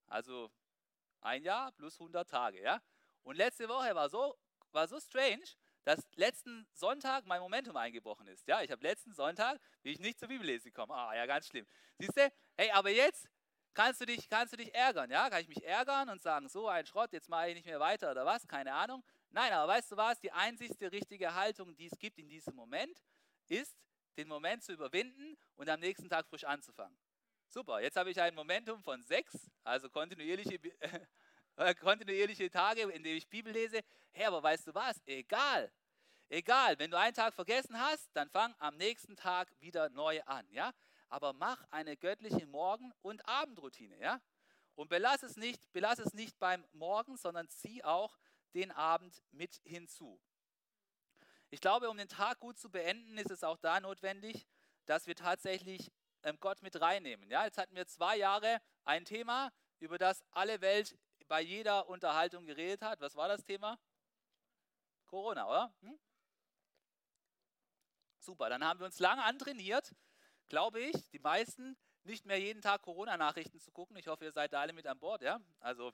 Also 0.08 0.50
ein 1.22 1.44
Jahr 1.44 1.72
plus 1.72 2.00
100 2.00 2.30
Tage, 2.30 2.62
ja. 2.62 2.82
Und 3.24 3.36
letzte 3.36 3.70
Woche 3.70 3.94
war 3.96 4.10
so, 4.10 4.38
war 4.72 4.88
so 4.88 5.00
strange, 5.00 5.46
dass 5.84 6.08
letzten 6.16 6.68
Sonntag 6.74 7.26
mein 7.26 7.42
Momentum 7.42 7.76
eingebrochen 7.76 8.28
ist. 8.28 8.48
Ja, 8.48 8.62
ich 8.62 8.72
habe 8.72 8.84
letzten 8.84 9.14
Sonntag, 9.14 9.60
wie 9.84 9.92
ich 9.92 10.00
nicht 10.00 10.20
zur 10.20 10.28
Bibellese 10.28 10.70
gekommen. 10.70 10.92
Ah, 10.92 11.16
ja, 11.16 11.26
ganz 11.26 11.48
schlimm. 11.48 11.66
Siehst 11.98 12.18
du? 12.18 12.32
Hey, 12.58 12.72
aber 12.72 12.90
jetzt 12.90 13.28
kannst 13.74 14.02
du 14.02 14.06
dich, 14.06 14.30
kannst 14.30 14.54
du 14.54 14.58
dich 14.58 14.74
ärgern. 14.74 15.10
Ja, 15.10 15.30
kann 15.30 15.42
ich 15.42 15.48
mich 15.48 15.64
ärgern 15.64 16.10
und 16.10 16.22
sagen, 16.22 16.50
so 16.50 16.68
ein 16.68 16.86
Schrott, 16.86 17.12
jetzt 17.14 17.30
mache 17.30 17.50
ich 17.50 17.56
nicht 17.56 17.66
mehr 17.66 17.80
weiter 17.80 18.12
oder 18.12 18.26
was? 18.26 18.48
Keine 18.48 18.74
Ahnung. 18.74 19.04
Nein, 19.32 19.52
aber 19.54 19.74
weißt 19.74 19.92
du 19.92 19.98
was? 19.98 20.20
Die 20.20 20.32
einzigste 20.32 20.92
richtige 20.92 21.34
Haltung, 21.34 21.76
die 21.76 21.88
es 21.88 21.98
gibt 21.98 22.20
in 22.20 22.28
diesem 22.28 22.56
Moment, 22.56 23.02
ist, 23.48 23.78
den 24.18 24.28
Moment 24.28 24.64
zu 24.64 24.74
überwinden 24.74 25.38
und 25.56 25.70
am 25.70 25.80
nächsten 25.80 26.10
Tag 26.10 26.28
frisch 26.28 26.44
anzufangen. 26.44 26.98
Super, 27.54 27.82
jetzt 27.82 27.98
habe 27.98 28.10
ich 28.10 28.22
ein 28.22 28.34
Momentum 28.34 28.82
von 28.82 29.04
sechs, 29.04 29.52
also 29.66 29.90
kontinuierliche 29.90 30.58
äh, 31.58 31.76
kontinuierliche 31.76 32.50
Tage, 32.50 32.84
in 32.84 33.04
denen 33.04 33.18
ich 33.18 33.28
Bibel 33.28 33.52
lese. 33.52 33.82
Hey, 34.12 34.24
aber 34.28 34.42
weißt 34.42 34.68
du 34.68 34.74
was? 34.74 35.02
Egal. 35.06 35.70
Egal, 36.30 36.80
wenn 36.80 36.90
du 36.90 36.98
einen 36.98 37.14
Tag 37.14 37.34
vergessen 37.34 37.78
hast, 37.78 38.10
dann 38.14 38.30
fang 38.30 38.56
am 38.60 38.78
nächsten 38.78 39.18
Tag 39.18 39.50
wieder 39.60 39.90
neu 39.90 40.22
an, 40.24 40.48
ja? 40.50 40.72
Aber 41.10 41.34
mach 41.34 41.62
eine 41.72 41.98
göttliche 41.98 42.48
Morgen- 42.48 42.94
und 43.02 43.28
Abendroutine, 43.28 44.00
ja? 44.00 44.22
Und 44.76 44.88
belass 44.88 45.22
es 45.22 45.36
nicht, 45.36 45.62
belass 45.74 46.00
es 46.00 46.14
nicht 46.14 46.40
beim 46.40 46.66
Morgen, 46.72 47.18
sondern 47.18 47.50
zieh 47.50 47.84
auch 47.84 48.18
den 48.54 48.72
Abend 48.72 49.22
mit 49.32 49.60
hinzu. 49.66 50.22
Ich 51.50 51.60
glaube, 51.60 51.90
um 51.90 51.98
den 51.98 52.08
Tag 52.08 52.40
gut 52.40 52.58
zu 52.58 52.70
beenden, 52.70 53.18
ist 53.18 53.30
es 53.30 53.44
auch 53.44 53.58
da 53.58 53.82
notwendig, 53.82 54.48
dass 54.86 55.06
wir 55.06 55.16
tatsächlich 55.16 55.92
Gott 56.40 56.62
mit 56.62 56.80
reinnehmen. 56.80 57.30
Ja, 57.30 57.46
jetzt 57.46 57.58
hatten 57.58 57.76
wir 57.76 57.88
zwei 57.88 58.18
Jahre 58.18 58.62
ein 58.84 59.06
Thema, 59.06 59.52
über 59.80 59.98
das 59.98 60.24
alle 60.32 60.62
Welt 60.62 60.98
bei 61.28 61.42
jeder 61.42 61.88
Unterhaltung 61.88 62.46
geredet 62.46 62.82
hat. 62.82 63.00
Was 63.02 63.16
war 63.16 63.28
das 63.28 63.44
Thema? 63.44 63.80
Corona, 65.08 65.48
oder? 65.48 65.74
Hm? 65.82 66.00
Super, 68.20 68.50
dann 68.50 68.64
haben 68.64 68.80
wir 68.80 68.86
uns 68.86 69.00
lange 69.00 69.24
antrainiert, 69.24 69.96
glaube 70.48 70.80
ich, 70.80 71.10
die 71.10 71.20
meisten 71.20 71.76
nicht 72.04 72.26
mehr 72.26 72.40
jeden 72.40 72.62
Tag 72.62 72.82
Corona-Nachrichten 72.82 73.60
zu 73.60 73.72
gucken. 73.72 73.98
Ich 73.98 74.08
hoffe, 74.08 74.26
ihr 74.26 74.32
seid 74.32 74.54
da 74.54 74.62
alle 74.62 74.74
mit 74.74 74.88
an 74.88 75.00
Bord, 75.00 75.22
ja? 75.22 75.40
Also 75.60 75.92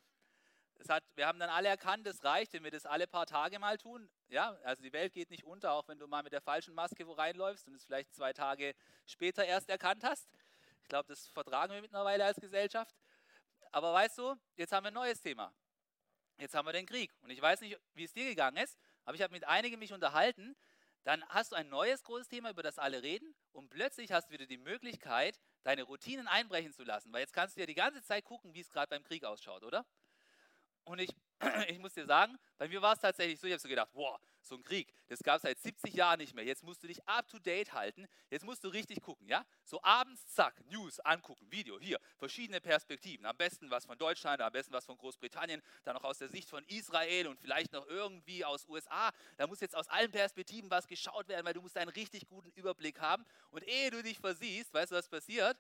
es 0.80 0.90
hat, 0.90 1.04
wir 1.16 1.28
haben 1.28 1.40
dann 1.40 1.50
alle 1.50 1.70
erkannt, 1.70 2.08
es 2.08 2.24
reicht, 2.24 2.54
wenn 2.54 2.64
wir 2.64 2.72
das 2.72 2.86
alle 2.86 3.08
paar 3.08 3.26
Tage 3.26 3.60
mal 3.60 3.78
tun. 3.78 4.10
Ja, 4.30 4.58
also 4.64 4.84
die 4.84 4.94
Welt 4.94 5.14
geht 5.14 5.30
nicht 5.30 5.44
unter, 5.44 5.74
auch 5.74 5.88
wenn 5.88 6.00
du 6.00 6.08
mal 6.08 6.24
mit 6.24 6.34
der 6.34 6.42
falschen 6.42 6.74
Maske 6.74 7.08
wo 7.08 7.14
reinläufst 7.14 7.68
und 7.68 7.76
es 7.76 7.86
vielleicht 7.86 8.14
zwei 8.14 8.34
Tage 8.34 8.76
später 9.06 9.46
erst 9.46 9.70
erkannt 9.70 10.04
hast. 10.04 10.28
Ich 10.82 10.90
glaube, 10.90 11.08
das 11.08 11.28
vertragen 11.30 11.74
wir 11.74 11.82
mittlerweile 11.82 12.26
als 12.26 12.40
Gesellschaft. 12.40 12.96
Aber 13.72 13.94
weißt 13.94 14.18
du, 14.18 14.36
jetzt 14.56 14.72
haben 14.72 14.84
wir 14.84 14.92
ein 14.92 14.94
neues 14.94 15.22
Thema. 15.22 15.54
Jetzt 16.38 16.54
haben 16.54 16.66
wir 16.68 16.74
den 16.74 16.86
Krieg. 16.86 17.12
Und 17.22 17.30
ich 17.30 17.42
weiß 17.42 17.62
nicht, 17.62 17.78
wie 17.94 18.04
es 18.04 18.14
dir 18.14 18.26
gegangen 18.26 18.58
ist, 18.58 18.78
aber 19.04 19.16
ich 19.16 19.22
habe 19.22 19.34
mit 19.34 19.46
einigen 19.46 19.80
mich 19.80 19.94
unterhalten. 19.94 20.56
Dann 21.04 21.24
hast 21.30 21.52
du 21.52 21.56
ein 21.56 21.70
neues 21.70 22.04
großes 22.04 22.28
Thema, 22.28 22.50
über 22.50 22.64
das 22.64 22.78
alle 22.78 23.02
reden. 23.02 23.36
Und 23.54 23.70
plötzlich 23.70 24.12
hast 24.12 24.28
du 24.28 24.34
wieder 24.34 24.46
die 24.46 24.58
Möglichkeit, 24.58 25.40
deine 25.64 25.84
Routinen 25.84 26.28
einbrechen 26.28 26.74
zu 26.74 26.84
lassen. 26.84 27.12
Weil 27.12 27.22
jetzt 27.22 27.34
kannst 27.34 27.56
du 27.56 27.62
ja 27.62 27.66
die 27.66 27.76
ganze 27.76 28.04
Zeit 28.04 28.24
gucken, 28.26 28.54
wie 28.54 28.60
es 28.60 28.70
gerade 28.70 28.90
beim 28.90 29.04
Krieg 29.04 29.24
ausschaut, 29.24 29.64
oder? 29.64 29.86
Und 30.88 31.00
ich, 31.00 31.10
ich 31.68 31.80
muss 31.80 31.94
dir 31.94 32.06
sagen, 32.06 32.38
bei 32.58 32.68
mir 32.68 32.82
war 32.82 32.94
es 32.94 33.00
tatsächlich 33.00 33.40
so, 33.40 33.46
ich 33.46 33.54
habe 33.54 33.62
so 33.62 33.68
gedacht, 33.68 33.92
boah, 33.94 34.20
so 34.42 34.56
ein 34.56 34.64
Krieg, 34.64 34.94
das 35.08 35.20
gab 35.20 35.36
es 35.36 35.42
seit 35.42 35.60
70 35.60 35.94
Jahren 35.94 36.20
nicht 36.20 36.34
mehr. 36.34 36.46
Jetzt 36.46 36.64
musst 36.64 36.82
du 36.82 36.88
dich 36.88 37.06
up 37.06 37.28
to 37.28 37.38
date 37.40 37.74
halten. 37.74 38.08
Jetzt 38.30 38.46
musst 38.46 38.64
du 38.64 38.70
richtig 38.70 39.02
gucken, 39.02 39.28
ja? 39.28 39.46
So 39.66 39.84
abends, 39.84 40.26
zack, 40.28 40.56
News 40.72 41.02
angucken, 41.02 41.52
Video, 41.52 41.78
hier, 41.78 42.00
verschiedene 42.18 42.62
Perspektiven. 42.62 43.26
Am 43.26 43.36
besten 43.36 43.70
was 43.70 43.86
von 43.86 43.98
Deutschland, 43.98 44.42
am 44.42 44.54
besten 44.54 44.72
was 44.72 44.86
von 44.86 44.98
Großbritannien, 44.98 45.62
dann 45.84 45.96
noch 45.96 46.06
aus 46.06 46.20
der 46.20 46.30
Sicht 46.30 46.50
von 46.50 46.64
Israel 46.68 47.28
und 47.28 47.38
vielleicht 47.42 47.74
noch 47.74 47.86
irgendwie 47.88 48.46
aus 48.46 48.66
USA. 48.70 49.12
Da 49.36 49.48
muss 49.48 49.60
jetzt 49.60 49.76
aus 49.76 49.90
allen 49.90 50.12
Perspektiven 50.12 50.72
was 50.72 50.88
geschaut 50.88 51.28
werden, 51.28 51.46
weil 51.46 51.54
du 51.54 51.62
musst 51.62 51.78
einen 51.78 51.90
richtig 51.90 52.28
guten 52.30 52.50
Überblick 52.52 53.02
haben. 53.02 53.26
Und 53.52 53.68
ehe 53.68 53.92
du 53.92 54.02
dich 54.02 54.20
versiehst, 54.20 54.74
weißt 54.74 54.94
du, 54.94 54.96
was 54.96 55.10
passiert? 55.10 55.58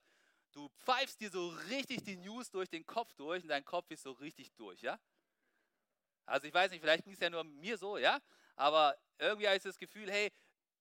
du 0.54 0.70
pfeifst 0.70 1.20
dir 1.22 1.30
so 1.30 1.50
richtig 1.70 2.04
die 2.04 2.16
News 2.16 2.50
durch 2.50 2.70
den 2.70 2.86
Kopf 2.86 3.14
durch 3.16 3.44
und 3.44 3.50
dein 3.50 3.66
Kopf 3.66 3.92
ist 3.92 4.04
so 4.04 4.12
richtig 4.14 4.52
durch, 4.56 4.82
ja? 4.82 4.98
Also 6.28 6.46
ich 6.46 6.54
weiß 6.54 6.72
nicht, 6.72 6.82
vielleicht 6.82 7.06
ging 7.06 7.14
es 7.14 7.20
ja 7.20 7.30
nur 7.30 7.44
mir 7.44 7.78
so, 7.78 7.98
ja? 7.98 8.20
Aber 8.56 8.96
irgendwie 9.18 9.48
habe 9.48 9.58
ich 9.58 9.64
das 9.64 9.78
Gefühl, 9.78 10.12
hey, 10.12 10.32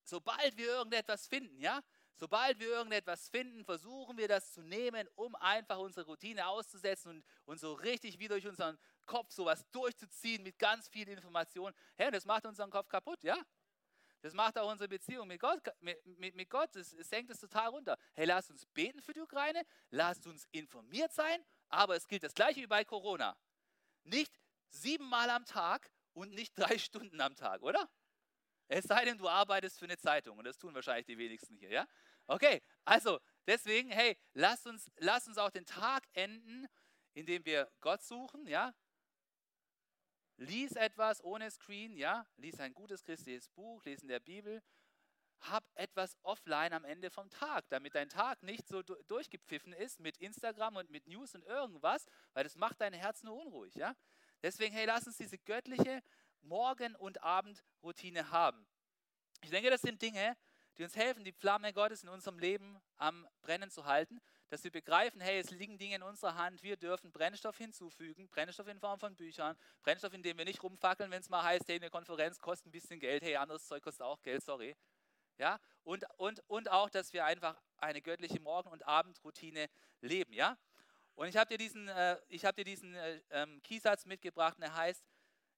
sobald 0.02 0.56
wir 0.56 0.66
irgendetwas 0.66 1.26
finden, 1.26 1.60
ja? 1.60 1.80
Sobald 2.18 2.58
wir 2.58 2.68
irgendetwas 2.68 3.28
finden, 3.28 3.64
versuchen 3.64 4.16
wir 4.16 4.26
das 4.26 4.52
zu 4.52 4.62
nehmen, 4.62 5.06
um 5.14 5.34
einfach 5.36 5.78
unsere 5.78 6.06
Routine 6.06 6.46
auszusetzen 6.46 7.10
und, 7.10 7.24
und 7.44 7.60
so 7.60 7.74
richtig 7.74 8.18
wie 8.18 8.26
durch 8.26 8.46
unseren 8.46 8.78
Kopf 9.04 9.32
sowas 9.32 9.64
durchzuziehen 9.70 10.42
mit 10.42 10.58
ganz 10.58 10.88
viel 10.88 11.08
Information. 11.08 11.72
Hey, 11.96 12.10
das 12.10 12.24
macht 12.24 12.46
unseren 12.46 12.70
Kopf 12.70 12.88
kaputt, 12.88 13.22
ja? 13.22 13.36
Das 14.22 14.32
macht 14.32 14.58
auch 14.58 14.70
unsere 14.70 14.88
Beziehung 14.88 15.28
mit 15.28 15.40
Gott, 15.40 15.60
mit, 15.80 16.04
mit, 16.18 16.34
mit 16.34 16.50
Gott 16.50 16.74
es, 16.74 16.92
es 16.94 17.08
senkt 17.08 17.30
es 17.30 17.38
total 17.38 17.68
runter. 17.68 17.96
Hey, 18.14 18.24
lasst 18.24 18.50
uns 18.50 18.66
beten 18.66 19.00
für 19.00 19.12
die 19.12 19.20
Ukraine, 19.20 19.62
lasst 19.90 20.26
uns 20.26 20.48
informiert 20.50 21.12
sein, 21.12 21.44
aber 21.68 21.94
es 21.94 22.08
gilt 22.08 22.24
das 22.24 22.34
gleiche 22.34 22.62
wie 22.62 22.66
bei 22.66 22.84
Corona. 22.84 23.36
Nicht 24.04 24.32
siebenmal 24.80 25.30
am 25.30 25.44
Tag 25.44 25.90
und 26.12 26.32
nicht 26.32 26.58
drei 26.58 26.78
Stunden 26.78 27.20
am 27.20 27.34
Tag, 27.34 27.62
oder? 27.62 27.88
Es 28.68 28.84
sei 28.84 29.04
denn, 29.04 29.18
du 29.18 29.28
arbeitest 29.28 29.78
für 29.78 29.84
eine 29.84 29.96
Zeitung 29.96 30.38
und 30.38 30.44
das 30.44 30.58
tun 30.58 30.74
wahrscheinlich 30.74 31.06
die 31.06 31.18
wenigsten 31.18 31.56
hier, 31.56 31.70
ja? 31.70 31.86
Okay, 32.26 32.60
also 32.84 33.20
deswegen, 33.46 33.90
hey, 33.90 34.18
lasst 34.32 34.66
uns, 34.66 34.90
lasst 34.96 35.28
uns 35.28 35.38
auch 35.38 35.50
den 35.50 35.64
Tag 35.64 36.04
enden, 36.14 36.66
indem 37.14 37.44
wir 37.44 37.70
Gott 37.80 38.02
suchen, 38.02 38.46
ja? 38.48 38.74
Lies 40.38 40.72
etwas 40.72 41.22
ohne 41.22 41.50
Screen, 41.50 41.96
ja? 41.96 42.26
Lies 42.36 42.58
ein 42.60 42.74
gutes 42.74 43.04
christliches 43.04 43.48
Buch, 43.48 43.84
lesen 43.84 44.08
der 44.08 44.20
Bibel. 44.20 44.62
Hab 45.40 45.64
etwas 45.74 46.16
offline 46.22 46.72
am 46.72 46.84
Ende 46.84 47.10
vom 47.10 47.30
Tag, 47.30 47.68
damit 47.68 47.94
dein 47.94 48.08
Tag 48.08 48.42
nicht 48.42 48.66
so 48.66 48.82
durchgepfiffen 48.82 49.72
ist 49.72 50.00
mit 50.00 50.16
Instagram 50.18 50.76
und 50.76 50.90
mit 50.90 51.06
News 51.06 51.34
und 51.34 51.44
irgendwas, 51.44 52.06
weil 52.32 52.44
das 52.44 52.56
macht 52.56 52.80
dein 52.80 52.92
Herz 52.92 53.22
nur 53.22 53.36
unruhig, 53.36 53.74
ja? 53.76 53.94
Deswegen, 54.42 54.74
hey, 54.74 54.86
lass 54.86 55.06
uns 55.06 55.16
diese 55.16 55.38
göttliche 55.38 56.02
Morgen- 56.42 56.94
und 56.96 57.22
Abendroutine 57.22 58.30
haben. 58.30 58.66
Ich 59.42 59.50
denke, 59.50 59.70
das 59.70 59.82
sind 59.82 60.00
Dinge, 60.00 60.36
die 60.78 60.84
uns 60.84 60.96
helfen, 60.96 61.24
die 61.24 61.32
Flamme 61.32 61.72
Gottes 61.72 62.02
in 62.02 62.08
unserem 62.08 62.38
Leben 62.38 62.78
am 62.96 63.26
Brennen 63.40 63.70
zu 63.70 63.86
halten, 63.86 64.20
dass 64.48 64.62
wir 64.62 64.70
begreifen, 64.70 65.20
hey, 65.20 65.40
es 65.40 65.50
liegen 65.50 65.78
Dinge 65.78 65.96
in 65.96 66.02
unserer 66.02 66.34
Hand, 66.36 66.62
wir 66.62 66.76
dürfen 66.76 67.10
Brennstoff 67.10 67.56
hinzufügen, 67.56 68.28
Brennstoff 68.28 68.68
in 68.68 68.78
Form 68.78 69.00
von 69.00 69.16
Büchern, 69.16 69.56
Brennstoff, 69.82 70.12
in 70.12 70.22
dem 70.22 70.38
wir 70.38 70.44
nicht 70.44 70.62
rumfackeln, 70.62 71.10
wenn 71.10 71.20
es 71.20 71.28
mal 71.28 71.42
heißt, 71.42 71.66
hey, 71.68 71.76
eine 71.76 71.90
Konferenz 71.90 72.38
kostet 72.38 72.66
ein 72.66 72.70
bisschen 72.72 73.00
Geld, 73.00 73.22
hey, 73.22 73.36
anderes 73.36 73.66
Zeug 73.66 73.82
kostet 73.82 74.02
auch 74.02 74.22
Geld, 74.22 74.42
sorry. 74.44 74.76
Ja, 75.38 75.58
und, 75.82 76.04
und, 76.16 76.40
und 76.48 76.70
auch, 76.70 76.88
dass 76.88 77.12
wir 77.12 77.24
einfach 77.24 77.60
eine 77.78 78.00
göttliche 78.00 78.40
Morgen- 78.40 78.70
und 78.70 78.86
Abendroutine 78.86 79.68
leben, 80.00 80.32
ja. 80.32 80.56
Und 81.16 81.28
ich 81.28 81.36
habe 81.36 81.48
dir 81.48 81.58
diesen, 81.58 81.88
äh, 81.88 82.18
ich 82.28 82.44
hab 82.44 82.56
dir 82.56 82.64
diesen 82.64 82.94
äh, 82.94 83.20
ähm, 83.30 83.60
Kiesatz 83.62 84.04
mitgebracht, 84.04 84.56
der 84.60 84.74
heißt, 84.74 85.02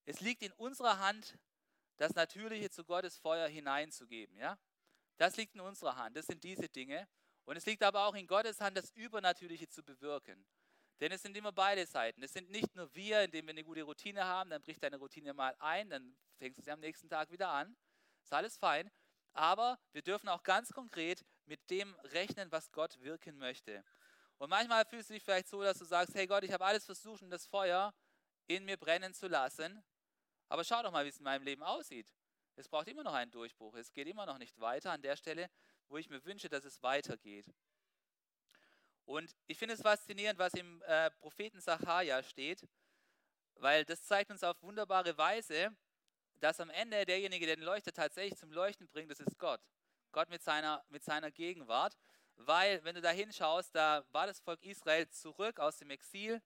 es 0.05 0.21
liegt 0.21 0.41
in 0.41 0.53
unserer 0.53 0.99
Hand, 0.99 1.37
das 1.97 2.15
Natürliche 2.15 2.69
zu 2.69 2.85
Gottes 2.85 3.17
Feuer 3.17 3.47
hineinzugeben. 3.47 4.37
Ja? 4.37 4.57
Das 5.17 5.35
liegt 5.35 5.55
in 5.55 5.61
unserer 5.61 5.97
Hand. 5.97 6.15
Das 6.15 6.25
sind 6.25 6.43
diese 6.43 6.69
Dinge. 6.69 7.07
Und 7.43 7.57
es 7.57 7.65
liegt 7.65 7.83
aber 7.83 8.05
auch 8.05 8.15
in 8.15 8.25
Gottes 8.25 8.61
Hand, 8.61 8.77
das 8.77 8.91
Übernatürliche 8.91 9.67
zu 9.67 9.83
bewirken. 9.83 10.45
Denn 11.01 11.11
es 11.11 11.21
sind 11.21 11.35
immer 11.35 11.51
beide 11.51 11.85
Seiten. 11.85 12.23
Es 12.23 12.33
sind 12.33 12.49
nicht 12.49 12.73
nur 12.75 12.93
wir, 12.95 13.23
indem 13.23 13.47
wir 13.47 13.51
eine 13.51 13.63
gute 13.63 13.83
Routine 13.83 14.23
haben, 14.23 14.49
dann 14.49 14.61
bricht 14.61 14.81
deine 14.81 14.97
Routine 14.97 15.33
mal 15.33 15.55
ein, 15.59 15.89
dann 15.89 16.15
fängst 16.37 16.57
du 16.57 16.61
sie 16.61 16.71
am 16.71 16.79
nächsten 16.79 17.09
Tag 17.09 17.31
wieder 17.31 17.49
an. 17.49 17.75
Ist 18.23 18.33
alles 18.33 18.57
fein. 18.57 18.89
Aber 19.33 19.77
wir 19.91 20.01
dürfen 20.01 20.29
auch 20.29 20.43
ganz 20.43 20.71
konkret 20.71 21.25
mit 21.45 21.69
dem 21.69 21.95
rechnen, 22.03 22.51
was 22.51 22.71
Gott 22.71 22.99
wirken 23.01 23.37
möchte. 23.37 23.83
Und 24.39 24.49
manchmal 24.49 24.85
fühlst 24.85 25.09
du 25.09 25.13
dich 25.13 25.23
vielleicht 25.23 25.49
so, 25.49 25.61
dass 25.61 25.77
du 25.77 25.85
sagst, 25.85 26.15
hey 26.15 26.25
Gott, 26.25 26.43
ich 26.43 26.51
habe 26.51 26.65
alles 26.65 26.85
versucht, 26.85 27.21
um 27.21 27.29
das 27.29 27.45
Feuer 27.45 27.93
in 28.47 28.63
mir 28.63 28.77
brennen 28.77 29.13
zu 29.13 29.27
lassen. 29.27 29.83
Aber 30.47 30.63
schau 30.63 30.81
doch 30.81 30.91
mal, 30.91 31.03
wie 31.03 31.09
es 31.09 31.17
in 31.17 31.25
meinem 31.25 31.43
Leben 31.43 31.61
aussieht. 31.61 32.07
Es 32.55 32.69
braucht 32.69 32.87
immer 32.87 33.03
noch 33.03 33.13
einen 33.13 33.31
Durchbruch. 33.31 33.75
Es 33.75 33.91
geht 33.91 34.07
immer 34.07 34.25
noch 34.25 34.37
nicht 34.37 34.57
weiter 34.59 34.91
an 34.91 35.01
der 35.01 35.17
Stelle, 35.17 35.49
wo 35.89 35.97
ich 35.97 36.09
mir 36.09 36.23
wünsche, 36.23 36.47
dass 36.47 36.63
es 36.63 36.81
weitergeht. 36.81 37.45
Und 39.03 39.35
ich 39.47 39.57
finde 39.57 39.73
es 39.73 39.81
faszinierend, 39.81 40.39
was 40.39 40.53
im 40.53 40.81
äh, 40.83 41.11
Propheten 41.11 41.59
Sacharja 41.59 42.23
steht, 42.23 42.65
weil 43.55 43.83
das 43.83 44.03
zeigt 44.03 44.31
uns 44.31 44.43
auf 44.43 44.61
wunderbare 44.61 45.17
Weise, 45.17 45.75
dass 46.39 46.61
am 46.61 46.69
Ende 46.69 47.05
derjenige, 47.05 47.45
der 47.45 47.57
den 47.57 47.65
Leuchter 47.65 47.91
tatsächlich 47.91 48.39
zum 48.39 48.53
Leuchten 48.53 48.87
bringt, 48.87 49.11
das 49.11 49.19
ist 49.19 49.37
Gott. 49.37 49.61
Gott 50.13 50.29
mit 50.29 50.41
seiner, 50.41 50.85
mit 50.89 51.03
seiner 51.03 51.29
Gegenwart. 51.29 51.97
Weil, 52.41 52.81
wenn 52.85 52.95
du 52.95 53.01
da 53.01 53.09
hinschaust, 53.09 53.75
da 53.75 54.05
war 54.11 54.25
das 54.25 54.39
Volk 54.39 54.63
Israel 54.63 55.09
zurück 55.09 55.59
aus 55.59 55.77
dem 55.77 55.89
Exil 55.89 56.41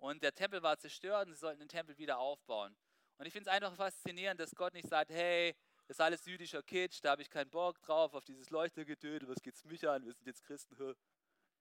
und 0.00 0.20
der 0.20 0.34
Tempel 0.34 0.62
war 0.64 0.76
zerstört 0.78 1.28
und 1.28 1.34
sie 1.34 1.38
sollten 1.38 1.60
den 1.60 1.68
Tempel 1.68 1.96
wieder 1.96 2.18
aufbauen. 2.18 2.76
Und 3.18 3.26
ich 3.26 3.32
finde 3.32 3.48
es 3.48 3.54
einfach 3.54 3.72
faszinierend, 3.76 4.40
dass 4.40 4.52
Gott 4.56 4.74
nicht 4.74 4.88
sagt, 4.88 5.12
hey, 5.12 5.54
das 5.86 5.96
ist 5.96 6.00
alles 6.00 6.24
jüdischer 6.24 6.64
Kitsch, 6.64 6.98
da 7.02 7.12
habe 7.12 7.22
ich 7.22 7.30
keinen 7.30 7.50
Bock 7.50 7.80
drauf, 7.82 8.14
auf 8.14 8.24
dieses 8.24 8.50
Leuchtergetöte, 8.50 9.28
was 9.28 9.40
geht's 9.40 9.64
mich 9.64 9.88
an, 9.88 10.04
wir 10.04 10.12
sind 10.12 10.26
jetzt 10.26 10.42
Christen. 10.42 10.96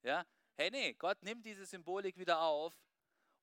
Ja? 0.01 0.25
Hey, 0.55 0.71
nee, 0.71 0.93
Gott 0.93 1.21
nimmt 1.21 1.45
diese 1.45 1.65
Symbolik 1.67 2.17
wieder 2.17 2.41
auf 2.41 2.73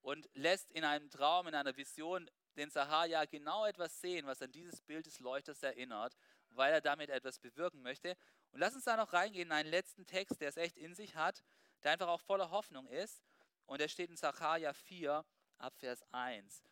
und 0.03 0.29
lässt 0.35 0.73
in 0.73 0.83
einem 0.83 1.11
Traum, 1.11 1.47
in 1.47 1.55
einer 1.55 1.77
Vision 1.77 2.29
den 2.57 2.71
Sahaja 2.71 3.25
genau 3.27 3.67
etwas 3.67 4.01
sehen, 4.01 4.27
was 4.27 4.43
an 4.43 4.51
dieses 4.51 4.81
Bild 4.81 5.07
des 5.07 5.21
Leuchters 5.21 5.63
erinnert, 5.63 6.17
weil 6.51 6.73
er 6.73 6.81
damit 6.81 7.09
etwas 7.09 7.39
bewirken 7.39 7.83
möchte. 7.83 8.17
Und 8.59 8.63
lass 8.63 8.75
uns 8.75 8.83
da 8.83 8.97
noch 8.97 9.13
reingehen 9.13 9.47
in 9.47 9.53
einen 9.53 9.71
letzten 9.71 10.05
Text, 10.05 10.41
der 10.41 10.49
es 10.49 10.57
echt 10.57 10.77
in 10.77 10.93
sich 10.93 11.15
hat, 11.15 11.45
der 11.85 11.93
einfach 11.93 12.09
auch 12.09 12.21
voller 12.21 12.51
Hoffnung 12.51 12.89
ist. 12.89 13.23
Und 13.67 13.81
der 13.81 13.87
steht 13.87 14.11
in 14.11 14.17
Sacharja 14.17 14.73
4, 14.73 15.25
ab 15.59 15.77
Vers 15.77 16.03
1. 16.11 16.65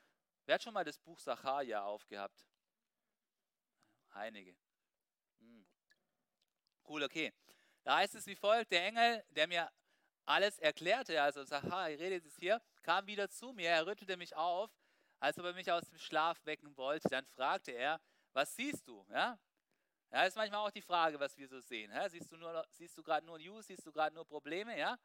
Wer 0.46 0.56
hat 0.56 0.64
schon 0.64 0.74
mal 0.74 0.82
das 0.82 0.98
Buch 0.98 1.20
Sacharja 1.20 1.84
aufgehabt? 1.84 2.44
Einige. 4.10 4.56
Hm. 5.38 5.64
Cool, 6.88 7.04
okay. 7.04 7.32
Da 7.84 7.98
heißt 7.98 8.16
es 8.16 8.26
wie 8.26 8.34
folgt: 8.34 8.72
Der 8.72 8.84
Engel, 8.84 9.24
der 9.28 9.46
mir 9.46 9.70
alles 10.24 10.58
erklärte, 10.58 11.22
also 11.22 11.44
Sacharja 11.44 11.98
redet 11.98 12.26
es 12.26 12.36
hier, 12.36 12.60
kam 12.82 13.06
wieder 13.06 13.30
zu 13.30 13.52
mir, 13.52 13.68
er 13.68 13.86
rüttelte 13.86 14.16
mich 14.16 14.34
auf, 14.34 14.76
als 15.20 15.38
ob 15.38 15.44
er 15.44 15.52
mich 15.52 15.70
aus 15.70 15.88
dem 15.88 15.98
Schlaf 15.98 16.44
wecken 16.46 16.76
wollte. 16.76 17.08
Dann 17.10 17.26
fragte 17.26 17.70
er: 17.70 18.00
Was 18.32 18.56
siehst 18.56 18.88
du? 18.88 19.06
Ja, 19.10 19.38
ja, 20.12 20.24
ist 20.24 20.36
manchmal 20.36 20.66
auch 20.66 20.70
die 20.70 20.82
Frage, 20.82 21.18
was 21.18 21.36
wir 21.36 21.48
so 21.48 21.60
sehen. 21.60 21.90
Ja, 21.92 22.08
siehst 22.08 22.30
du, 22.30 22.36
siehst 22.70 22.96
du 22.96 23.02
gerade 23.02 23.26
nur 23.26 23.38
News, 23.38 23.66
siehst 23.66 23.86
du 23.86 23.92
gerade 23.92 24.14
nur 24.14 24.24
Probleme? 24.24 24.78
Ja? 24.78 24.98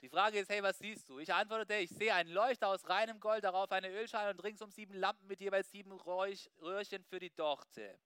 Die 0.00 0.08
Frage 0.08 0.38
ist, 0.38 0.50
hey, 0.50 0.62
was 0.62 0.78
siehst 0.78 1.08
du? 1.08 1.18
Ich 1.18 1.32
antwortete, 1.32 1.74
ich 1.74 1.90
sehe 1.90 2.14
einen 2.14 2.30
Leuchter 2.30 2.68
aus 2.68 2.88
reinem 2.88 3.18
Gold, 3.18 3.44
darauf 3.44 3.70
eine 3.72 3.90
Ölschale 3.90 4.30
und 4.30 4.42
ringsum 4.42 4.70
sieben 4.70 4.94
Lampen 4.94 5.26
mit 5.26 5.40
jeweils 5.40 5.70
sieben 5.70 5.92
Röhrchen 5.92 7.04
für 7.04 7.18
die 7.18 7.34
Dochte. 7.34 7.98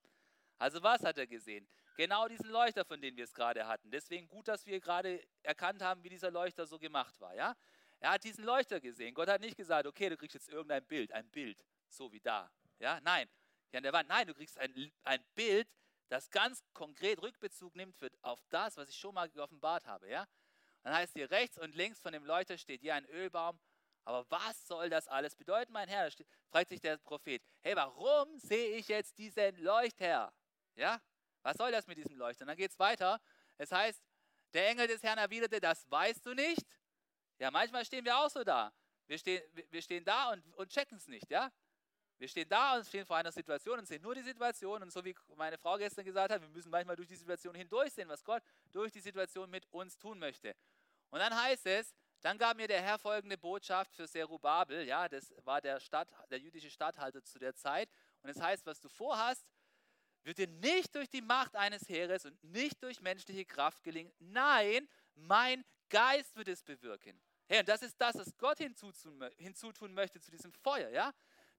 Also 0.58 0.82
was 0.82 1.02
hat 1.02 1.18
er 1.18 1.26
gesehen? 1.26 1.68
Genau 1.96 2.28
diesen 2.28 2.48
Leuchter, 2.48 2.84
von 2.84 3.00
dem 3.00 3.16
wir 3.16 3.24
es 3.24 3.34
gerade 3.34 3.66
hatten. 3.66 3.90
Deswegen 3.90 4.26
gut, 4.28 4.48
dass 4.48 4.64
wir 4.64 4.80
gerade 4.80 5.22
erkannt 5.42 5.82
haben, 5.82 6.02
wie 6.02 6.08
dieser 6.08 6.30
Leuchter 6.30 6.66
so 6.66 6.78
gemacht 6.78 7.20
war. 7.20 7.34
Ja? 7.34 7.54
Er 8.00 8.12
hat 8.12 8.24
diesen 8.24 8.44
Leuchter 8.44 8.80
gesehen. 8.80 9.12
Gott 9.12 9.28
hat 9.28 9.40
nicht 9.40 9.56
gesagt, 9.56 9.86
okay, 9.86 10.08
du 10.08 10.16
kriegst 10.16 10.34
jetzt 10.34 10.48
irgendein 10.48 10.84
Bild, 10.86 11.12
ein 11.12 11.28
Bild, 11.30 11.62
so 11.88 12.10
wie 12.10 12.20
da. 12.20 12.50
Ja? 12.78 13.00
Nein, 13.02 13.28
hier 13.68 13.78
an 13.78 13.82
der 13.82 13.92
Wand. 13.92 14.08
Nein, 14.08 14.26
du 14.26 14.34
kriegst 14.34 14.58
ein, 14.58 14.92
ein 15.04 15.22
Bild, 15.34 15.68
das 16.08 16.30
ganz 16.30 16.62
konkret 16.72 17.22
Rückbezug 17.22 17.74
nimmt 17.74 17.96
für, 17.96 18.10
auf 18.22 18.40
das, 18.48 18.76
was 18.76 18.88
ich 18.88 18.96
schon 18.96 19.14
mal 19.14 19.28
geoffenbart 19.28 19.86
habe. 19.86 20.08
Ja? 20.08 20.26
Dann 20.82 20.94
heißt 20.94 21.14
hier 21.14 21.30
rechts 21.30 21.58
und 21.58 21.74
links 21.74 22.00
von 22.00 22.12
dem 22.12 22.24
Leuchter 22.24 22.58
steht 22.58 22.80
hier 22.80 22.94
ein 22.94 23.06
Ölbaum. 23.06 23.58
Aber 24.04 24.28
was 24.30 24.66
soll 24.66 24.90
das 24.90 25.06
alles 25.06 25.36
bedeuten, 25.36 25.72
mein 25.72 25.88
Herr? 25.88 26.10
Da 26.10 26.24
fragt 26.50 26.70
sich 26.70 26.80
der 26.80 26.98
Prophet, 26.98 27.42
hey, 27.62 27.76
warum 27.76 28.36
sehe 28.38 28.76
ich 28.76 28.88
jetzt 28.88 29.16
diesen 29.16 29.56
Leuchter? 29.58 30.32
Ja? 30.74 31.00
Was 31.42 31.56
soll 31.56 31.70
das 31.70 31.86
mit 31.86 31.98
diesem 31.98 32.16
Leuchter? 32.16 32.42
Und 32.42 32.48
dann 32.48 32.56
geht 32.56 32.72
es 32.72 32.78
weiter. 32.78 33.20
Es 33.58 33.70
heißt, 33.70 34.02
der 34.54 34.68
Engel 34.68 34.88
des 34.88 35.02
Herrn 35.02 35.18
erwiderte, 35.18 35.60
das 35.60 35.88
weißt 35.90 36.26
du 36.26 36.34
nicht? 36.34 36.66
Ja, 37.38 37.50
manchmal 37.50 37.84
stehen 37.84 38.04
wir 38.04 38.18
auch 38.18 38.30
so 38.30 38.44
da. 38.44 38.72
Wir 39.06 39.18
stehen, 39.18 39.42
wir 39.70 39.82
stehen 39.82 40.04
da 40.04 40.32
und, 40.32 40.54
und 40.54 40.70
checken 40.70 40.98
es 40.98 41.06
nicht, 41.06 41.30
ja? 41.30 41.50
Wir 42.22 42.28
stehen 42.28 42.48
da 42.48 42.76
und 42.76 42.86
stehen 42.86 43.04
vor 43.04 43.16
einer 43.16 43.32
Situation 43.32 43.80
und 43.80 43.84
sehen 43.84 44.00
nur 44.00 44.14
die 44.14 44.22
Situation. 44.22 44.80
Und 44.80 44.92
so 44.92 45.04
wie 45.04 45.12
meine 45.34 45.58
Frau 45.58 45.76
gestern 45.76 46.04
gesagt 46.04 46.32
hat, 46.32 46.40
wir 46.40 46.48
müssen 46.50 46.70
manchmal 46.70 46.94
durch 46.94 47.08
die 47.08 47.16
Situation 47.16 47.52
hindurchsehen, 47.52 48.08
was 48.08 48.22
Gott 48.22 48.44
durch 48.70 48.92
die 48.92 49.00
Situation 49.00 49.50
mit 49.50 49.66
uns 49.72 49.98
tun 49.98 50.20
möchte. 50.20 50.54
Und 51.10 51.18
dann 51.18 51.34
heißt 51.34 51.66
es, 51.66 51.92
dann 52.20 52.38
gab 52.38 52.56
mir 52.56 52.68
der 52.68 52.80
Herr 52.80 52.96
folgende 53.00 53.36
Botschaft 53.36 53.92
für 53.96 54.06
Serubabel. 54.06 54.86
Ja, 54.86 55.08
das 55.08 55.34
war 55.42 55.60
der, 55.60 55.80
Stadt, 55.80 56.14
der 56.30 56.38
jüdische 56.38 56.70
Statthalter 56.70 57.24
zu 57.24 57.40
der 57.40 57.56
Zeit. 57.56 57.90
Und 58.22 58.30
es 58.30 58.40
heißt, 58.40 58.64
was 58.66 58.78
du 58.78 58.88
vorhast, 58.88 59.44
wird 60.22 60.38
dir 60.38 60.46
nicht 60.46 60.94
durch 60.94 61.10
die 61.10 61.22
Macht 61.22 61.56
eines 61.56 61.88
Heeres 61.88 62.24
und 62.24 62.40
nicht 62.44 62.80
durch 62.84 63.00
menschliche 63.00 63.44
Kraft 63.44 63.82
gelingen. 63.82 64.12
Nein, 64.20 64.88
mein 65.16 65.64
Geist 65.88 66.36
wird 66.36 66.46
es 66.46 66.62
bewirken. 66.62 67.20
Hey, 67.48 67.58
und 67.58 67.68
das 67.68 67.82
ist 67.82 68.00
das, 68.00 68.14
was 68.14 68.38
Gott 68.38 68.58
hinzutun, 68.58 69.28
hinzutun 69.38 69.92
möchte 69.92 70.20
zu 70.20 70.30
diesem 70.30 70.52
Feuer. 70.52 70.88
Ja? 70.90 71.12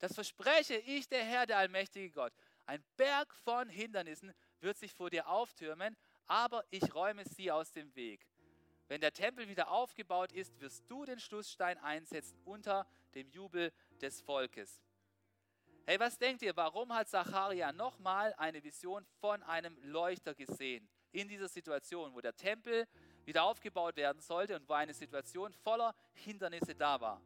Das 0.03 0.15
verspreche 0.15 0.75
ich, 0.75 1.07
der 1.07 1.23
Herr, 1.23 1.45
der 1.45 1.59
allmächtige 1.59 2.11
Gott. 2.11 2.33
Ein 2.65 2.83
Berg 2.97 3.33
von 3.35 3.69
Hindernissen 3.69 4.33
wird 4.59 4.77
sich 4.77 4.93
vor 4.93 5.09
dir 5.09 5.29
auftürmen, 5.29 5.95
aber 6.25 6.65
ich 6.71 6.93
räume 6.93 7.23
sie 7.23 7.49
aus 7.49 7.71
dem 7.71 7.95
Weg. 7.95 8.27
wenn 8.89 8.99
der 8.99 9.13
Tempel 9.13 9.47
wieder 9.47 9.71
aufgebaut 9.71 10.33
ist, 10.33 10.59
wirst 10.59 10.83
du 10.91 11.05
den 11.05 11.21
Schlussstein 11.21 11.77
einsetzen 11.77 12.37
unter 12.43 12.85
dem 13.15 13.29
Jubel 13.29 13.71
des 14.01 14.19
Volkes. 14.19 14.81
Hey, 15.85 15.97
was 16.01 16.17
denkt 16.17 16.41
ihr, 16.41 16.53
warum 16.57 16.93
hat 16.93 17.07
Zacharia 17.07 17.71
nochmal 17.71 18.33
eine 18.33 18.61
Vision 18.61 19.05
von 19.21 19.41
einem 19.43 19.77
Leuchter 19.83 20.35
gesehen 20.35 20.89
in 21.13 21.29
dieser 21.29 21.47
Situation, 21.47 22.13
wo 22.13 22.19
der 22.19 22.35
Tempel 22.35 22.89
wieder 23.23 23.45
aufgebaut 23.45 23.95
werden 23.95 24.21
sollte 24.21 24.57
und 24.57 24.67
wo 24.67 24.73
eine 24.73 24.93
Situation 24.93 25.53
voller 25.53 25.95
Hindernisse 26.13 26.75
da 26.75 26.99
war? 26.99 27.21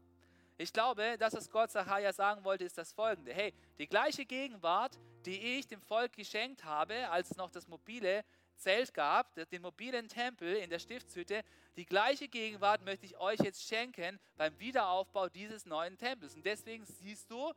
Ich 0.59 0.73
glaube, 0.73 1.17
dass 1.19 1.33
es 1.35 1.49
Gott 1.51 1.69
Zacharia 1.69 2.11
sagen 2.11 2.43
wollte, 2.43 2.63
ist 2.63 2.77
das 2.77 2.91
folgende. 2.91 3.31
Hey, 3.31 3.53
die 3.77 3.87
gleiche 3.87 4.25
Gegenwart, 4.25 4.99
die 5.25 5.57
ich 5.57 5.67
dem 5.67 5.81
Volk 5.81 6.13
geschenkt 6.13 6.63
habe, 6.63 7.09
als 7.09 7.29
es 7.31 7.37
noch 7.37 7.51
das 7.51 7.67
mobile 7.67 8.25
Zelt 8.55 8.91
gab, 8.91 9.35
den 9.51 9.61
mobilen 9.61 10.09
Tempel 10.09 10.55
in 10.55 10.71
der 10.71 10.79
Stiftshütte, 10.79 11.43
die 11.75 11.85
gleiche 11.85 12.27
Gegenwart 12.27 12.83
möchte 12.83 13.05
ich 13.05 13.15
euch 13.17 13.39
jetzt 13.39 13.67
schenken 13.67 14.19
beim 14.35 14.59
Wiederaufbau 14.59 15.29
dieses 15.29 15.67
neuen 15.67 15.95
Tempels. 15.95 16.33
Und 16.33 16.43
deswegen 16.43 16.83
siehst 16.85 17.29
du 17.29 17.53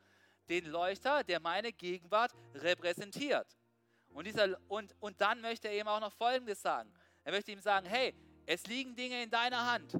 den 0.51 0.67
Leuchter, 0.67 1.25
der 1.25 1.41
meine 1.41 1.73
Gegenwart 1.73 2.33
repräsentiert. 2.55 3.57
Und, 4.11 4.27
dieser, 4.27 4.59
und, 4.69 4.95
und 5.01 5.19
dann 5.23 5.41
möchte 5.41 5.69
er 5.69 5.81
ihm 5.81 5.89
auch 5.89 6.01
noch 6.01 6.13
Folgendes 6.13 6.61
sagen. 6.61 6.93
Er 7.25 7.33
möchte 7.33 7.51
ihm 7.53 7.61
sagen, 7.61 7.87
hey, 7.87 8.15
es 8.45 8.67
liegen 8.67 8.95
Dinge 8.95 9.23
in 9.23 9.31
deiner 9.31 9.73
Hand. 9.73 9.97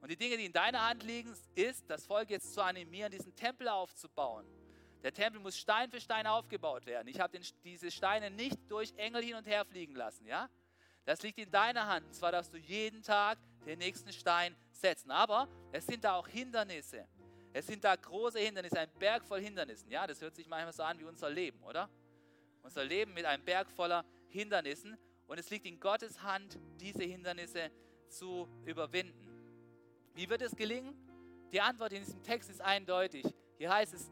Und 0.00 0.10
die 0.10 0.16
Dinge, 0.16 0.36
die 0.36 0.46
in 0.46 0.52
deiner 0.52 0.86
Hand 0.86 1.02
liegen, 1.02 1.34
ist, 1.54 1.88
das 1.88 2.06
Volk 2.06 2.30
jetzt 2.30 2.52
zu 2.54 2.62
animieren, 2.62 3.10
diesen 3.10 3.34
Tempel 3.34 3.68
aufzubauen. 3.68 4.46
Der 5.02 5.12
Tempel 5.12 5.40
muss 5.40 5.56
Stein 5.56 5.90
für 5.90 6.00
Stein 6.00 6.26
aufgebaut 6.26 6.86
werden. 6.86 7.08
Ich 7.08 7.20
habe 7.20 7.38
diese 7.64 7.90
Steine 7.90 8.30
nicht 8.30 8.58
durch 8.68 8.92
Engel 8.96 9.22
hin 9.22 9.34
und 9.34 9.46
her 9.46 9.64
fliegen 9.64 9.94
lassen. 9.94 10.26
Ja? 10.26 10.48
Das 11.04 11.22
liegt 11.22 11.38
in 11.38 11.50
deiner 11.50 11.86
Hand. 11.86 12.06
Und 12.06 12.14
zwar 12.14 12.32
darfst 12.32 12.52
du 12.52 12.58
jeden 12.58 13.02
Tag 13.02 13.38
den 13.64 13.78
nächsten 13.78 14.12
Stein 14.12 14.56
setzen. 14.72 15.10
Aber 15.10 15.48
es 15.72 15.86
sind 15.86 16.04
da 16.04 16.14
auch 16.14 16.26
Hindernisse. 16.26 17.06
Es 17.52 17.66
sind 17.66 17.82
da 17.82 17.96
große 17.96 18.38
Hindernisse, 18.38 18.78
ein 18.78 18.90
Berg 18.98 19.24
voll 19.24 19.40
Hindernissen. 19.40 19.90
Ja, 19.90 20.06
das 20.06 20.20
hört 20.20 20.36
sich 20.36 20.46
manchmal 20.46 20.72
so 20.72 20.82
an 20.82 20.98
wie 20.98 21.04
unser 21.04 21.30
Leben, 21.30 21.62
oder? 21.62 21.88
Unser 22.62 22.84
Leben 22.84 23.14
mit 23.14 23.24
einem 23.24 23.44
Berg 23.44 23.70
voller 23.70 24.04
Hindernissen. 24.28 24.96
Und 25.26 25.38
es 25.38 25.48
liegt 25.50 25.66
in 25.66 25.80
Gottes 25.80 26.22
Hand, 26.22 26.58
diese 26.80 27.04
Hindernisse 27.04 27.70
zu 28.08 28.48
überwinden. 28.64 29.27
Wie 30.18 30.28
wird 30.28 30.42
es 30.42 30.56
gelingen? 30.56 30.96
Die 31.52 31.60
Antwort 31.60 31.92
in 31.92 32.02
diesem 32.02 32.20
Text 32.24 32.50
ist 32.50 32.60
eindeutig. 32.60 33.24
Hier 33.56 33.72
heißt 33.72 33.94
es, 33.94 34.10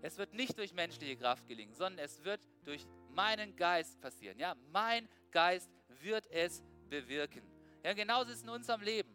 es 0.00 0.16
wird 0.18 0.32
nicht 0.32 0.56
durch 0.56 0.72
menschliche 0.72 1.16
Kraft 1.16 1.48
gelingen, 1.48 1.74
sondern 1.74 2.04
es 2.04 2.22
wird 2.22 2.40
durch 2.64 2.86
meinen 3.10 3.56
Geist 3.56 4.00
passieren. 4.00 4.38
Ja, 4.38 4.54
mein 4.70 5.08
Geist 5.32 5.68
wird 6.00 6.30
es 6.30 6.62
bewirken. 6.88 7.42
Ja, 7.82 7.92
genauso 7.92 8.30
ist 8.30 8.36
es 8.36 8.42
in 8.44 8.50
unserem 8.50 8.82
Leben. 8.82 9.10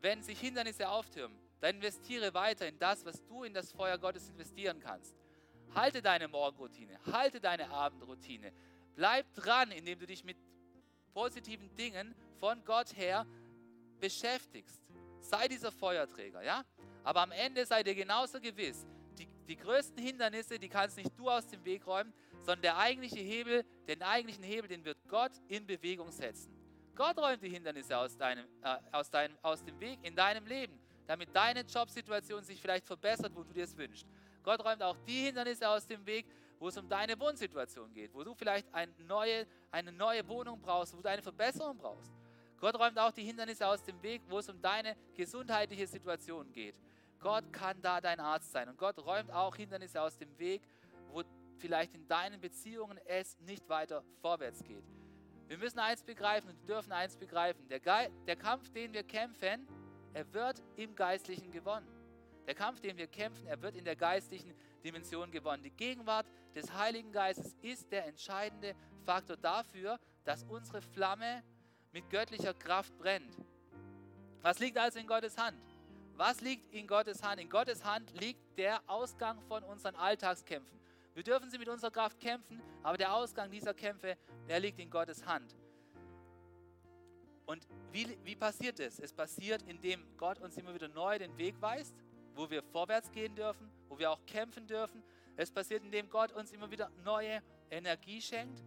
Wenn 0.00 0.22
sich 0.22 0.38
Hindernisse 0.38 0.88
auftürmen, 0.88 1.36
dann 1.60 1.74
investiere 1.74 2.32
weiter 2.34 2.68
in 2.68 2.78
das, 2.78 3.04
was 3.04 3.24
du 3.24 3.42
in 3.42 3.52
das 3.52 3.72
Feuer 3.72 3.98
Gottes 3.98 4.28
investieren 4.28 4.78
kannst. 4.78 5.16
Halte 5.74 6.00
deine 6.00 6.28
Morgenroutine, 6.28 7.00
halte 7.10 7.40
deine 7.40 7.68
Abendroutine. 7.68 8.52
Bleib 8.94 9.26
dran, 9.34 9.72
indem 9.72 9.98
du 9.98 10.06
dich 10.06 10.22
mit 10.22 10.36
positiven 11.12 11.74
Dingen 11.74 12.14
von 12.38 12.64
Gott 12.64 12.96
her 12.96 13.26
beschäftigst. 13.98 14.82
Sei 15.22 15.48
dieser 15.48 15.72
Feuerträger, 15.72 16.42
ja? 16.42 16.64
Aber 17.04 17.22
am 17.22 17.32
Ende 17.32 17.64
sei 17.64 17.82
dir 17.82 17.94
genauso 17.94 18.40
gewiss, 18.40 18.86
die, 19.18 19.26
die 19.48 19.56
größten 19.56 20.02
Hindernisse, 20.02 20.58
die 20.58 20.68
kannst 20.68 20.96
nicht 20.96 21.10
du 21.16 21.30
aus 21.30 21.46
dem 21.46 21.64
Weg 21.64 21.86
räumen, 21.86 22.12
sondern 22.40 22.62
der 22.62 22.76
eigentliche 22.76 23.20
Hebel, 23.20 23.64
den 23.86 24.02
eigentlichen 24.02 24.44
Hebel, 24.44 24.68
den 24.68 24.84
wird 24.84 24.98
Gott 25.08 25.32
in 25.48 25.66
Bewegung 25.66 26.10
setzen. 26.10 26.52
Gott 26.94 27.16
räumt 27.18 27.42
die 27.42 27.48
Hindernisse 27.48 27.96
aus, 27.96 28.16
deinem, 28.16 28.44
äh, 28.62 28.76
aus, 28.90 29.10
deinem, 29.10 29.36
aus 29.42 29.64
dem 29.64 29.78
Weg 29.80 29.98
in 30.02 30.14
deinem 30.14 30.46
Leben, 30.46 30.78
damit 31.06 31.34
deine 31.34 31.62
Jobsituation 31.62 32.42
sich 32.44 32.60
vielleicht 32.60 32.86
verbessert, 32.86 33.32
wo 33.34 33.42
du 33.42 33.52
dir 33.52 33.64
es 33.64 33.76
wünschst. 33.76 34.06
Gott 34.42 34.62
räumt 34.64 34.82
auch 34.82 34.96
die 35.06 35.24
Hindernisse 35.24 35.68
aus 35.68 35.86
dem 35.86 36.04
Weg, 36.04 36.26
wo 36.58 36.68
es 36.68 36.76
um 36.76 36.88
deine 36.88 37.18
Wohnsituation 37.18 37.92
geht, 37.92 38.12
wo 38.12 38.22
du 38.22 38.34
vielleicht 38.34 38.72
eine 38.74 38.92
neue, 39.06 39.46
eine 39.70 39.90
neue 39.90 40.26
Wohnung 40.28 40.60
brauchst, 40.60 40.96
wo 40.96 41.00
du 41.00 41.08
eine 41.08 41.22
Verbesserung 41.22 41.76
brauchst. 41.76 42.12
Gott 42.62 42.78
räumt 42.78 42.96
auch 42.96 43.10
die 43.10 43.24
Hindernisse 43.24 43.66
aus 43.66 43.82
dem 43.82 44.00
Weg, 44.04 44.22
wo 44.28 44.38
es 44.38 44.48
um 44.48 44.62
deine 44.62 44.94
gesundheitliche 45.16 45.84
Situation 45.88 46.52
geht. 46.52 46.78
Gott 47.18 47.52
kann 47.52 47.82
da 47.82 48.00
dein 48.00 48.20
Arzt 48.20 48.52
sein. 48.52 48.68
Und 48.68 48.78
Gott 48.78 49.04
räumt 49.04 49.32
auch 49.32 49.56
Hindernisse 49.56 50.00
aus 50.00 50.16
dem 50.16 50.38
Weg, 50.38 50.62
wo 51.10 51.24
vielleicht 51.58 51.92
in 51.96 52.06
deinen 52.06 52.40
Beziehungen 52.40 53.00
es 53.04 53.36
nicht 53.40 53.68
weiter 53.68 54.04
vorwärts 54.20 54.62
geht. 54.62 54.84
Wir 55.48 55.58
müssen 55.58 55.80
eins 55.80 56.04
begreifen 56.04 56.50
und 56.50 56.68
dürfen 56.68 56.92
eins 56.92 57.16
begreifen. 57.16 57.66
Der, 57.66 57.80
Ge 57.80 58.08
der 58.28 58.36
Kampf, 58.36 58.70
den 58.70 58.94
wir 58.94 59.02
kämpfen, 59.02 59.66
er 60.14 60.32
wird 60.32 60.62
im 60.76 60.94
Geistlichen 60.94 61.50
gewonnen. 61.50 61.88
Der 62.46 62.54
Kampf, 62.54 62.78
den 62.78 62.96
wir 62.96 63.08
kämpfen, 63.08 63.44
er 63.48 63.60
wird 63.60 63.74
in 63.74 63.84
der 63.84 63.96
geistlichen 63.96 64.54
Dimension 64.84 65.32
gewonnen. 65.32 65.64
Die 65.64 65.72
Gegenwart 65.72 66.26
des 66.54 66.72
Heiligen 66.72 67.10
Geistes 67.10 67.56
ist 67.60 67.90
der 67.90 68.06
entscheidende 68.06 68.76
Faktor 69.04 69.36
dafür, 69.36 69.98
dass 70.22 70.44
unsere 70.44 70.80
Flamme 70.80 71.42
mit 71.92 72.08
göttlicher 72.10 72.54
Kraft 72.54 72.96
brennt. 72.98 73.36
Was 74.40 74.58
liegt 74.58 74.78
also 74.78 74.98
in 74.98 75.06
Gottes 75.06 75.36
Hand? 75.36 75.62
Was 76.16 76.40
liegt 76.40 76.72
in 76.72 76.86
Gottes 76.86 77.22
Hand? 77.22 77.40
In 77.40 77.48
Gottes 77.48 77.84
Hand 77.84 78.12
liegt 78.20 78.58
der 78.58 78.82
Ausgang 78.86 79.40
von 79.42 79.62
unseren 79.64 79.94
Alltagskämpfen. 79.96 80.78
Wir 81.14 81.22
dürfen 81.22 81.50
sie 81.50 81.58
mit 81.58 81.68
unserer 81.68 81.90
Kraft 81.90 82.18
kämpfen, 82.20 82.60
aber 82.82 82.96
der 82.96 83.14
Ausgang 83.14 83.50
dieser 83.50 83.74
Kämpfe, 83.74 84.16
der 84.48 84.60
liegt 84.60 84.78
in 84.78 84.90
Gottes 84.90 85.24
Hand. 85.26 85.54
Und 87.44 87.66
wie, 87.92 88.16
wie 88.24 88.36
passiert 88.36 88.80
es? 88.80 88.98
Es 88.98 89.12
passiert, 89.12 89.62
indem 89.62 90.02
Gott 90.16 90.38
uns 90.38 90.56
immer 90.56 90.74
wieder 90.74 90.88
neu 90.88 91.18
den 91.18 91.36
Weg 91.36 91.60
weist, 91.60 91.94
wo 92.34 92.48
wir 92.48 92.62
vorwärts 92.62 93.10
gehen 93.10 93.34
dürfen, 93.34 93.70
wo 93.88 93.98
wir 93.98 94.10
auch 94.10 94.24
kämpfen 94.26 94.66
dürfen. 94.66 95.02
Es 95.36 95.50
passiert, 95.50 95.82
indem 95.84 96.08
Gott 96.08 96.32
uns 96.32 96.52
immer 96.52 96.70
wieder 96.70 96.90
neue 97.04 97.42
Energie 97.70 98.22
schenkt. 98.22 98.60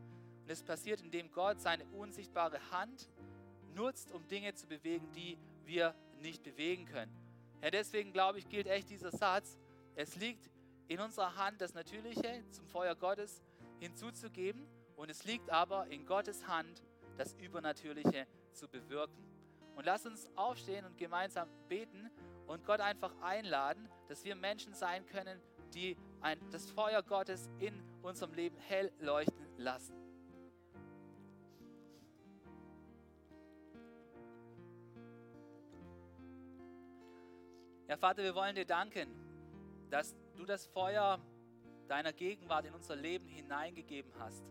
Und 0.44 0.52
es 0.52 0.62
passiert, 0.62 1.02
indem 1.02 1.32
Gott 1.32 1.60
seine 1.62 1.86
unsichtbare 1.86 2.60
Hand 2.70 3.10
nutzt, 3.76 4.12
um 4.12 4.28
Dinge 4.28 4.54
zu 4.56 4.68
bewegen, 4.68 5.12
die 5.12 5.38
wir 5.66 5.94
nicht 6.22 6.44
bewegen 6.44 6.86
können. 6.86 7.16
Ja, 7.62 7.70
deswegen 7.72 8.12
glaube 8.12 8.40
ich, 8.40 8.50
gilt 8.50 8.68
echt 8.68 8.90
dieser 8.90 9.12
Satz, 9.12 9.60
es 9.96 10.16
liegt 10.16 10.50
in 10.88 11.00
unserer 11.00 11.36
Hand, 11.36 11.62
das 11.62 11.74
Natürliche 11.74 12.44
zum 12.52 12.66
Feuer 12.68 12.96
Gottes 12.96 13.42
hinzuzugeben 13.80 14.68
und 14.96 15.10
es 15.10 15.24
liegt 15.24 15.50
aber 15.50 15.88
in 15.88 16.06
Gottes 16.06 16.48
Hand, 16.48 16.84
das 17.18 17.34
Übernatürliche 17.36 18.28
zu 18.52 18.68
bewirken. 18.68 19.24
Und 19.76 19.86
lass 19.86 20.06
uns 20.06 20.28
aufstehen 20.36 20.86
und 20.86 20.98
gemeinsam 20.98 21.50
beten 21.68 22.10
und 22.48 22.66
Gott 22.66 22.80
einfach 22.80 23.14
einladen, 23.22 23.90
dass 24.08 24.24
wir 24.24 24.36
Menschen 24.36 24.74
sein 24.74 25.06
können, 25.06 25.42
die 25.74 25.98
ein, 26.22 26.40
das 26.52 26.70
Feuer 26.70 27.04
Gottes 27.04 27.50
in 27.60 27.82
unserem 28.02 28.34
Leben 28.34 28.58
hell 28.58 28.92
leuchten 29.00 29.46
lassen. 29.58 30.05
Ja, 37.88 37.98
Vater, 37.98 38.24
wir 38.24 38.34
wollen 38.34 38.56
dir 38.56 38.66
danken, 38.66 39.14
dass 39.92 40.16
du 40.36 40.44
das 40.44 40.66
Feuer 40.66 41.20
deiner 41.88 42.14
Gegenwart 42.14 42.66
in 42.66 42.74
unser 42.74 42.96
Leben 42.96 43.28
hineingegeben 43.28 44.12
hast. 44.18 44.44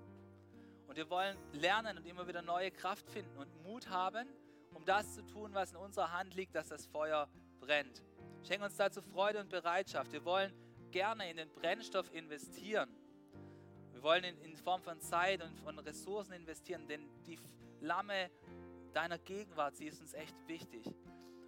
Und 0.87 0.97
wir 0.97 1.11
wollen 1.11 1.37
lernen 1.53 1.99
und 1.99 2.07
immer 2.07 2.29
wieder 2.29 2.43
neue 2.43 2.71
Kraft 2.71 3.11
finden 3.11 3.37
und 3.37 3.63
Mut 3.65 3.89
haben, 3.89 4.29
um 4.73 4.85
das 4.85 5.15
zu 5.15 5.27
tun, 5.27 5.53
was 5.53 5.73
in 5.73 5.79
unserer 5.79 6.13
Hand 6.13 6.35
liegt, 6.37 6.55
dass 6.55 6.69
das 6.69 6.87
Feuer 6.87 7.29
brennt. 7.59 8.05
Schenk 8.45 8.63
uns 8.63 8.77
dazu 8.77 9.03
Freude 9.03 9.41
und 9.41 9.49
Bereitschaft. 9.49 10.13
Wir 10.13 10.25
wollen 10.25 10.53
gerne 10.93 11.29
in 11.29 11.37
den 11.37 11.51
Brennstoff 11.51 12.15
investieren. 12.15 12.89
Wir 13.91 14.03
wollen 14.05 14.23
in, 14.23 14.41
in 14.43 14.57
Form 14.57 14.81
von 14.81 15.01
Zeit 15.01 15.43
und 15.43 15.59
von 15.59 15.77
Ressourcen 15.81 16.35
investieren, 16.35 16.87
denn 16.87 17.09
die 17.27 17.39
Flamme 17.81 18.31
deiner 18.93 19.19
Gegenwart, 19.19 19.75
sie 19.75 19.87
ist 19.87 20.01
uns 20.01 20.15
echt 20.15 20.37
wichtig. 20.47 20.95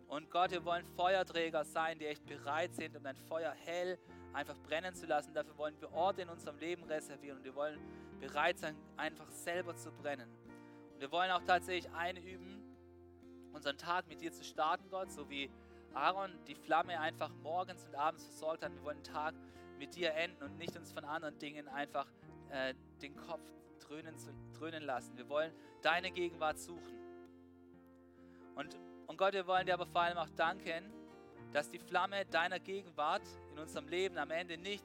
Und 0.08 0.30
Gott, 0.30 0.52
wir 0.52 0.64
wollen 0.64 0.84
Feuerträger 0.96 1.64
sein, 1.64 1.98
die 1.98 2.06
echt 2.06 2.24
bereit 2.26 2.74
sind, 2.74 2.96
um 2.96 3.02
dein 3.02 3.16
Feuer 3.16 3.52
hell 3.52 3.98
einfach 4.32 4.56
brennen 4.58 4.94
zu 4.94 5.06
lassen. 5.06 5.34
Dafür 5.34 5.56
wollen 5.58 5.80
wir 5.80 5.92
Orte 5.92 6.22
in 6.22 6.28
unserem 6.28 6.58
Leben 6.58 6.84
reservieren 6.84 7.38
und 7.38 7.44
wir 7.44 7.54
wollen 7.54 7.80
bereit 8.20 8.58
sein, 8.58 8.76
einfach 8.96 9.28
selber 9.30 9.74
zu 9.76 9.90
brennen. 9.90 10.30
Und 10.92 11.00
wir 11.00 11.10
wollen 11.10 11.30
auch 11.30 11.42
tatsächlich 11.42 11.92
einüben, 11.92 12.62
unseren 13.52 13.78
Tag 13.78 14.06
mit 14.06 14.20
dir 14.20 14.32
zu 14.32 14.44
starten, 14.44 14.88
Gott, 14.90 15.10
so 15.10 15.28
wie 15.28 15.50
Aaron 15.94 16.30
die 16.46 16.54
Flamme 16.54 17.00
einfach 17.00 17.30
morgens 17.42 17.84
und 17.84 17.94
abends 17.94 18.24
versorgt 18.26 18.62
hat. 18.62 18.72
Wir 18.74 18.84
wollen 18.84 19.02
den 19.02 19.12
Tag 19.12 19.34
mit 19.78 19.96
dir 19.96 20.14
enden 20.14 20.42
und 20.42 20.56
nicht 20.58 20.76
uns 20.76 20.92
von 20.92 21.04
anderen 21.04 21.38
Dingen 21.38 21.66
einfach 21.68 22.06
äh, 22.50 22.74
den 23.02 23.16
Kopf 23.16 23.42
dröhnen, 23.80 24.16
zu, 24.18 24.30
dröhnen 24.58 24.82
lassen. 24.82 25.16
Wir 25.16 25.28
wollen 25.28 25.52
deine 25.82 26.10
Gegenwart 26.10 26.58
suchen. 26.58 26.94
Und 28.54 28.76
und 29.06 29.16
Gott, 29.16 29.34
wir 29.34 29.46
wollen 29.46 29.66
dir 29.66 29.74
aber 29.74 29.86
vor 29.86 30.02
allem 30.02 30.18
auch 30.18 30.30
danken, 30.30 30.92
dass 31.52 31.70
die 31.70 31.78
Flamme 31.78 32.26
deiner 32.26 32.58
Gegenwart 32.58 33.22
in 33.52 33.58
unserem 33.58 33.88
Leben 33.88 34.18
am 34.18 34.30
Ende 34.30 34.58
nicht 34.58 34.84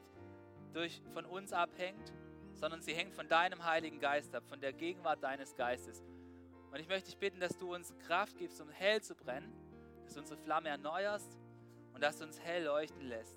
durch, 0.74 1.02
von 1.14 1.26
uns 1.26 1.54
abhängt, 1.54 2.14
sondern 2.54 2.82
sie 2.82 2.94
hängt 2.94 3.14
von 3.14 3.28
deinem 3.28 3.66
Heiligen 3.66 4.00
Geist 4.00 4.36
ab, 4.36 4.44
von 4.48 4.62
der 4.62 4.74
Gegenwart 4.74 5.24
deines 5.24 5.56
Geistes. 5.56 6.04
Und 6.72 6.80
ich 6.80 6.88
möchte 6.88 7.10
dich 7.10 7.18
bitten, 7.18 7.40
dass 7.40 7.58
du 7.58 7.74
uns 7.74 7.94
Kraft 8.08 8.38
gibst, 8.38 8.62
um 8.62 8.70
hell 8.70 9.02
zu 9.02 9.16
brennen, 9.16 9.52
dass 10.06 10.14
du 10.14 10.22
unsere 10.22 10.40
Flamme 10.40 10.70
erneuerst 10.70 11.38
und 11.94 12.02
dass 12.02 12.20
du 12.20 12.24
uns 12.24 12.40
hell 12.40 12.64
leuchten 12.64 13.02
lässt. 13.02 13.36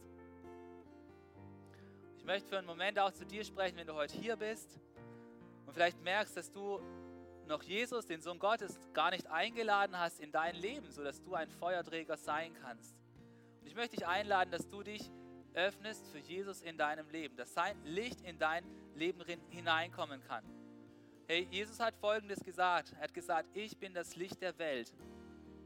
Ich 2.19 2.25
möchte 2.25 2.49
für 2.49 2.59
einen 2.59 2.67
Moment 2.67 2.99
auch 2.99 3.13
zu 3.13 3.27
dir 3.27 3.45
sprechen, 3.45 3.77
wenn 3.77 3.87
du 3.87 3.95
heute 3.95 4.17
hier 4.17 4.37
bist 4.37 4.79
und 5.67 5.73
vielleicht 5.73 6.01
merkst, 6.03 6.37
dass 6.37 6.51
du 6.53 6.81
noch 7.47 7.63
Jesus, 7.63 8.07
den 8.07 8.21
Sohn 8.21 8.39
Gottes, 8.39 8.79
gar 8.93 9.11
nicht 9.11 9.27
eingeladen 9.27 9.99
hast 9.99 10.21
in 10.21 10.33
dein 10.33 10.55
Leben, 10.57 10.91
sodass 10.91 11.21
du 11.23 11.35
ein 11.35 11.51
Feuerträger 11.51 12.17
sein 12.17 12.55
kannst. 12.55 12.97
Und 13.61 13.67
ich 13.67 13.75
möchte 13.75 13.97
dich 13.97 14.07
einladen, 14.07 14.51
dass 14.51 14.69
du 14.69 14.83
dich 14.83 15.11
öffnest 15.55 16.09
für 16.09 16.19
Jesus 16.19 16.63
in 16.63 16.77
deinem 16.77 17.09
Leben, 17.11 17.37
dass 17.37 17.55
sein 17.55 17.77
Licht 17.85 18.21
in 18.23 18.39
dein 18.39 18.65
Leben 18.95 19.23
hineinkommen 19.49 20.23
kann. 20.23 20.45
Hey, 21.27 21.49
Jesus 21.51 21.81
hat 21.81 21.95
Folgendes 21.97 22.45
gesagt. 22.45 22.93
Er 22.93 23.05
hat 23.05 23.15
gesagt, 23.15 23.49
ich 23.55 23.79
bin 23.79 23.95
das 23.95 24.17
Licht 24.17 24.43
der 24.43 24.59
Welt. 24.59 24.93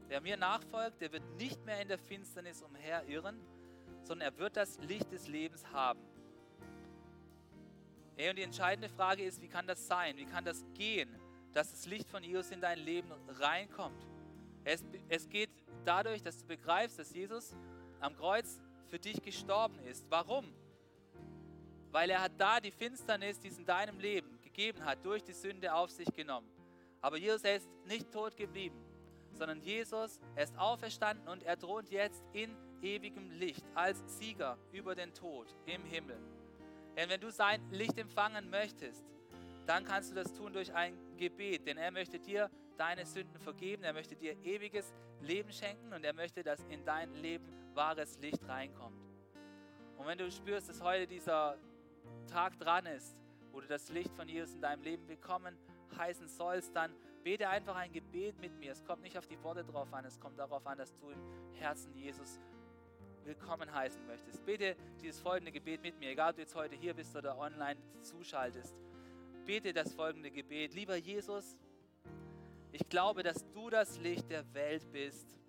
Wer 0.07 0.21
mir 0.21 0.37
nachfolgt, 0.37 1.01
der 1.01 1.11
wird 1.11 1.23
nicht 1.37 1.63
mehr 1.65 1.81
in 1.81 1.87
der 1.87 1.99
Finsternis 1.99 2.61
umherirren, 2.61 3.39
sondern 4.03 4.31
er 4.31 4.37
wird 4.39 4.55
das 4.55 4.79
Licht 4.79 5.11
des 5.11 5.27
Lebens 5.27 5.65
haben. 5.71 5.99
Hey, 8.15 8.29
und 8.29 8.37
die 8.37 8.43
entscheidende 8.43 8.89
Frage 8.89 9.23
ist, 9.23 9.41
wie 9.41 9.47
kann 9.47 9.67
das 9.67 9.85
sein? 9.85 10.17
Wie 10.17 10.25
kann 10.25 10.43
das 10.43 10.65
gehen, 10.73 11.18
dass 11.53 11.71
das 11.71 11.85
Licht 11.85 12.09
von 12.09 12.23
Jesus 12.23 12.51
in 12.51 12.61
dein 12.61 12.79
Leben 12.79 13.11
reinkommt? 13.27 14.07
Es, 14.63 14.83
es 15.07 15.29
geht 15.29 15.49
dadurch, 15.85 16.21
dass 16.21 16.37
du 16.37 16.45
begreifst, 16.45 16.99
dass 16.99 17.13
Jesus 17.13 17.55
am 17.99 18.15
Kreuz 18.15 18.59
für 18.87 18.99
dich 18.99 19.21
gestorben 19.21 19.79
ist. 19.79 20.05
Warum? 20.09 20.53
Weil 21.91 22.09
er 22.09 22.21
hat 22.21 22.33
da 22.37 22.59
die 22.59 22.71
Finsternis, 22.71 23.39
die 23.39 23.47
es 23.47 23.57
in 23.57 23.65
deinem 23.65 23.99
Leben 23.99 24.39
gegeben 24.41 24.83
hat, 24.85 25.03
durch 25.05 25.23
die 25.23 25.33
Sünde 25.33 25.73
auf 25.73 25.89
sich 25.89 26.11
genommen. 26.13 26.49
Aber 27.01 27.17
Jesus, 27.17 27.43
er 27.43 27.55
ist 27.55 27.69
nicht 27.85 28.11
tot 28.11 28.35
geblieben 28.35 28.89
sondern 29.39 29.61
Jesus, 29.61 30.19
er 30.35 30.43
ist 30.43 30.57
auferstanden 30.57 31.27
und 31.27 31.43
er 31.43 31.57
thront 31.57 31.89
jetzt 31.89 32.23
in 32.33 32.55
ewigem 32.81 33.31
Licht 33.31 33.65
als 33.73 34.03
Sieger 34.17 34.57
über 34.71 34.95
den 34.95 35.13
Tod 35.13 35.55
im 35.65 35.83
Himmel. 35.85 36.19
Denn 36.95 37.09
wenn 37.09 37.21
du 37.21 37.31
sein 37.31 37.61
Licht 37.71 37.97
empfangen 37.97 38.49
möchtest, 38.49 39.05
dann 39.69 39.85
kannst 39.85 40.09
du 40.09 40.15
das 40.15 40.33
tun 40.33 40.51
durch 40.51 40.73
ein 40.73 40.97
Gebet, 41.15 41.67
denn 41.67 41.77
er 41.77 41.91
möchte 41.91 42.17
dir 42.17 42.49
deine 42.75 43.05
Sünden 43.05 43.39
vergeben, 43.39 43.83
er 43.83 43.93
möchte 43.93 44.15
dir 44.15 44.35
ewiges 44.43 44.95
Leben 45.21 45.51
schenken 45.51 45.93
und 45.93 46.03
er 46.03 46.13
möchte, 46.13 46.41
dass 46.41 46.63
in 46.69 46.83
dein 46.85 47.13
Leben 47.13 47.45
wahres 47.75 48.17
Licht 48.17 48.47
reinkommt. 48.47 48.99
Und 49.95 50.07
wenn 50.07 50.17
du 50.17 50.31
spürst, 50.31 50.69
dass 50.69 50.81
heute 50.81 51.05
dieser 51.05 51.55
Tag 52.25 52.57
dran 52.57 52.87
ist, 52.87 53.15
wo 53.51 53.61
du 53.61 53.67
das 53.67 53.89
Licht 53.89 54.11
von 54.15 54.27
Jesus 54.27 54.55
in 54.55 54.61
deinem 54.61 54.81
Leben 54.81 55.05
bekommen 55.05 55.55
heißen 55.95 56.27
sollst, 56.27 56.75
dann 56.75 56.91
Bete 57.23 57.47
einfach 57.47 57.75
ein 57.75 57.91
Gebet 57.91 58.39
mit 58.39 58.57
mir. 58.57 58.71
Es 58.71 58.83
kommt 58.83 59.03
nicht 59.03 59.19
auf 59.19 59.27
die 59.27 59.41
Worte 59.43 59.63
drauf 59.63 59.93
an, 59.93 60.03
es 60.03 60.19
kommt 60.19 60.39
darauf 60.39 60.65
an, 60.65 60.79
dass 60.79 60.95
du 60.95 61.09
im 61.09 61.19
Herzen 61.53 61.93
Jesus 61.93 62.39
willkommen 63.23 63.71
heißen 63.71 64.07
möchtest. 64.07 64.43
Bete 64.45 64.75
dieses 64.99 65.19
folgende 65.19 65.51
Gebet 65.51 65.83
mit 65.83 65.99
mir, 65.99 66.09
egal 66.09 66.31
ob 66.31 66.37
du 66.37 66.41
jetzt 66.41 66.55
heute 66.55 66.75
hier 66.75 66.95
bist 66.95 67.15
oder 67.15 67.37
online 67.37 67.79
zuschaltest. 68.01 68.75
Bete 69.49 69.73
das 69.73 69.95
folgende 69.95 70.29
Gebet. 70.29 70.75
Lieber 70.75 70.95
Jesus, 70.95 71.57
ich 72.71 72.87
glaube, 72.87 73.23
dass 73.23 73.49
du 73.51 73.71
das 73.71 73.97
Licht 73.97 74.29
der 74.29 74.53
Welt 74.53 74.91
bist. 74.91 75.39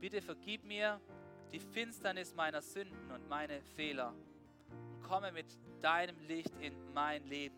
Bitte 0.00 0.20
vergib 0.20 0.64
mir 0.64 1.00
die 1.52 1.60
Finsternis 1.60 2.34
meiner 2.34 2.60
Sünden 2.60 3.12
und 3.12 3.28
meine 3.28 3.62
Fehler 3.76 4.12
und 4.72 5.02
komme 5.04 5.30
mit 5.30 5.46
deinem 5.80 6.18
Licht 6.26 6.52
in 6.60 6.74
mein 6.94 7.24
Leben. 7.26 7.54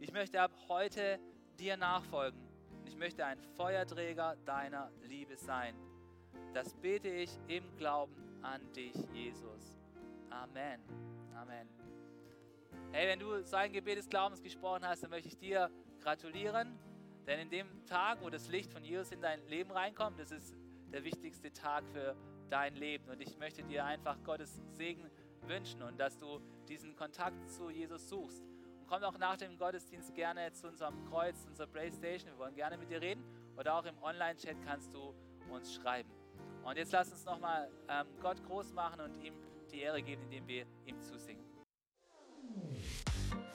Ich 0.00 0.12
möchte 0.12 0.38
ab 0.38 0.52
heute 0.68 1.18
dir 1.58 1.78
nachfolgen. 1.78 2.38
Ich 2.84 2.94
möchte 2.94 3.24
ein 3.24 3.40
Feuerträger 3.56 4.36
deiner 4.44 4.92
Liebe 5.04 5.38
sein. 5.38 5.74
Das 6.52 6.74
bete 6.74 7.08
ich 7.08 7.30
im 7.46 7.74
Glauben 7.78 8.22
an 8.42 8.60
dich, 8.74 8.92
Jesus. 9.14 9.78
Amen. 10.28 10.82
Amen. 11.34 11.87
Hey, 12.92 13.08
wenn 13.08 13.18
du 13.18 13.42
so 13.44 13.56
ein 13.56 13.72
Gebet 13.72 13.98
des 13.98 14.08
Glaubens 14.08 14.42
gesprochen 14.42 14.86
hast, 14.86 15.02
dann 15.02 15.10
möchte 15.10 15.28
ich 15.28 15.38
dir 15.38 15.70
gratulieren. 16.00 16.78
Denn 17.26 17.40
in 17.40 17.50
dem 17.50 17.86
Tag, 17.86 18.22
wo 18.22 18.30
das 18.30 18.48
Licht 18.48 18.72
von 18.72 18.82
Jesus 18.84 19.12
in 19.12 19.20
dein 19.20 19.46
Leben 19.48 19.70
reinkommt, 19.70 20.18
das 20.18 20.30
ist 20.30 20.56
der 20.92 21.04
wichtigste 21.04 21.52
Tag 21.52 21.84
für 21.92 22.16
dein 22.48 22.74
Leben. 22.74 23.08
Und 23.10 23.20
ich 23.20 23.36
möchte 23.38 23.62
dir 23.62 23.84
einfach 23.84 24.22
Gottes 24.24 24.60
Segen 24.70 25.10
wünschen 25.42 25.82
und 25.82 25.98
dass 26.00 26.18
du 26.18 26.40
diesen 26.68 26.96
Kontakt 26.96 27.50
zu 27.50 27.70
Jesus 27.70 28.08
suchst 28.08 28.42
komm 28.88 29.04
auch 29.04 29.18
nach 29.18 29.36
dem 29.36 29.56
Gottesdienst 29.58 30.14
gerne 30.14 30.50
zu 30.52 30.68
unserem 30.68 31.04
Kreuz, 31.04 31.42
zu 31.42 31.48
unserer 31.48 31.66
Playstation. 31.66 32.32
Wir 32.32 32.38
wollen 32.38 32.54
gerne 32.54 32.78
mit 32.78 32.90
dir 32.90 33.00
reden. 33.00 33.22
Oder 33.56 33.74
auch 33.74 33.84
im 33.84 34.00
Online-Chat 34.02 34.56
kannst 34.64 34.94
du 34.94 35.14
uns 35.50 35.74
schreiben. 35.74 36.10
Und 36.64 36.76
jetzt 36.76 36.92
lass 36.92 37.10
uns 37.10 37.24
nochmal 37.24 37.70
ähm, 37.88 38.06
Gott 38.20 38.42
groß 38.44 38.72
machen 38.72 39.00
und 39.00 39.22
ihm 39.22 39.34
die 39.70 39.80
Ehre 39.80 40.02
geben, 40.02 40.22
indem 40.24 40.46
wir 40.46 40.66
ihm 40.86 41.00
zusingen. 41.00 41.47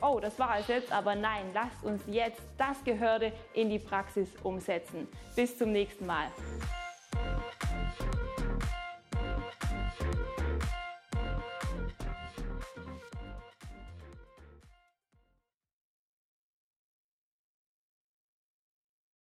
oh, 0.00 0.20
das 0.20 0.38
war 0.38 0.58
es 0.58 0.68
jetzt, 0.68 0.92
aber 0.92 1.14
nein, 1.14 1.46
lasst 1.52 1.82
uns 1.82 2.02
jetzt 2.06 2.42
das 2.58 2.82
Gehörte 2.84 3.32
in 3.52 3.70
die 3.70 3.78
Praxis 3.78 4.28
umsetzen. 4.42 5.08
Bis 5.34 5.56
zum 5.56 5.72
nächsten 5.72 6.06
Mal. 6.06 6.28